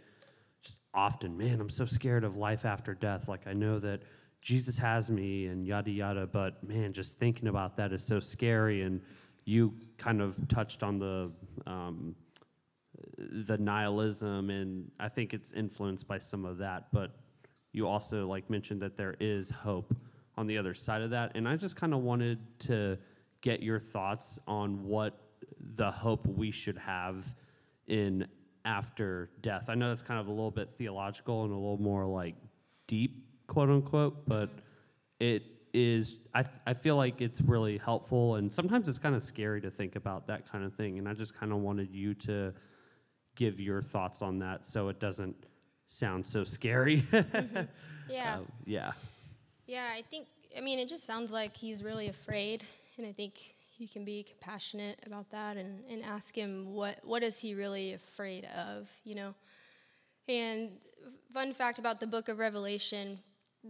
just 0.61 0.77
often, 0.93 1.35
man, 1.35 1.59
I'm 1.59 1.71
so 1.71 1.87
scared 1.87 2.23
of 2.23 2.37
life 2.37 2.63
after 2.63 2.93
death. 2.93 3.27
Like 3.27 3.47
I 3.47 3.53
know 3.53 3.79
that 3.79 4.03
Jesus 4.43 4.77
has 4.77 5.09
me 5.09 5.47
and 5.47 5.65
yada 5.65 5.89
yada, 5.89 6.27
but 6.27 6.63
man, 6.63 6.93
just 6.93 7.17
thinking 7.17 7.47
about 7.47 7.75
that 7.77 7.91
is 7.91 8.03
so 8.03 8.19
scary 8.19 8.83
and 8.83 9.01
you 9.49 9.73
kind 9.97 10.21
of 10.21 10.37
touched 10.47 10.83
on 10.83 10.99
the 10.99 11.31
um, 11.65 12.15
the 13.17 13.57
nihilism, 13.57 14.49
and 14.51 14.91
I 14.99 15.09
think 15.09 15.33
it's 15.33 15.53
influenced 15.53 16.07
by 16.07 16.19
some 16.19 16.45
of 16.45 16.59
that. 16.59 16.87
But 16.93 17.15
you 17.73 17.87
also 17.87 18.27
like 18.27 18.47
mentioned 18.49 18.79
that 18.81 18.95
there 18.95 19.15
is 19.19 19.49
hope 19.49 19.95
on 20.37 20.45
the 20.45 20.57
other 20.57 20.75
side 20.75 21.01
of 21.01 21.09
that, 21.09 21.31
and 21.33 21.47
I 21.47 21.55
just 21.55 21.75
kind 21.75 21.93
of 21.93 22.01
wanted 22.01 22.37
to 22.59 22.97
get 23.41 23.63
your 23.63 23.79
thoughts 23.79 24.37
on 24.47 24.83
what 24.83 25.19
the 25.75 25.89
hope 25.89 26.27
we 26.27 26.51
should 26.51 26.77
have 26.77 27.35
in 27.87 28.27
after 28.65 29.31
death. 29.41 29.65
I 29.69 29.75
know 29.75 29.89
that's 29.89 30.03
kind 30.03 30.19
of 30.19 30.27
a 30.27 30.31
little 30.31 30.51
bit 30.51 30.69
theological 30.77 31.43
and 31.43 31.51
a 31.51 31.55
little 31.55 31.81
more 31.81 32.05
like 32.05 32.35
deep, 32.87 33.25
quote 33.47 33.69
unquote, 33.69 34.27
but 34.27 34.49
it 35.19 35.43
is 35.73 36.19
I, 36.33 36.43
I 36.65 36.73
feel 36.73 36.95
like 36.95 37.21
it's 37.21 37.41
really 37.41 37.77
helpful 37.77 38.35
and 38.35 38.51
sometimes 38.51 38.87
it's 38.87 38.97
kind 38.97 39.15
of 39.15 39.23
scary 39.23 39.61
to 39.61 39.69
think 39.69 39.95
about 39.95 40.27
that 40.27 40.49
kind 40.51 40.63
of 40.63 40.73
thing 40.73 40.97
and 40.97 41.07
i 41.07 41.13
just 41.13 41.33
kind 41.33 41.51
of 41.51 41.59
wanted 41.59 41.93
you 41.93 42.13
to 42.15 42.53
give 43.35 43.59
your 43.59 43.81
thoughts 43.81 44.21
on 44.21 44.39
that 44.39 44.65
so 44.65 44.89
it 44.89 44.99
doesn't 44.99 45.35
sound 45.87 46.25
so 46.25 46.43
scary. 46.43 47.03
Mm-hmm. 47.11 47.63
yeah. 48.09 48.37
Uh, 48.37 48.43
yeah. 48.65 48.91
Yeah 49.67 49.87
i 49.93 50.01
think 50.09 50.27
i 50.57 50.61
mean 50.61 50.79
it 50.79 50.89
just 50.89 51.05
sounds 51.05 51.31
like 51.31 51.55
he's 51.55 51.83
really 51.83 52.07
afraid 52.07 52.65
and 52.97 53.05
i 53.05 53.11
think 53.11 53.53
you 53.79 53.87
can 53.87 54.03
be 54.03 54.23
compassionate 54.23 54.99
about 55.05 55.29
that 55.31 55.55
and, 55.57 55.83
and 55.89 56.03
ask 56.03 56.35
him 56.35 56.73
what 56.73 56.99
what 57.03 57.23
is 57.23 57.39
he 57.39 57.55
really 57.55 57.93
afraid 57.93 58.45
of 58.45 58.89
you 59.03 59.15
know? 59.15 59.33
And 60.27 60.71
fun 61.33 61.53
fact 61.53 61.79
about 61.79 61.99
the 61.99 62.05
book 62.05 62.29
of 62.29 62.37
revelation 62.37 63.19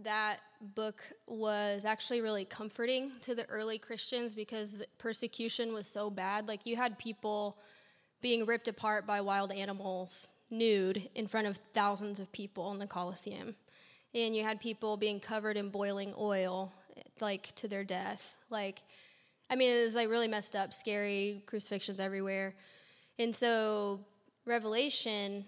that 0.02 0.38
book 0.74 1.02
was 1.26 1.84
actually 1.84 2.20
really 2.20 2.44
comforting 2.44 3.12
to 3.22 3.34
the 3.34 3.48
early 3.48 3.78
Christians 3.78 4.34
because 4.34 4.82
persecution 4.98 5.72
was 5.72 5.86
so 5.86 6.10
bad. 6.10 6.46
Like, 6.46 6.60
you 6.64 6.76
had 6.76 6.98
people 6.98 7.58
being 8.20 8.46
ripped 8.46 8.68
apart 8.68 9.06
by 9.06 9.20
wild 9.20 9.52
animals, 9.52 10.30
nude, 10.50 11.08
in 11.14 11.26
front 11.26 11.46
of 11.46 11.58
thousands 11.74 12.20
of 12.20 12.30
people 12.32 12.70
in 12.72 12.78
the 12.78 12.86
Colosseum. 12.86 13.54
And 14.14 14.34
you 14.34 14.42
had 14.42 14.60
people 14.60 14.96
being 14.96 15.20
covered 15.20 15.56
in 15.56 15.70
boiling 15.70 16.12
oil, 16.18 16.72
like 17.20 17.54
to 17.56 17.68
their 17.68 17.84
death. 17.84 18.34
Like, 18.50 18.82
I 19.48 19.56
mean, 19.56 19.76
it 19.76 19.84
was 19.84 19.94
like 19.94 20.08
really 20.08 20.28
messed 20.28 20.54
up, 20.54 20.72
scary, 20.72 21.42
crucifixions 21.46 22.00
everywhere. 22.00 22.54
And 23.18 23.34
so, 23.34 24.00
Revelation, 24.46 25.44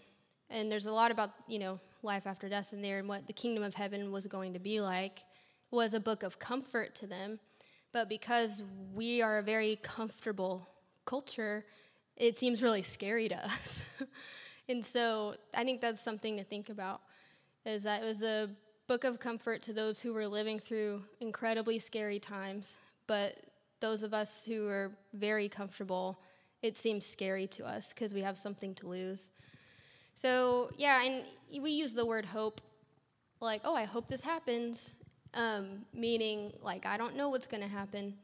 and 0.51 0.71
there's 0.71 0.87
a 0.87 0.93
lot 0.93 1.11
about, 1.11 1.31
you 1.49 1.59
know, 1.59 1.81
life 2.03 2.27
after 2.27 2.49
death 2.49 2.73
in 2.73 2.83
there 2.83 2.99
and 2.99 3.09
what 3.09 3.27
the 3.27 3.33
kingdom 3.33 3.63
of 3.63 3.75
heaven 3.75 4.11
was 4.13 4.27
going 4.27 4.53
to 4.53 4.59
be 4.59 4.81
like 4.81 5.21
was 5.71 5.95
a 5.95 6.01
book 6.01 6.23
of 6.23 6.39
comfort 6.39 6.95
to 6.97 7.07
them. 7.07 7.39
But 7.93 8.09
because 8.09 8.63
we 8.95 9.23
are 9.23 9.39
a 9.39 9.43
very 9.43 9.79
comfortable 9.83 10.69
culture, 11.05 11.65
it 12.17 12.39
seems 12.39 12.63
really 12.63 12.83
scary 12.83 13.29
to 13.29 13.45
us. 13.45 13.83
and 14.69 14.85
so 14.85 15.35
I 15.55 15.65
think 15.65 15.81
that's 15.81 16.01
something 16.01 16.37
to 16.37 16.45
think 16.45 16.69
about 16.69 17.01
is 17.65 17.83
that 17.85 18.03
it 18.03 18.07
was 18.07 18.23
a 18.23 18.51
book 18.89 19.05
of 19.05 19.21
comfort 19.21 19.63
to 19.63 19.73
those 19.73 20.03
who 20.03 20.13
were 20.13 20.27
living 20.27 20.59
through 20.59 21.03
incredibly 21.21 21.79
scary 21.79 22.19
times, 22.19 22.77
but 23.07 23.37
those 23.81 24.03
of 24.03 24.13
us 24.13 24.45
who 24.45 24.67
are 24.69 24.91
very 25.15 25.49
comfortable, 25.49 26.19
it 26.63 26.77
seems 26.77 27.07
scary 27.07 27.47
to 27.47 27.65
us 27.65 27.91
because 27.91 28.13
we 28.13 28.21
have 28.21 28.37
something 28.37 28.75
to 28.75 28.89
lose. 28.89 29.31
So, 30.15 30.71
yeah, 30.77 31.03
and 31.03 31.25
we 31.63 31.71
use 31.71 31.95
the 31.95 32.07
word 32.07 32.25
hope 32.25 32.61
like, 33.41 33.63
oh, 33.65 33.75
I 33.75 33.85
hope 33.85 34.09
this 34.09 34.21
happens, 34.21 34.95
um, 35.35 35.85
meaning 35.93 36.53
like, 36.63 36.87
I 36.87 36.97
don't 36.97 37.17
know 37.17 37.29
what's 37.29 37.47
going 37.47 37.63
to 37.63 37.69
happen. 37.69 38.15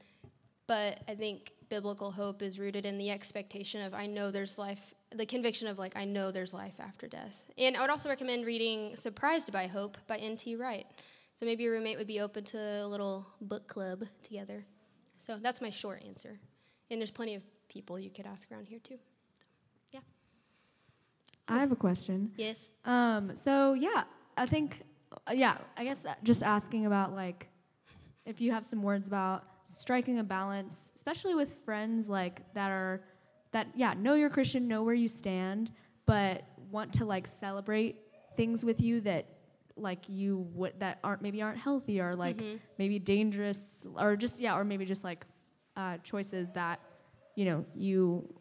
But 0.66 1.01
I 1.09 1.14
think 1.14 1.53
biblical 1.68 2.11
hope 2.11 2.43
is 2.43 2.59
rooted 2.59 2.86
in 2.86 2.99
the 2.99 3.11
expectation 3.11 3.82
of, 3.82 3.95
I 3.95 4.07
know 4.07 4.30
there's 4.30 4.59
life, 4.59 4.95
the 5.14 5.26
conviction 5.26 5.66
of, 5.66 5.78
like, 5.78 5.97
I 5.97 6.05
know 6.05 6.30
there's 6.30 6.55
life 6.55 6.74
after 6.78 7.07
death. 7.07 7.51
And 7.57 7.76
I 7.76 7.80
would 7.80 7.91
also 7.91 8.09
recommend 8.09 8.47
reading 8.47 8.95
Surprised 8.95 9.53
by 9.53 9.66
Hope 9.66 9.97
by 10.07 10.18
N.T. 10.18 10.57
Wright. 10.57 10.86
So 11.34 11.47
maybe 11.47 11.64
your 11.64 11.72
roommate 11.72 11.99
would 11.99 12.07
be 12.07 12.20
open 12.20 12.45
to 12.45 12.59
a 12.59 12.86
little 12.86 13.26
book 13.41 13.66
club 13.68 14.05
together. 14.22 14.64
So 15.16 15.39
that's 15.41 15.61
my 15.61 15.70
short 15.70 16.03
answer. 16.07 16.39
And 16.91 17.01
there's 17.01 17.11
plenty 17.11 17.34
of 17.34 17.43
people 17.68 17.99
you 17.99 18.11
could 18.11 18.26
ask 18.26 18.51
around 18.51 18.66
here 18.66 18.78
too. 18.78 18.99
I 21.49 21.59
have 21.59 21.72
a 21.72 21.76
question. 21.76 22.30
Yes. 22.36 22.72
Um, 22.84 23.34
so 23.34 23.74
yeah, 23.74 24.05
I 24.36 24.46
think, 24.46 24.82
uh, 25.28 25.32
yeah, 25.34 25.59
I 25.76 25.84
guess 25.84 26.05
uh, 26.05 26.14
just 26.22 26.42
asking 26.42 26.86
about 26.86 27.14
like, 27.14 27.49
if 28.26 28.40
you 28.40 28.53
have 28.53 28.64
some 28.64 28.82
words 28.82 29.09
about 29.09 29.44
striking 29.66 30.18
a 30.18 30.24
balance, 30.24 30.92
especially 30.96 31.34
with 31.34 31.55
friends 31.64 32.09
like 32.09 32.42
that 32.55 32.70
are, 32.70 33.03
that 33.53 33.68
yeah, 33.74 33.94
know 33.94 34.14
you're 34.14 34.30
Christian, 34.30 34.68
know 34.68 34.82
where 34.82 34.94
you 34.94 35.09
stand, 35.09 35.72
but 36.07 36.44
want 36.70 36.92
to 36.94 37.05
like 37.07 37.26
celebrate 37.26 37.96
things 38.36 38.64
with 38.64 38.80
you 38.80 39.01
that 39.03 39.26
like 39.76 40.09
you 40.09 40.38
would 40.55 40.72
that 40.80 40.99
aren't 41.05 41.22
maybe 41.22 41.40
aren't 41.40 41.59
healthy 41.59 42.01
or 42.01 42.14
like 42.14 42.36
Mhm. 42.38 42.59
maybe 42.78 42.99
dangerous 42.99 43.86
or 43.96 44.16
just 44.16 44.40
yeah 44.40 44.57
or 44.57 44.64
maybe 44.64 44.84
just 44.84 45.05
like 45.05 45.24
uh, 45.76 45.96
choices 45.99 46.49
that 46.53 46.80
you 47.39 47.45
know 47.45 47.64
you 47.76 47.99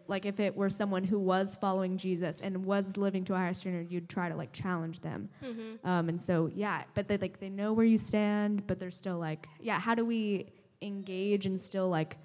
like 0.07 0.25
if 0.25 0.39
it 0.39 0.55
were 0.55 0.69
someone 0.71 1.03
who 1.03 1.19
was 1.19 1.55
following 1.63 1.97
jesus 1.97 2.41
and 2.41 2.53
was 2.65 2.85
living 2.97 3.23
to 3.23 3.33
a 3.33 3.37
higher 3.37 3.53
standard 3.53 3.91
you'd 3.91 4.09
try 4.09 4.27
to 4.27 4.35
like 4.35 4.51
challenge 4.63 4.99
them 5.01 5.29
Mm-hmm. 5.45 5.87
um, 5.87 6.09
and 6.09 6.19
so 6.19 6.49
yeah 6.55 6.83
but 6.95 7.07
they 7.07 7.17
like 7.17 7.39
they 7.39 7.49
know 7.49 7.73
where 7.73 7.85
you 7.85 7.97
stand 7.99 8.65
but 8.65 8.79
they're 8.79 8.89
still 9.03 9.19
like 9.19 9.47
yeah 9.61 9.79
how 9.79 9.93
do 9.93 10.03
we 10.03 10.47
engage 10.81 11.45
and 11.45 11.59
still 11.69 11.89
like 11.89 12.17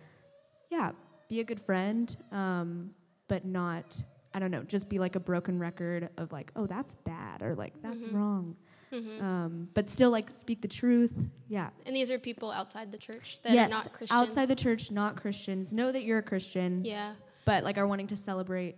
yeah 0.70 0.92
be 1.28 1.40
a 1.40 1.44
good 1.44 1.60
friend 1.60 2.16
um, 2.32 2.90
but 3.28 3.44
not 3.44 4.02
i 4.34 4.38
don't 4.38 4.50
know 4.50 4.62
just 4.62 4.88
be 4.88 4.98
like 4.98 5.14
a 5.14 5.20
broken 5.20 5.58
record 5.58 6.08
of 6.16 6.32
like 6.32 6.50
oh 6.56 6.66
that's 6.66 6.94
bad 7.04 7.42
or 7.42 7.54
like 7.54 7.74
that's 7.82 8.04
Mhm. 8.04 8.14
wrong 8.14 8.56
Mm-hmm. 8.92 9.24
um, 9.24 9.68
but 9.74 9.88
still 9.88 10.10
like 10.10 10.28
speak 10.34 10.60
the 10.60 10.68
truth 10.68 11.12
yeah 11.48 11.70
and 11.86 11.96
these 11.96 12.10
are 12.10 12.18
people 12.18 12.50
outside 12.50 12.92
the 12.92 12.98
church 12.98 13.40
that 13.42 13.54
yes 13.54 13.70
are 13.70 13.74
not 13.74 13.92
Christians. 13.92 14.20
outside 14.20 14.48
the 14.48 14.54
church 14.56 14.90
not 14.90 15.16
christians 15.16 15.72
know 15.72 15.90
that 15.90 16.02
you're 16.04 16.18
a 16.18 16.22
christian 16.22 16.84
Yeah. 16.84 17.14
but 17.46 17.64
like 17.64 17.78
are 17.78 17.86
wanting 17.86 18.08
to 18.08 18.16
celebrate 18.16 18.76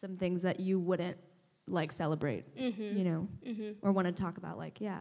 some 0.00 0.16
things 0.16 0.42
that 0.42 0.58
you 0.60 0.78
wouldn't 0.80 1.18
like 1.68 1.92
celebrate 1.92 2.56
Mm-hmm. 2.56 2.96
you 2.98 3.04
know 3.04 3.28
Mm-hmm. 3.46 3.72
or 3.86 3.92
want 3.92 4.06
to 4.06 4.12
talk 4.12 4.38
about 4.38 4.56
like 4.56 4.80
yeah 4.80 5.00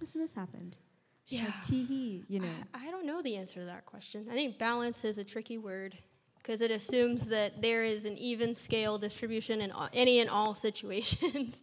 this 0.00 0.14
and 0.14 0.22
this 0.22 0.32
happened 0.32 0.78
Yeah. 1.26 1.44
like 1.44 1.66
tee 1.66 1.84
hee 1.84 2.24
you 2.28 2.40
know 2.40 2.48
I, 2.72 2.86
I 2.88 2.90
don't 2.90 3.04
know 3.04 3.20
the 3.20 3.36
answer 3.36 3.60
to 3.60 3.66
that 3.66 3.84
question. 3.84 4.26
I 4.30 4.34
think 4.34 4.58
balance 4.58 5.04
is 5.04 5.18
a 5.18 5.24
tricky 5.24 5.58
word 5.58 5.96
because 6.38 6.60
it 6.60 6.70
assumes 6.70 7.26
that 7.26 7.60
there 7.60 7.82
is 7.84 8.04
an 8.04 8.16
even 8.18 8.54
scale 8.54 8.98
distribution 8.98 9.60
in 9.60 9.70
all, 9.72 9.88
any 9.92 10.20
and 10.20 10.30
all 10.30 10.54
situations. 10.68 11.60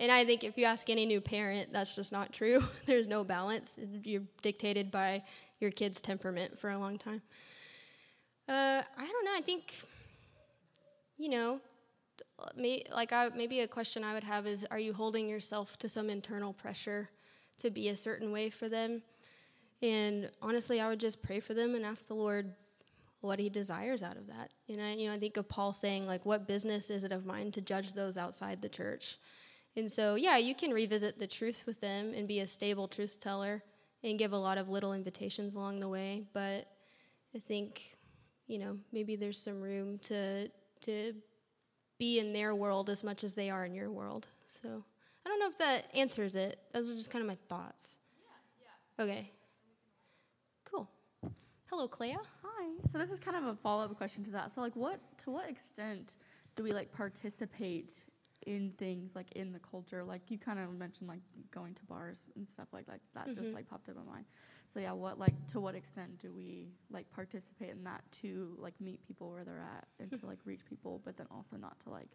And 0.00 0.12
I 0.12 0.24
think 0.24 0.44
if 0.44 0.56
you 0.56 0.64
ask 0.64 0.88
any 0.90 1.06
new 1.06 1.20
parent, 1.20 1.72
that's 1.72 1.96
just 1.96 2.12
not 2.12 2.32
true. 2.32 2.62
There's 2.86 3.08
no 3.08 3.24
balance. 3.24 3.78
You're 4.04 4.22
dictated 4.42 4.90
by 4.90 5.22
your 5.60 5.70
kid's 5.70 6.00
temperament 6.00 6.58
for 6.58 6.70
a 6.70 6.78
long 6.78 6.98
time. 6.98 7.20
Uh, 8.48 8.82
I 8.96 9.06
don't 9.06 9.24
know. 9.24 9.32
I 9.34 9.42
think, 9.44 9.74
you 11.16 11.28
know, 11.28 11.60
may, 12.56 12.84
like 12.94 13.12
I, 13.12 13.28
maybe 13.34 13.60
a 13.60 13.68
question 13.68 14.04
I 14.04 14.14
would 14.14 14.24
have 14.24 14.46
is 14.46 14.64
Are 14.70 14.78
you 14.78 14.92
holding 14.92 15.28
yourself 15.28 15.76
to 15.78 15.88
some 15.88 16.08
internal 16.10 16.52
pressure 16.52 17.10
to 17.58 17.70
be 17.70 17.88
a 17.88 17.96
certain 17.96 18.30
way 18.30 18.50
for 18.50 18.68
them? 18.68 19.02
And 19.82 20.30
honestly, 20.40 20.80
I 20.80 20.88
would 20.88 21.00
just 21.00 21.22
pray 21.22 21.40
for 21.40 21.54
them 21.54 21.74
and 21.74 21.84
ask 21.84 22.06
the 22.06 22.14
Lord 22.14 22.52
what 23.20 23.40
He 23.40 23.48
desires 23.48 24.04
out 24.04 24.16
of 24.16 24.28
that. 24.28 24.50
And 24.68 24.80
I, 24.80 24.94
you 24.94 25.08
know, 25.08 25.14
I 25.14 25.18
think 25.18 25.36
of 25.36 25.48
Paul 25.48 25.72
saying, 25.72 26.06
like, 26.06 26.24
"What 26.24 26.46
business 26.46 26.88
is 26.88 27.02
it 27.02 27.10
of 27.10 27.26
mine 27.26 27.50
to 27.52 27.60
judge 27.60 27.92
those 27.92 28.16
outside 28.16 28.62
the 28.62 28.68
church?" 28.68 29.18
And 29.76 29.90
so, 29.90 30.16
yeah, 30.16 30.36
you 30.38 30.54
can 30.54 30.72
revisit 30.72 31.18
the 31.18 31.26
truth 31.26 31.64
with 31.66 31.80
them 31.80 32.12
and 32.14 32.26
be 32.26 32.40
a 32.40 32.46
stable 32.46 32.88
truth 32.88 33.20
teller 33.20 33.62
and 34.02 34.18
give 34.18 34.32
a 34.32 34.38
lot 34.38 34.58
of 34.58 34.68
little 34.68 34.92
invitations 34.92 35.54
along 35.54 35.80
the 35.80 35.88
way. 35.88 36.24
But 36.32 36.66
I 37.34 37.38
think, 37.38 37.96
you 38.46 38.58
know, 38.58 38.76
maybe 38.92 39.16
there's 39.16 39.40
some 39.40 39.60
room 39.60 39.98
to 40.00 40.48
to 40.80 41.14
be 41.98 42.18
in 42.20 42.32
their 42.32 42.54
world 42.54 42.88
as 42.88 43.02
much 43.02 43.24
as 43.24 43.34
they 43.34 43.50
are 43.50 43.64
in 43.64 43.74
your 43.74 43.90
world. 43.90 44.28
So 44.46 44.84
I 45.26 45.28
don't 45.28 45.40
know 45.40 45.48
if 45.48 45.58
that 45.58 45.86
answers 45.94 46.36
it. 46.36 46.58
Those 46.72 46.88
are 46.88 46.94
just 46.94 47.10
kind 47.10 47.22
of 47.22 47.28
my 47.28 47.36
thoughts. 47.48 47.98
Yeah, 48.22 48.64
yeah. 48.98 49.04
Okay. 49.04 49.32
Cool. 50.64 50.88
Hello, 51.66 51.88
Clea. 51.88 52.16
Hi. 52.42 52.66
So 52.92 52.98
this 52.98 53.10
is 53.10 53.18
kind 53.18 53.36
of 53.36 53.44
a 53.44 53.56
follow-up 53.56 53.96
question 53.96 54.24
to 54.24 54.30
that. 54.30 54.54
So 54.54 54.60
like 54.60 54.76
what 54.76 55.00
to 55.24 55.30
what 55.30 55.48
extent 55.48 56.14
do 56.56 56.62
we 56.62 56.72
like 56.72 56.92
participate 56.92 57.92
in 58.46 58.72
things 58.78 59.10
like 59.14 59.30
in 59.32 59.52
the 59.52 59.58
culture? 59.58 60.04
Like 60.04 60.22
you 60.30 60.38
kind 60.38 60.58
of 60.58 60.72
mentioned 60.72 61.08
like 61.08 61.20
going 61.50 61.74
to 61.74 61.84
bars 61.86 62.18
and 62.36 62.46
stuff 62.48 62.68
like 62.72 62.86
that. 62.86 63.00
That 63.14 63.26
just 63.34 63.50
Mhm. 63.50 63.54
like 63.54 63.68
popped 63.68 63.88
up 63.88 63.96
in 63.96 64.06
my 64.06 64.12
mind. 64.12 64.24
So 64.74 64.80
yeah, 64.80 64.92
what 64.92 65.18
like 65.18 65.34
to 65.48 65.60
what 65.60 65.74
extent 65.74 66.18
do 66.18 66.32
we 66.32 66.68
like 66.90 67.10
participate 67.10 67.70
in 67.70 67.84
that 67.84 68.02
to 68.22 68.54
like 68.58 68.78
meet 68.80 69.02
people 69.06 69.30
where 69.30 69.44
they're 69.44 69.60
at 69.60 69.86
and 69.98 70.10
to 70.20 70.26
like 70.26 70.38
reach 70.44 70.64
people, 70.68 71.00
but 71.04 71.16
then 71.16 71.26
also 71.30 71.56
not 71.56 71.78
to 71.80 71.90
like 71.90 72.10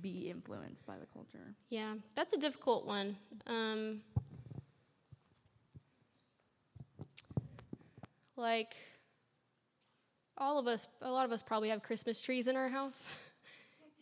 be 0.00 0.30
influenced 0.30 0.84
by 0.86 0.98
the 0.98 1.06
culture? 1.06 1.54
Yeah, 1.68 1.94
that's 2.14 2.32
a 2.32 2.38
difficult 2.38 2.86
one. 2.86 3.16
Um, 3.46 4.02
like, 8.36 8.74
all 10.38 10.58
of 10.58 10.66
us, 10.66 10.88
a 11.02 11.10
lot 11.10 11.24
of 11.24 11.32
us 11.32 11.42
probably 11.42 11.68
have 11.68 11.82
Christmas 11.82 12.20
trees 12.20 12.48
in 12.48 12.56
our 12.56 12.68
house, 12.68 13.14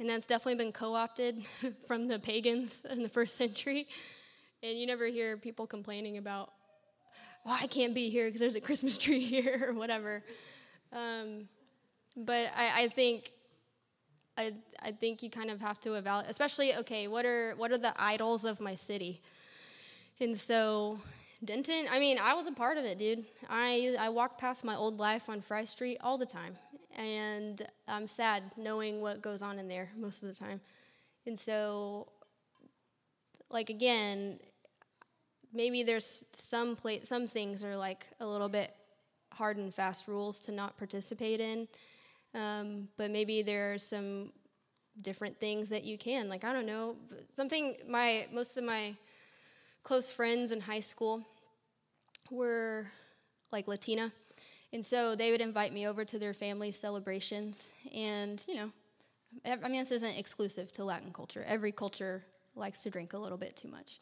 and 0.01 0.09
that's 0.09 0.27
definitely 0.27 0.57
been 0.57 0.73
co 0.73 0.95
opted 0.95 1.45
from 1.87 2.09
the 2.09 2.19
pagans 2.19 2.75
in 2.91 3.03
the 3.03 3.09
first 3.09 3.37
century. 3.37 3.87
And 4.63 4.77
you 4.79 4.87
never 4.87 5.07
hear 5.07 5.37
people 5.37 5.67
complaining 5.67 6.19
about, 6.19 6.53
well, 7.45 7.57
I 7.59 7.67
can't 7.67 7.95
be 7.95 8.11
here 8.11 8.27
because 8.27 8.41
there's 8.41 8.57
a 8.57 8.61
Christmas 8.61 8.97
tree 9.05 9.25
here 9.25 9.67
or 9.69 9.75
whatever. 9.75 10.25
Um, 10.93 11.49
but 12.17 12.51
I, 12.57 12.85
I 12.85 12.89
think 12.89 13.31
I, 14.37 14.55
I 14.83 14.93
think 14.93 15.23
you 15.23 15.31
kind 15.31 15.51
of 15.51 15.61
have 15.61 15.81
to 15.81 15.95
evaluate, 15.95 16.31
especially 16.31 16.75
okay, 16.77 17.07
what 17.07 17.27
are 17.27 17.55
what 17.57 17.71
are 17.71 17.79
the 17.79 17.95
idols 17.97 18.45
of 18.45 18.61
my 18.61 18.75
city? 18.75 19.21
And 20.19 20.39
so 20.39 20.99
Denton, 21.45 21.87
I 21.91 21.99
mean, 21.99 22.19
I 22.19 22.35
was 22.35 22.47
a 22.47 22.53
part 22.53 22.79
of 22.79 22.85
it, 22.85 22.99
dude. 22.99 23.25
I 23.49 23.97
I 23.99 24.09
walked 24.09 24.41
past 24.41 24.65
my 24.65 24.77
old 24.77 24.99
life 24.99 25.29
on 25.29 25.41
Fry 25.41 25.65
Street 25.65 25.99
all 26.01 26.19
the 26.19 26.27
time, 26.27 26.57
and 26.97 27.67
I'm 27.89 28.07
sad 28.07 28.43
knowing 28.57 29.01
what 29.01 29.23
goes 29.23 29.43
on 29.43 29.59
in 29.59 29.69
there 29.69 29.91
most 29.99 30.23
of 30.23 30.29
the 30.29 30.35
time. 30.35 30.61
And 31.27 31.39
so, 31.39 32.09
like 33.51 33.71
again, 33.71 34.39
maybe 35.53 35.83
there's 35.83 36.25
some 36.33 36.77
pla- 36.77 37.05
some 37.05 37.27
things 37.27 37.65
are 37.65 37.77
like 37.77 38.07
a 38.21 38.27
little 38.27 38.49
bit 38.49 38.75
hard 39.33 39.57
and 39.57 39.75
fast 39.75 40.09
rules 40.09 40.41
to 40.41 40.53
not 40.53 40.77
participate 40.77 41.41
in. 41.41 41.69
Um, 42.35 42.89
but 42.97 43.11
maybe 43.11 43.43
there 43.43 43.73
are 43.73 43.79
some 43.79 44.33
different 45.03 45.39
things 45.41 45.69
that 45.71 45.85
you 45.85 45.99
can. 45.99 46.29
Like 46.29 46.45
I 46.45 46.53
don't 46.53 46.67
know, 46.67 46.97
something. 47.35 47.77
My 47.89 48.27
most 48.33 48.57
of 48.57 48.65
my 48.65 48.95
close 49.83 50.11
friends 50.11 50.53
in 50.53 50.61
high 50.61 50.81
school 50.81 51.25
were 52.31 52.87
like 53.51 53.67
Latina, 53.67 54.13
and 54.73 54.85
so 54.85 55.15
they 55.15 55.31
would 55.31 55.41
invite 55.41 55.73
me 55.73 55.87
over 55.87 56.05
to 56.05 56.19
their 56.19 56.35
family 56.35 56.73
celebrations. 56.73 57.71
And 57.95 58.43
you 58.49 58.57
know, 58.57 58.71
I 59.45 59.69
mean, 59.69 59.81
this 59.81 59.93
isn't 59.93 60.17
exclusive 60.17 60.73
to 60.73 60.85
Latin 60.85 61.13
culture. 61.13 61.45
Every 61.47 61.73
culture 61.73 62.25
likes 62.57 62.83
to 62.83 62.91
drink 62.91 63.13
a 63.13 63.19
little 63.19 63.39
bit 63.39 63.57
too 63.57 63.69
much, 63.69 64.01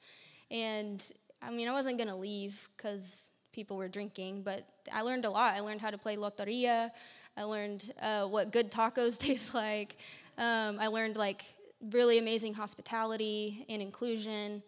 and 0.50 1.02
I 1.42 1.50
mean, 1.50 1.68
I 1.68 1.72
wasn't 1.72 1.98
gonna 1.98 2.16
leave 2.16 2.68
because 2.76 3.28
people 3.52 3.76
were 3.76 3.88
drinking, 3.88 4.42
but 4.42 4.66
I 4.92 5.02
learned 5.02 5.24
a 5.24 5.30
lot. 5.30 5.54
I 5.54 5.60
learned 5.60 5.80
how 5.80 5.90
to 5.90 5.98
play 5.98 6.16
loteria. 6.16 6.90
I 7.36 7.42
learned 7.44 7.92
uh, 8.00 8.26
what 8.26 8.50
good 8.50 8.70
tacos 8.70 9.18
taste 9.26 9.54
like. 9.54 9.96
Um, 10.36 10.78
I 10.80 10.88
learned 10.88 11.16
like 11.16 11.44
really 11.92 12.18
amazing 12.18 12.54
hospitality 12.54 13.64
and 13.68 13.80
inclusion. 13.80 14.62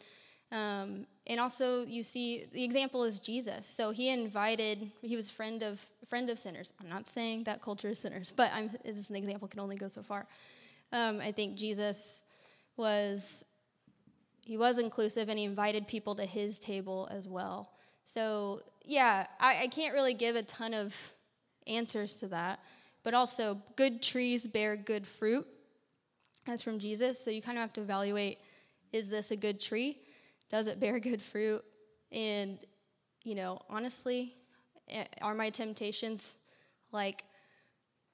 Um, 0.52 1.06
and 1.26 1.38
also, 1.38 1.84
you 1.84 2.02
see, 2.02 2.46
the 2.52 2.64
example 2.64 3.04
is 3.04 3.18
Jesus. 3.18 3.66
So 3.66 3.92
he 3.92 4.08
invited. 4.08 4.90
He 5.00 5.16
was 5.16 5.30
friend 5.30 5.62
of 5.62 5.84
friend 6.08 6.28
of 6.28 6.38
sinners. 6.38 6.72
I'm 6.80 6.88
not 6.88 7.06
saying 7.06 7.44
that 7.44 7.62
culture 7.62 7.88
is 7.90 7.98
sinners, 8.00 8.32
but 8.36 8.50
I'm. 8.52 8.70
This 8.84 8.98
is 8.98 9.10
an 9.10 9.16
example. 9.16 9.48
Can 9.48 9.60
only 9.60 9.76
go 9.76 9.88
so 9.88 10.02
far. 10.02 10.26
Um, 10.92 11.20
I 11.20 11.32
think 11.32 11.54
Jesus 11.54 12.24
was. 12.76 13.44
He 14.44 14.56
was 14.56 14.78
inclusive, 14.78 15.28
and 15.28 15.38
he 15.38 15.44
invited 15.44 15.86
people 15.86 16.16
to 16.16 16.26
his 16.26 16.58
table 16.58 17.08
as 17.12 17.28
well. 17.28 17.70
So 18.04 18.62
yeah, 18.84 19.26
I, 19.38 19.64
I 19.64 19.66
can't 19.68 19.94
really 19.94 20.14
give 20.14 20.34
a 20.34 20.42
ton 20.42 20.74
of 20.74 20.94
answers 21.66 22.14
to 22.14 22.26
that. 22.28 22.58
But 23.04 23.14
also, 23.14 23.62
good 23.76 24.02
trees 24.02 24.46
bear 24.46 24.76
good 24.76 25.06
fruit. 25.06 25.46
That's 26.44 26.62
from 26.62 26.78
Jesus. 26.78 27.22
So 27.22 27.30
you 27.30 27.40
kind 27.40 27.56
of 27.56 27.62
have 27.62 27.72
to 27.74 27.82
evaluate 27.82 28.38
is 28.92 29.08
this 29.08 29.30
a 29.30 29.36
good 29.36 29.60
tree? 29.60 29.98
Does 30.50 30.66
it 30.66 30.80
bear 30.80 30.98
good 30.98 31.22
fruit? 31.22 31.64
And, 32.12 32.58
you 33.24 33.34
know, 33.34 33.60
honestly, 33.70 34.34
eh, 34.88 35.04
are 35.22 35.34
my 35.34 35.48
temptations 35.48 36.38
like 36.92 37.24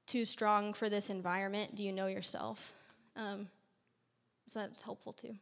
too 0.06 0.24
strong 0.24 0.74
for 0.74 0.90
this 0.90 1.08
environment? 1.08 1.74
Do 1.74 1.82
you 1.82 1.92
know 1.92 2.06
yourself? 2.06 2.74
Um, 3.16 3.48
so 4.48 4.60
that's 4.60 4.82
helpful 4.82 5.14
too, 5.14 5.34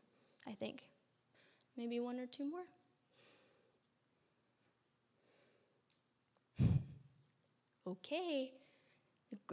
I 0.47 0.53
think. 0.53 0.85
Maybe 1.77 1.99
one 1.99 2.19
or 2.19 2.27
two 2.27 2.45
more. 2.49 2.65
Okay. 7.87 8.53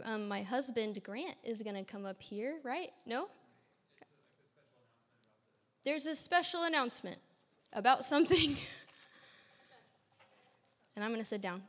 Um, 0.04 0.26
my 0.26 0.42
husband, 0.42 1.02
Grant, 1.02 1.36
is 1.44 1.60
going 1.60 1.76
to 1.76 1.84
come 1.84 2.06
up 2.06 2.18
here, 2.18 2.60
right? 2.62 2.88
No? 3.04 3.28
There's 5.84 6.06
a 6.06 6.14
special 6.14 6.62
announcement 6.62 7.18
about 7.72 8.04
something. 8.04 8.56
and 10.96 11.04
I'm 11.04 11.10
going 11.10 11.22
to 11.22 11.28
sit 11.28 11.40
down. 11.40 11.62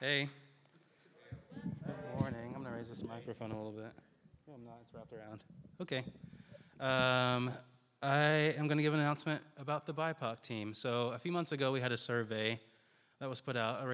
Hey. 0.00 0.28
Good 1.86 2.20
morning. 2.20 2.52
I'm 2.54 2.62
going 2.62 2.72
to 2.72 2.78
raise 2.78 2.88
this 2.90 3.02
microphone 3.02 3.50
a 3.50 3.56
little 3.56 3.72
bit. 3.72 3.92
No, 4.46 4.54
I'm 4.54 4.64
not. 4.64 4.78
It's 4.82 4.94
wrapped 4.94 5.12
around. 5.12 5.40
Okay. 5.80 6.04
Um, 6.78 7.50
I 8.02 8.54
am 8.58 8.68
going 8.68 8.76
to 8.76 8.82
give 8.82 8.92
an 8.92 9.00
announcement 9.00 9.42
about 9.58 9.86
the 9.86 9.94
BIPOC 9.94 10.42
team. 10.42 10.74
So, 10.74 11.08
a 11.08 11.18
few 11.18 11.32
months 11.32 11.52
ago, 11.52 11.72
we 11.72 11.80
had 11.80 11.92
a 11.92 11.96
survey 11.96 12.60
that 13.20 13.28
was 13.28 13.40
put 13.40 13.56
out, 13.56 13.82
a 13.82 13.86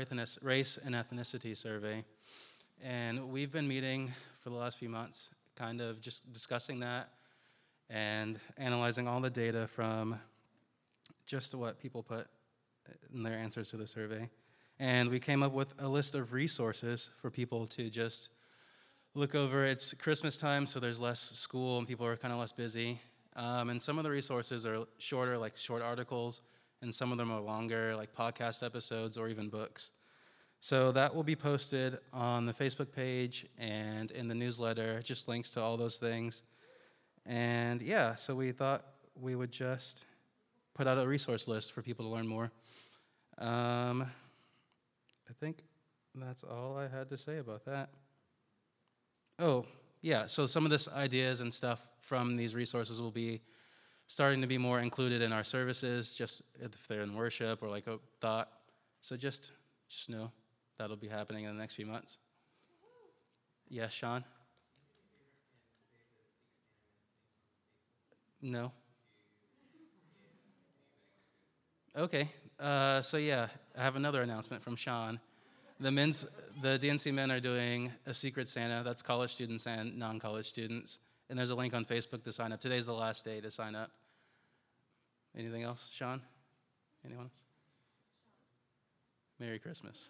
race 0.42 0.78
and 0.84 0.94
ethnicity 0.96 1.56
survey. 1.56 2.04
And 2.82 3.30
we've 3.30 3.52
been 3.52 3.68
meeting 3.68 4.12
for 4.42 4.50
the 4.50 4.56
last 4.56 4.76
few 4.76 4.88
months, 4.88 5.30
kind 5.56 5.80
of 5.80 6.00
just 6.00 6.30
discussing 6.32 6.80
that 6.80 7.10
and 7.88 8.40
analyzing 8.56 9.06
all 9.06 9.20
the 9.20 9.30
data 9.30 9.68
from 9.68 10.18
just 11.26 11.54
what 11.54 11.78
people 11.80 12.02
put 12.02 12.26
in 13.14 13.22
their 13.22 13.34
answers 13.34 13.70
to 13.70 13.76
the 13.76 13.86
survey. 13.86 14.28
And 14.78 15.10
we 15.10 15.20
came 15.20 15.42
up 15.42 15.52
with 15.52 15.72
a 15.78 15.88
list 15.88 16.14
of 16.14 16.32
resources 16.32 17.08
for 17.20 17.30
people 17.30 17.66
to 17.68 17.88
just 17.88 18.30
look 19.14 19.34
over. 19.34 19.64
It's 19.64 19.94
Christmas 19.94 20.36
time, 20.36 20.66
so 20.66 20.80
there's 20.80 21.00
less 21.00 21.20
school 21.20 21.78
and 21.78 21.86
people 21.86 22.04
are 22.06 22.16
kind 22.16 22.32
of 22.32 22.40
less 22.40 22.52
busy. 22.52 23.00
Um, 23.36 23.70
and 23.70 23.80
some 23.80 23.98
of 23.98 24.04
the 24.04 24.10
resources 24.10 24.66
are 24.66 24.84
shorter, 24.98 25.38
like 25.38 25.56
short 25.56 25.82
articles, 25.82 26.40
and 26.80 26.92
some 26.92 27.12
of 27.12 27.18
them 27.18 27.30
are 27.30 27.40
longer, 27.40 27.94
like 27.94 28.14
podcast 28.14 28.64
episodes 28.64 29.16
or 29.16 29.28
even 29.28 29.48
books. 29.48 29.92
So 30.62 30.92
that 30.92 31.12
will 31.12 31.24
be 31.24 31.34
posted 31.34 31.98
on 32.12 32.46
the 32.46 32.52
Facebook 32.52 32.92
page 32.92 33.46
and 33.58 34.12
in 34.12 34.28
the 34.28 34.34
newsletter, 34.36 35.02
just 35.02 35.26
links 35.26 35.50
to 35.54 35.60
all 35.60 35.76
those 35.76 35.98
things. 35.98 36.44
And 37.26 37.82
yeah, 37.82 38.14
so 38.14 38.36
we 38.36 38.52
thought 38.52 38.84
we 39.20 39.34
would 39.34 39.50
just 39.50 40.04
put 40.72 40.86
out 40.86 40.98
a 40.98 41.06
resource 41.06 41.48
list 41.48 41.72
for 41.72 41.82
people 41.82 42.04
to 42.04 42.10
learn 42.12 42.28
more. 42.28 42.52
Um, 43.38 44.02
I 45.28 45.32
think 45.40 45.64
that's 46.14 46.44
all 46.44 46.76
I 46.78 46.86
had 46.86 47.10
to 47.10 47.18
say 47.18 47.38
about 47.38 47.64
that. 47.64 47.88
Oh, 49.40 49.66
yeah, 50.00 50.28
so 50.28 50.46
some 50.46 50.64
of 50.64 50.70
this 50.70 50.86
ideas 50.86 51.40
and 51.40 51.52
stuff 51.52 51.80
from 52.02 52.36
these 52.36 52.54
resources 52.54 53.02
will 53.02 53.10
be 53.10 53.40
starting 54.06 54.40
to 54.42 54.46
be 54.46 54.58
more 54.58 54.78
included 54.78 55.22
in 55.22 55.32
our 55.32 55.42
services, 55.42 56.14
just 56.14 56.40
if 56.60 56.86
they're 56.86 57.02
in 57.02 57.16
worship 57.16 57.64
or 57.64 57.68
like 57.68 57.88
a 57.88 57.98
thought. 58.20 58.48
So 59.00 59.16
just 59.16 59.50
just 59.88 60.08
know 60.08 60.30
that'll 60.82 60.96
be 60.96 61.06
happening 61.06 61.44
in 61.44 61.54
the 61.54 61.60
next 61.60 61.74
few 61.74 61.86
months. 61.86 62.18
Yes, 63.68 63.92
Sean? 63.92 64.24
No. 68.42 68.72
Okay. 71.96 72.28
Uh, 72.58 73.00
so 73.00 73.16
yeah, 73.16 73.46
I 73.78 73.82
have 73.82 73.94
another 73.94 74.22
announcement 74.22 74.60
from 74.64 74.74
Sean. 74.74 75.20
The 75.78 75.92
men's, 75.92 76.26
the 76.60 76.80
DNC 76.80 77.14
men 77.14 77.30
are 77.30 77.38
doing 77.38 77.92
a 78.06 78.12
secret 78.12 78.48
Santa. 78.48 78.82
That's 78.84 79.02
college 79.02 79.32
students 79.32 79.68
and 79.68 79.96
non-college 79.96 80.48
students. 80.48 80.98
And 81.30 81.38
there's 81.38 81.50
a 81.50 81.54
link 81.54 81.74
on 81.74 81.84
Facebook 81.84 82.24
to 82.24 82.32
sign 82.32 82.50
up. 82.50 82.60
Today's 82.60 82.86
the 82.86 82.92
last 82.92 83.24
day 83.24 83.40
to 83.40 83.52
sign 83.52 83.76
up. 83.76 83.92
Anything 85.38 85.62
else, 85.62 85.90
Sean? 85.94 86.20
Anyone 87.04 87.26
else? 87.26 87.44
Merry 89.38 89.60
Christmas. 89.60 90.08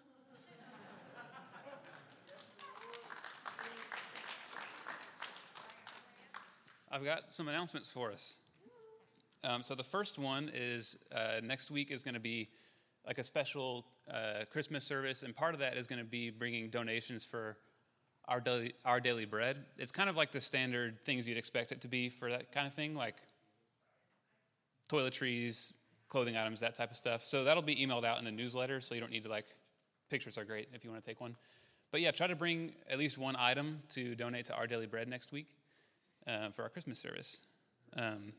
I've 6.93 7.03
got 7.03 7.33
some 7.33 7.47
announcements 7.47 7.89
for 7.89 8.11
us. 8.11 8.35
Um, 9.43 9.63
so 9.63 9.73
the 9.73 9.83
first 9.83 10.19
one 10.19 10.51
is 10.53 10.95
uh, 11.11 11.39
next 11.41 11.71
week 11.71 11.89
is 11.89 12.03
going 12.03 12.13
to 12.13 12.19
be 12.19 12.49
like 13.07 13.17
a 13.17 13.23
special 13.23 13.83
uh, 14.13 14.45
Christmas 14.51 14.85
service, 14.85 15.23
and 15.23 15.35
part 15.35 15.55
of 15.55 15.59
that 15.59 15.75
is 15.75 15.87
going 15.87 15.97
to 15.97 16.05
be 16.05 16.29
bringing 16.29 16.69
donations 16.69 17.25
for 17.25 17.57
our 18.27 18.39
daily, 18.39 18.73
our 18.85 18.99
daily 18.99 19.25
bread. 19.25 19.65
It's 19.79 19.91
kind 19.91 20.07
of 20.07 20.15
like 20.15 20.31
the 20.31 20.39
standard 20.39 21.03
things 21.03 21.27
you'd 21.27 21.35
expect 21.35 21.71
it 21.71 21.81
to 21.81 21.87
be 21.87 22.09
for 22.09 22.29
that 22.29 22.51
kind 22.51 22.67
of 22.67 22.75
thing, 22.75 22.93
like 22.93 23.15
toiletries, 24.87 25.73
clothing 26.09 26.37
items, 26.37 26.59
that 26.59 26.75
type 26.75 26.91
of 26.91 26.97
stuff. 26.97 27.25
So 27.25 27.43
that'll 27.43 27.63
be 27.63 27.75
emailed 27.75 28.05
out 28.05 28.19
in 28.19 28.25
the 28.25 28.31
newsletter, 28.31 28.81
so 28.81 28.93
you 28.93 29.01
don't 29.01 29.11
need 29.11 29.23
to 29.23 29.31
like, 29.31 29.47
pictures 30.11 30.37
are 30.37 30.45
great 30.45 30.69
if 30.75 30.83
you 30.83 30.91
want 30.91 31.01
to 31.01 31.09
take 31.09 31.19
one. 31.19 31.35
But 31.91 32.01
yeah, 32.01 32.11
try 32.11 32.27
to 32.27 32.35
bring 32.35 32.73
at 32.87 32.99
least 32.99 33.17
one 33.17 33.35
item 33.35 33.81
to 33.89 34.13
donate 34.13 34.45
to 34.45 34.53
Our 34.53 34.67
Daily 34.67 34.85
Bread 34.85 35.07
next 35.07 35.31
week 35.31 35.47
uh, 36.27 36.49
for 36.51 36.63
our 36.63 36.69
Christmas 36.69 36.99
service. 36.99 37.41
Um, 37.95 38.33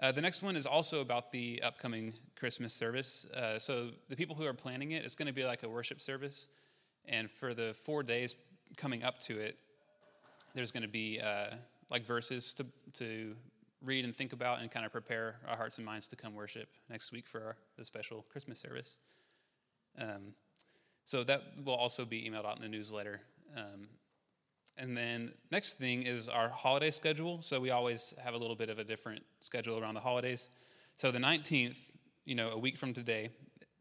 uh, 0.00 0.10
the 0.10 0.20
next 0.20 0.42
one 0.42 0.56
is 0.56 0.64
also 0.64 1.02
about 1.02 1.30
the 1.30 1.62
upcoming 1.62 2.14
Christmas 2.34 2.72
service. 2.72 3.26
Uh, 3.36 3.58
so, 3.58 3.90
the 4.08 4.16
people 4.16 4.34
who 4.34 4.46
are 4.46 4.54
planning 4.54 4.92
it, 4.92 5.04
it's 5.04 5.14
going 5.14 5.26
to 5.26 5.32
be 5.32 5.44
like 5.44 5.62
a 5.62 5.68
worship 5.68 6.00
service. 6.00 6.46
And 7.06 7.30
for 7.30 7.52
the 7.52 7.74
four 7.84 8.02
days 8.02 8.34
coming 8.76 9.02
up 9.02 9.20
to 9.20 9.38
it, 9.38 9.58
there's 10.54 10.72
going 10.72 10.82
to 10.82 10.88
be 10.88 11.20
uh, 11.20 11.56
like 11.90 12.06
verses 12.06 12.54
to, 12.54 12.66
to 12.94 13.34
read 13.84 14.06
and 14.06 14.16
think 14.16 14.32
about 14.32 14.60
and 14.60 14.70
kind 14.70 14.86
of 14.86 14.92
prepare 14.92 15.36
our 15.46 15.56
hearts 15.56 15.76
and 15.76 15.84
minds 15.84 16.06
to 16.08 16.16
come 16.16 16.34
worship 16.34 16.68
next 16.88 17.12
week 17.12 17.26
for 17.26 17.42
our, 17.42 17.56
the 17.76 17.84
special 17.84 18.24
Christmas 18.30 18.58
service. 18.58 18.98
Um, 19.98 20.32
so, 21.04 21.24
that 21.24 21.42
will 21.62 21.74
also 21.74 22.06
be 22.06 22.22
emailed 22.22 22.46
out 22.46 22.56
in 22.56 22.62
the 22.62 22.68
newsletter. 22.70 23.20
Um, 23.54 23.86
and 24.80 24.96
then 24.96 25.32
next 25.50 25.74
thing 25.74 26.04
is 26.04 26.28
our 26.28 26.48
holiday 26.48 26.90
schedule. 26.90 27.42
So 27.42 27.60
we 27.60 27.70
always 27.70 28.14
have 28.18 28.32
a 28.32 28.38
little 28.38 28.56
bit 28.56 28.70
of 28.70 28.78
a 28.78 28.84
different 28.84 29.22
schedule 29.40 29.78
around 29.78 29.94
the 29.94 30.00
holidays. 30.00 30.48
So 30.96 31.12
the 31.12 31.18
19th, 31.18 31.76
you 32.24 32.34
know, 32.34 32.50
a 32.50 32.58
week 32.58 32.78
from 32.78 32.94
today, 32.94 33.28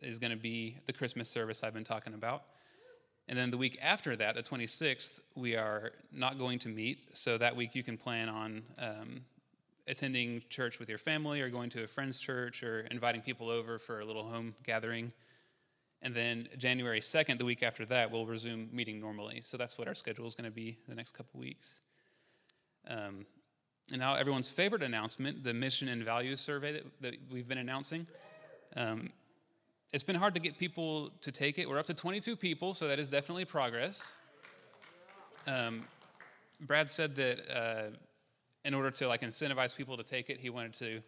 is 0.02 0.20
going 0.20 0.32
to 0.32 0.38
be 0.38 0.78
the 0.88 0.94
Christmas 0.94 1.30
service 1.30 1.64
I've 1.64 1.74
been 1.74 1.86
talking 1.86 2.14
about. 2.14 2.44
And 3.30 3.38
then 3.38 3.50
the 3.50 3.58
week 3.58 3.78
after 3.82 4.16
that, 4.18 4.36
the 4.36 4.44
26th, 4.44 5.20
we 5.36 5.56
are 5.56 5.92
not 6.12 6.38
going 6.38 6.60
to 6.60 6.70
meet. 6.70 7.00
So 7.14 7.38
that 7.38 7.56
week 7.56 7.76
you 7.76 7.84
can 7.84 7.98
plan 7.98 8.28
on 8.28 8.64
um, 8.78 9.22
attending 9.88 10.42
church 10.50 10.80
with 10.80 10.90
your 10.90 10.98
family 10.98 11.40
or 11.40 11.50
going 11.50 11.70
to 11.72 11.84
a 11.84 11.88
friend's 11.88 12.20
church 12.20 12.62
or 12.62 12.82
inviting 12.92 13.22
people 13.22 13.50
over 13.50 13.80
for 13.80 14.02
a 14.02 14.06
little 14.06 14.24
home 14.24 14.54
gathering. 14.64 15.14
And 16.02 16.16
then 16.16 16.48
January 16.58 17.02
2nd, 17.02 17.38
the 17.38 17.46
week 17.46 17.62
after 17.62 17.86
that, 17.88 18.10
we'll 18.10 18.26
resume 18.26 18.70
meeting 18.72 19.02
normally. 19.02 19.42
So 19.44 19.58
that's 19.58 19.78
what 19.78 19.88
our 19.88 19.96
schedule 19.96 20.28
is 20.28 20.36
going 20.36 20.50
to 20.50 20.56
be 20.56 20.78
the 20.88 20.96
next 20.96 21.14
couple 21.14 21.40
weeks. 21.40 21.82
Um, 22.88 23.26
and 23.92 24.00
now, 24.00 24.16
everyone's 24.16 24.50
favorite 24.50 24.84
announcement 24.84 25.44
the 25.44 25.54
mission 25.54 25.88
and 25.88 26.04
values 26.04 26.40
survey 26.40 26.74
that, 26.74 26.84
that 27.02 27.16
we've 27.32 27.48
been 27.48 27.58
announcing. 27.58 28.08
Um, 28.76 29.10
it's 29.92 30.04
been 30.04 30.16
hard 30.16 30.36
to 30.36 30.40
get 30.40 30.58
people 30.58 31.10
to 31.22 31.32
take 31.32 31.58
it. 31.58 31.68
We're 31.68 31.80
up 31.80 31.88
to 31.88 31.96
22 31.96 32.36
people, 32.36 32.76
so 32.76 32.88
that 32.88 33.00
is 33.00 33.08
definitely 33.08 33.46
progress. 33.46 34.14
Um, 35.48 35.86
Brad 36.62 36.92
said 36.92 37.16
that 37.16 37.40
uh, 37.52 37.90
in 38.66 38.74
order 38.76 38.92
to 38.92 39.08
like 39.08 39.22
incentivize 39.22 39.76
people 39.76 39.98
to 39.98 40.04
take 40.04 40.30
it, 40.30 40.40
he 40.40 40.50
wanted 40.50 40.74
to. 40.76 41.02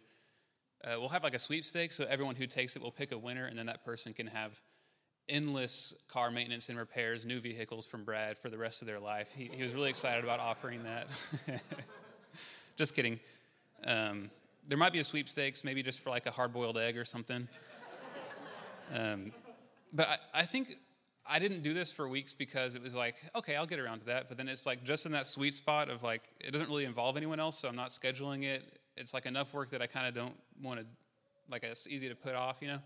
Uh, 0.84 0.98
we'll 0.98 1.08
have 1.08 1.22
like 1.22 1.34
a 1.34 1.38
sweepstakes, 1.38 1.94
so 1.94 2.04
everyone 2.10 2.34
who 2.34 2.46
takes 2.46 2.74
it 2.74 2.82
will 2.82 2.90
pick 2.90 3.12
a 3.12 3.18
winner, 3.18 3.46
and 3.46 3.56
then 3.56 3.66
that 3.66 3.84
person 3.84 4.12
can 4.12 4.26
have 4.26 4.60
endless 5.32 5.94
car 6.08 6.30
maintenance 6.30 6.68
and 6.68 6.78
repairs, 6.78 7.24
new 7.24 7.40
vehicles 7.40 7.86
from 7.86 8.04
Brad 8.04 8.38
for 8.38 8.50
the 8.50 8.58
rest 8.58 8.82
of 8.82 8.86
their 8.86 9.00
life. 9.00 9.28
He, 9.34 9.50
he 9.52 9.62
was 9.62 9.72
really 9.72 9.90
excited 9.90 10.22
about 10.22 10.38
offering 10.38 10.84
that. 10.84 11.08
just 12.76 12.94
kidding. 12.94 13.18
Um, 13.84 14.30
there 14.68 14.78
might 14.78 14.92
be 14.92 15.00
a 15.00 15.04
sweepstakes, 15.04 15.64
maybe 15.64 15.82
just 15.82 16.00
for 16.00 16.10
like 16.10 16.26
a 16.26 16.30
hard 16.30 16.52
boiled 16.52 16.78
egg 16.78 16.96
or 16.96 17.04
something. 17.04 17.48
Um, 18.94 19.32
but 19.92 20.08
I, 20.08 20.40
I 20.40 20.44
think 20.44 20.76
I 21.26 21.38
didn't 21.38 21.62
do 21.62 21.72
this 21.72 21.90
for 21.90 22.08
weeks 22.08 22.32
because 22.32 22.74
it 22.74 22.82
was 22.82 22.94
like, 22.94 23.16
okay, 23.34 23.56
I'll 23.56 23.66
get 23.66 23.78
around 23.78 24.00
to 24.00 24.06
that. 24.06 24.28
But 24.28 24.36
then 24.36 24.48
it's 24.48 24.66
like 24.66 24.84
just 24.84 25.06
in 25.06 25.12
that 25.12 25.26
sweet 25.26 25.54
spot 25.54 25.88
of 25.88 26.02
like, 26.02 26.22
it 26.40 26.50
doesn't 26.50 26.68
really 26.68 26.84
involve 26.84 27.16
anyone 27.16 27.40
else, 27.40 27.58
so 27.58 27.68
I'm 27.68 27.76
not 27.76 27.90
scheduling 27.90 28.44
it. 28.44 28.78
It's 28.96 29.14
like 29.14 29.26
enough 29.26 29.54
work 29.54 29.70
that 29.70 29.80
I 29.80 29.86
kind 29.86 30.06
of 30.06 30.14
don't 30.14 30.34
want 30.62 30.80
to, 30.80 30.86
like, 31.50 31.64
it's 31.64 31.86
easy 31.86 32.08
to 32.08 32.14
put 32.14 32.34
off, 32.34 32.58
you 32.60 32.68
know? 32.68 32.78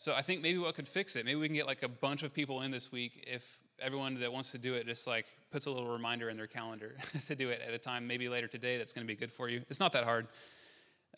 So 0.00 0.14
I 0.14 0.22
think 0.22 0.40
maybe 0.40 0.56
what 0.56 0.74
could 0.74 0.88
fix 0.88 1.14
it, 1.14 1.26
maybe 1.26 1.38
we 1.38 1.46
can 1.46 1.54
get 1.54 1.66
like 1.66 1.82
a 1.82 1.88
bunch 1.88 2.22
of 2.22 2.32
people 2.32 2.62
in 2.62 2.70
this 2.70 2.90
week 2.90 3.22
if 3.30 3.60
everyone 3.78 4.18
that 4.18 4.32
wants 4.32 4.50
to 4.52 4.56
do 4.56 4.72
it 4.72 4.86
just 4.86 5.06
like 5.06 5.26
puts 5.50 5.66
a 5.66 5.70
little 5.70 5.92
reminder 5.92 6.30
in 6.30 6.38
their 6.38 6.46
calendar 6.46 6.96
to 7.26 7.36
do 7.36 7.50
it 7.50 7.60
at 7.60 7.74
a 7.74 7.78
time, 7.78 8.06
maybe 8.06 8.26
later 8.26 8.48
today, 8.48 8.78
that's 8.78 8.94
going 8.94 9.06
to 9.06 9.06
be 9.06 9.14
good 9.14 9.30
for 9.30 9.50
you. 9.50 9.60
It's 9.68 9.78
not 9.78 9.92
that 9.92 10.04
hard. 10.04 10.26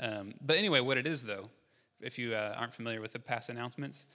Um, 0.01 0.35
but 0.45 0.57
anyway, 0.57 0.81
what 0.81 0.99
it 0.99 1.07
is 1.07 1.23
though, 1.23 1.49
if 2.01 2.19
you 2.19 2.35
uh, 2.35 2.57
aren't 2.59 2.75
familiar 2.75 3.01
with 3.01 3.13
the 3.13 3.21
past 3.21 3.51
announcements, 3.51 4.07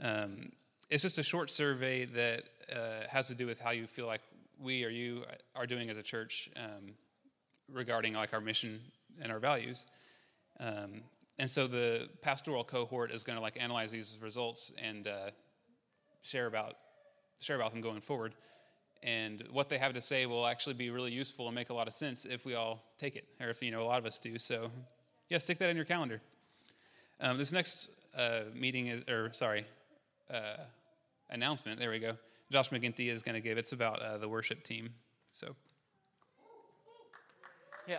um, 0.00 0.52
it's 0.88 1.02
just 1.02 1.18
a 1.18 1.24
short 1.24 1.50
survey 1.50 2.04
that 2.04 2.44
uh, 2.72 3.08
has 3.08 3.26
to 3.26 3.34
do 3.34 3.44
with 3.48 3.58
how 3.58 3.72
you 3.72 3.88
feel 3.88 4.06
like 4.06 4.20
we 4.60 4.84
or 4.84 4.88
you 4.88 5.24
are 5.56 5.66
doing 5.66 5.90
as 5.90 5.96
a 5.96 6.02
church 6.02 6.48
um, 6.54 6.92
regarding 7.68 8.14
like 8.14 8.32
our 8.32 8.40
mission 8.40 8.78
and 9.20 9.32
our 9.32 9.40
values. 9.40 9.84
And 11.38 11.48
so 11.48 11.66
the 11.66 12.08
pastoral 12.20 12.64
cohort 12.64 13.10
is 13.10 13.22
going 13.22 13.36
to 13.36 13.42
like 13.42 13.56
analyze 13.58 13.90
these 13.90 14.18
results 14.20 14.72
and 14.80 15.06
uh, 15.08 15.30
share 16.22 16.46
about 16.46 16.76
share 17.40 17.56
about 17.56 17.72
them 17.72 17.80
going 17.80 18.00
forward. 18.00 18.34
And 19.02 19.42
what 19.50 19.68
they 19.68 19.78
have 19.78 19.94
to 19.94 20.00
say 20.00 20.26
will 20.26 20.46
actually 20.46 20.74
be 20.74 20.90
really 20.90 21.10
useful 21.10 21.48
and 21.48 21.54
make 21.54 21.70
a 21.70 21.74
lot 21.74 21.88
of 21.88 21.94
sense 21.94 22.24
if 22.24 22.44
we 22.44 22.54
all 22.54 22.84
take 22.98 23.16
it, 23.16 23.26
or 23.40 23.50
if 23.50 23.60
you 23.60 23.72
know 23.72 23.82
a 23.82 23.84
lot 23.84 23.98
of 23.98 24.06
us 24.06 24.16
do. 24.18 24.38
So, 24.38 24.70
yeah, 25.28 25.38
stick 25.38 25.58
that 25.58 25.70
in 25.70 25.74
your 25.76 25.84
calendar. 25.84 26.20
Um, 27.20 27.36
this 27.36 27.50
next 27.50 27.88
uh, 28.16 28.42
meeting 28.54 28.86
is, 28.86 29.02
or 29.08 29.32
sorry, 29.32 29.66
uh, 30.32 30.58
announcement. 31.30 31.80
There 31.80 31.90
we 31.90 31.98
go. 31.98 32.16
Josh 32.52 32.70
McGinty 32.70 33.08
is 33.08 33.24
going 33.24 33.34
to 33.34 33.40
give. 33.40 33.58
It's 33.58 33.72
about 33.72 34.00
uh, 34.00 34.18
the 34.18 34.28
worship 34.28 34.62
team. 34.62 34.90
So. 35.32 35.56
Yeah. 37.88 37.98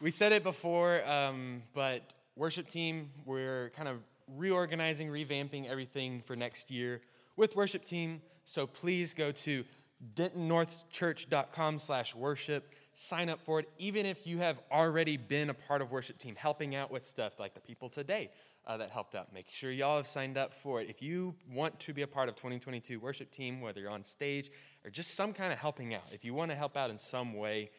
We 0.00 0.12
said 0.12 0.30
it 0.30 0.44
before, 0.44 1.04
um, 1.08 1.64
but 1.74 2.02
worship 2.36 2.68
team, 2.68 3.10
we're 3.26 3.72
kind 3.74 3.88
of 3.88 3.96
reorganizing, 4.36 5.08
revamping 5.08 5.68
everything 5.68 6.22
for 6.24 6.36
next 6.36 6.70
year 6.70 7.00
with 7.36 7.56
worship 7.56 7.82
team. 7.82 8.22
So 8.44 8.64
please 8.64 9.12
go 9.12 9.32
to 9.32 9.64
dentonnorthchurch.com 10.14 11.80
slash 11.80 12.14
worship. 12.14 12.70
Sign 12.94 13.28
up 13.28 13.40
for 13.40 13.58
it, 13.58 13.68
even 13.78 14.06
if 14.06 14.24
you 14.24 14.38
have 14.38 14.60
already 14.70 15.16
been 15.16 15.50
a 15.50 15.54
part 15.54 15.82
of 15.82 15.90
worship 15.90 16.16
team, 16.18 16.36
helping 16.36 16.76
out 16.76 16.92
with 16.92 17.04
stuff 17.04 17.40
like 17.40 17.54
the 17.54 17.60
people 17.60 17.88
today 17.88 18.30
uh, 18.68 18.76
that 18.76 18.90
helped 18.90 19.16
out. 19.16 19.32
Make 19.34 19.46
sure 19.50 19.72
y'all 19.72 19.96
have 19.96 20.06
signed 20.06 20.38
up 20.38 20.54
for 20.54 20.80
it. 20.80 20.88
If 20.88 21.02
you 21.02 21.34
want 21.52 21.80
to 21.80 21.92
be 21.92 22.02
a 22.02 22.06
part 22.06 22.28
of 22.28 22.36
2022 22.36 23.00
worship 23.00 23.32
team, 23.32 23.60
whether 23.60 23.80
you're 23.80 23.90
on 23.90 24.04
stage 24.04 24.50
or 24.84 24.90
just 24.90 25.14
some 25.16 25.32
kind 25.32 25.52
of 25.52 25.58
helping 25.58 25.92
out, 25.94 26.04
if 26.12 26.24
you 26.24 26.34
want 26.34 26.52
to 26.52 26.56
help 26.56 26.76
out 26.76 26.88
in 26.90 26.98
some 26.98 27.34
way, 27.34 27.70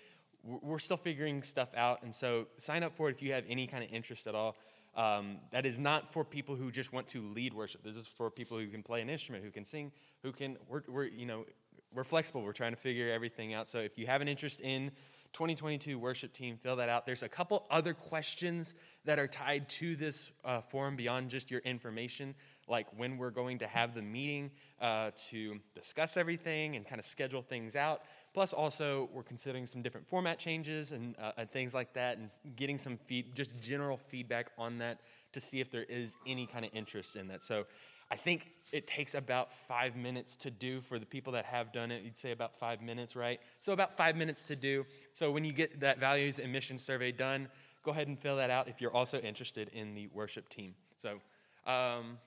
we're 0.43 0.79
still 0.79 0.97
figuring 0.97 1.43
stuff 1.43 1.69
out. 1.75 2.03
And 2.03 2.13
so 2.13 2.47
sign 2.57 2.83
up 2.83 2.95
for 2.95 3.09
it 3.09 3.15
if 3.15 3.21
you 3.21 3.33
have 3.33 3.43
any 3.49 3.67
kind 3.67 3.83
of 3.83 3.91
interest 3.91 4.27
at 4.27 4.35
all. 4.35 4.55
Um, 4.95 5.37
that 5.51 5.65
is 5.65 5.77
not 5.79 6.11
for 6.11 6.25
people 6.25 6.55
who 6.55 6.71
just 6.71 6.91
want 6.91 7.07
to 7.09 7.21
lead 7.21 7.53
worship. 7.53 7.83
This 7.83 7.95
is 7.95 8.07
for 8.07 8.29
people 8.29 8.57
who 8.57 8.67
can 8.67 8.83
play 8.83 9.01
an 9.01 9.09
instrument, 9.09 9.43
who 9.43 9.51
can 9.51 9.63
sing, 9.63 9.91
who 10.23 10.31
can. 10.31 10.57
We're, 10.67 10.81
we're 10.87 11.05
you 11.05 11.25
know 11.25 11.45
we're 11.93 12.03
flexible. 12.03 12.41
We're 12.41 12.53
trying 12.53 12.73
to 12.73 12.79
figure 12.79 13.11
everything 13.11 13.53
out. 13.53 13.67
So 13.67 13.79
if 13.79 13.97
you 13.97 14.07
have 14.07 14.21
an 14.21 14.27
interest 14.27 14.61
in 14.61 14.91
2022 15.33 15.97
worship 15.97 16.33
team, 16.33 16.57
fill 16.57 16.75
that 16.77 16.89
out. 16.89 17.05
There's 17.05 17.23
a 17.23 17.29
couple 17.29 17.65
other 17.69 17.93
questions 17.93 18.73
that 19.05 19.19
are 19.19 19.27
tied 19.27 19.69
to 19.69 19.95
this 19.95 20.31
uh, 20.43 20.61
forum 20.61 20.95
beyond 20.95 21.29
just 21.29 21.51
your 21.51 21.61
information, 21.61 22.33
like 22.67 22.87
when 22.97 23.17
we're 23.17 23.29
going 23.29 23.59
to 23.59 23.67
have 23.67 23.93
the 23.93 24.01
meeting 24.01 24.51
uh, 24.81 25.11
to 25.29 25.59
discuss 25.75 26.17
everything 26.17 26.75
and 26.75 26.85
kind 26.85 26.99
of 26.99 27.05
schedule 27.05 27.41
things 27.41 27.75
out. 27.75 28.03
Plus, 28.33 28.53
also, 28.53 29.09
we're 29.11 29.23
considering 29.23 29.65
some 29.65 29.81
different 29.81 30.07
format 30.07 30.37
changes 30.37 30.91
and, 30.91 31.15
uh, 31.19 31.31
and 31.37 31.49
things 31.51 31.73
like 31.73 31.93
that, 31.93 32.17
and 32.17 32.29
getting 32.55 32.77
some 32.77 32.97
feed, 32.97 33.35
just 33.35 33.57
general 33.59 33.97
feedback 33.97 34.51
on 34.57 34.77
that 34.77 34.99
to 35.31 35.39
see 35.39 35.59
if 35.59 35.71
there 35.71 35.83
is 35.83 36.15
any 36.27 36.45
kind 36.45 36.63
of 36.63 36.71
interest 36.73 37.15
in 37.15 37.27
that. 37.27 37.43
So, 37.43 37.65
I 38.11 38.15
think 38.15 38.51
it 38.71 38.87
takes 38.87 39.13
about 39.13 39.49
five 39.67 39.95
minutes 39.95 40.35
to 40.37 40.49
do 40.49 40.81
for 40.81 40.97
the 40.97 41.05
people 41.05 41.33
that 41.33 41.45
have 41.45 41.71
done 41.71 41.91
it. 41.91 42.03
You'd 42.03 42.17
say 42.17 42.31
about 42.31 42.57
five 42.59 42.81
minutes, 42.81 43.15
right? 43.15 43.39
So, 43.61 43.73
about 43.73 43.97
five 43.97 44.15
minutes 44.15 44.45
to 44.45 44.55
do. 44.55 44.85
So, 45.13 45.31
when 45.31 45.43
you 45.43 45.51
get 45.51 45.79
that 45.79 45.99
values 45.99 46.39
and 46.39 46.51
mission 46.51 46.77
survey 46.77 47.11
done, 47.11 47.47
go 47.83 47.91
ahead 47.91 48.07
and 48.07 48.19
fill 48.19 48.37
that 48.37 48.49
out 48.49 48.67
if 48.67 48.79
you're 48.79 48.93
also 48.93 49.19
interested 49.19 49.69
in 49.73 49.95
the 49.95 50.07
worship 50.13 50.49
team. 50.49 50.75
So, 50.97 51.19
um, 51.65 52.17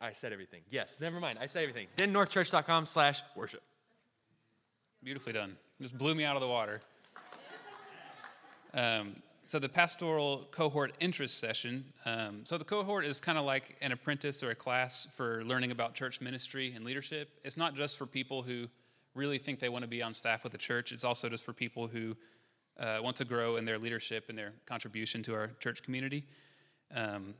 I 0.00 0.12
said 0.12 0.32
everything. 0.32 0.62
Yes, 0.70 0.96
never 1.00 1.20
mind. 1.20 1.38
I 1.40 1.46
said 1.46 1.62
everything. 1.62 1.86
dentonnorthchurch.com 1.96 2.86
slash 2.86 3.22
worship. 3.36 3.62
Beautifully 5.04 5.32
done. 5.32 5.56
Just 5.80 5.98
blew 5.98 6.14
me 6.14 6.24
out 6.24 6.36
of 6.36 6.42
the 6.42 6.46
water. 6.48 6.80
Um, 8.72 9.16
so 9.42 9.58
the 9.58 9.68
pastoral 9.68 10.46
cohort 10.52 10.92
interest 11.00 11.40
session. 11.40 11.84
Um, 12.04 12.42
so 12.44 12.56
the 12.56 12.64
cohort 12.64 13.04
is 13.04 13.18
kind 13.18 13.36
of 13.36 13.44
like 13.44 13.76
an 13.80 13.90
apprentice 13.90 14.44
or 14.44 14.50
a 14.50 14.54
class 14.54 15.08
for 15.16 15.42
learning 15.44 15.72
about 15.72 15.94
church 15.94 16.20
ministry 16.20 16.72
and 16.76 16.84
leadership. 16.84 17.30
It's 17.42 17.56
not 17.56 17.74
just 17.74 17.98
for 17.98 18.06
people 18.06 18.42
who 18.42 18.68
really 19.16 19.38
think 19.38 19.58
they 19.58 19.68
want 19.68 19.82
to 19.82 19.88
be 19.88 20.02
on 20.02 20.14
staff 20.14 20.44
with 20.44 20.52
the 20.52 20.58
church. 20.58 20.92
It's 20.92 21.02
also 21.02 21.28
just 21.28 21.42
for 21.42 21.52
people 21.52 21.88
who 21.88 22.16
uh, 22.78 22.98
want 23.02 23.16
to 23.16 23.24
grow 23.24 23.56
in 23.56 23.64
their 23.64 23.78
leadership 23.78 24.26
and 24.28 24.38
their 24.38 24.52
contribution 24.66 25.24
to 25.24 25.34
our 25.34 25.50
church 25.58 25.82
community. 25.82 26.24
Um, 26.94 27.34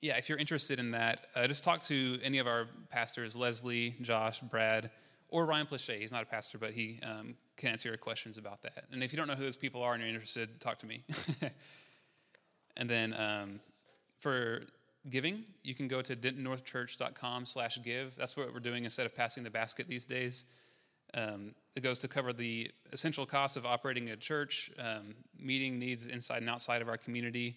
yeah, 0.00 0.16
if 0.16 0.28
you're 0.28 0.38
interested 0.38 0.80
in 0.80 0.90
that, 0.90 1.28
uh, 1.36 1.46
just 1.46 1.62
talk 1.62 1.80
to 1.84 2.18
any 2.24 2.38
of 2.38 2.48
our 2.48 2.66
pastors, 2.90 3.36
Leslie, 3.36 3.94
Josh, 4.02 4.40
Brad 4.40 4.90
or 5.28 5.44
Ryan 5.46 5.66
Plachet. 5.66 6.00
He's 6.00 6.12
not 6.12 6.22
a 6.22 6.26
pastor, 6.26 6.58
but 6.58 6.72
he 6.72 7.00
um, 7.02 7.34
can 7.56 7.70
answer 7.70 7.88
your 7.88 7.98
questions 7.98 8.38
about 8.38 8.62
that. 8.62 8.84
And 8.92 9.02
if 9.02 9.12
you 9.12 9.16
don't 9.16 9.26
know 9.26 9.34
who 9.34 9.44
those 9.44 9.56
people 9.56 9.82
are 9.82 9.94
and 9.94 10.02
you're 10.02 10.10
interested, 10.10 10.60
talk 10.60 10.78
to 10.80 10.86
me. 10.86 11.04
and 12.76 12.88
then 12.88 13.14
um, 13.14 13.60
for 14.20 14.62
giving, 15.10 15.44
you 15.62 15.74
can 15.74 15.88
go 15.88 16.02
to 16.02 16.16
dentonnorthchurch.com 16.16 17.46
slash 17.46 17.78
give. 17.82 18.14
That's 18.16 18.36
what 18.36 18.52
we're 18.52 18.60
doing 18.60 18.84
instead 18.84 19.06
of 19.06 19.14
passing 19.14 19.42
the 19.42 19.50
basket 19.50 19.88
these 19.88 20.04
days. 20.04 20.44
Um, 21.14 21.54
it 21.74 21.80
goes 21.80 21.98
to 22.00 22.08
cover 22.08 22.32
the 22.32 22.70
essential 22.92 23.26
costs 23.26 23.56
of 23.56 23.64
operating 23.64 24.10
a 24.10 24.16
church, 24.16 24.70
um, 24.78 25.14
meeting 25.38 25.78
needs 25.78 26.06
inside 26.06 26.38
and 26.38 26.50
outside 26.50 26.82
of 26.82 26.88
our 26.88 26.98
community, 26.98 27.56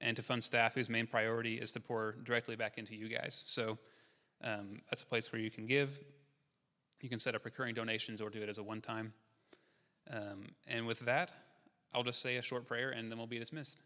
and 0.00 0.16
to 0.16 0.22
fund 0.22 0.42
staff 0.42 0.74
whose 0.74 0.90
main 0.90 1.06
priority 1.06 1.54
is 1.54 1.72
to 1.72 1.80
pour 1.80 2.16
directly 2.24 2.56
back 2.56 2.78
into 2.78 2.94
you 2.94 3.08
guys. 3.08 3.44
So 3.46 3.78
um, 4.42 4.80
that's 4.90 5.02
a 5.02 5.06
place 5.06 5.32
where 5.32 5.40
you 5.40 5.50
can 5.50 5.66
give. 5.66 5.98
You 7.04 7.10
can 7.10 7.18
set 7.18 7.34
up 7.34 7.44
recurring 7.44 7.74
donations 7.74 8.22
or 8.22 8.30
do 8.30 8.40
it 8.40 8.48
as 8.48 8.56
a 8.56 8.62
one 8.62 8.80
time. 8.80 9.12
Um, 10.10 10.46
and 10.66 10.86
with 10.86 11.00
that, 11.00 11.32
I'll 11.92 12.02
just 12.02 12.22
say 12.22 12.36
a 12.36 12.42
short 12.42 12.66
prayer 12.66 12.92
and 12.92 13.10
then 13.10 13.18
we'll 13.18 13.26
be 13.26 13.38
dismissed. 13.38 13.82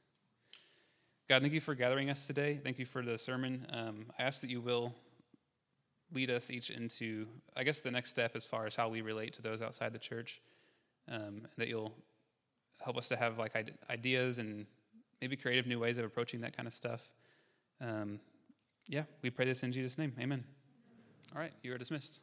God, 1.28 1.42
thank 1.42 1.52
you 1.52 1.60
for 1.60 1.74
gathering 1.74 2.10
us 2.10 2.28
today. 2.28 2.60
Thank 2.62 2.78
you 2.78 2.86
for 2.86 3.02
the 3.02 3.18
sermon. 3.18 3.66
Um, 3.72 4.06
I 4.20 4.22
ask 4.22 4.40
that 4.42 4.50
you 4.50 4.60
will 4.60 4.94
lead 6.14 6.30
us 6.30 6.48
each 6.48 6.70
into, 6.70 7.26
I 7.56 7.64
guess, 7.64 7.80
the 7.80 7.90
next 7.90 8.10
step 8.10 8.36
as 8.36 8.46
far 8.46 8.66
as 8.66 8.76
how 8.76 8.88
we 8.88 9.00
relate 9.00 9.32
to 9.32 9.42
those 9.42 9.62
outside 9.62 9.92
the 9.92 9.98
church. 9.98 10.40
Um, 11.10 11.42
that 11.56 11.66
you'll 11.66 11.92
help 12.80 12.96
us 12.98 13.08
to 13.08 13.16
have 13.16 13.36
like 13.36 13.52
ideas 13.90 14.38
and 14.38 14.64
maybe 15.20 15.34
creative 15.34 15.66
new 15.66 15.80
ways 15.80 15.98
of 15.98 16.04
approaching 16.04 16.40
that 16.42 16.56
kind 16.56 16.68
of 16.68 16.72
stuff. 16.72 17.00
Um, 17.80 18.20
yeah, 18.86 19.02
we 19.22 19.30
pray 19.30 19.44
this 19.44 19.64
in 19.64 19.72
Jesus' 19.72 19.98
name. 19.98 20.12
Amen. 20.20 20.44
All 21.34 21.40
right, 21.40 21.52
you 21.64 21.74
are 21.74 21.78
dismissed. 21.78 22.22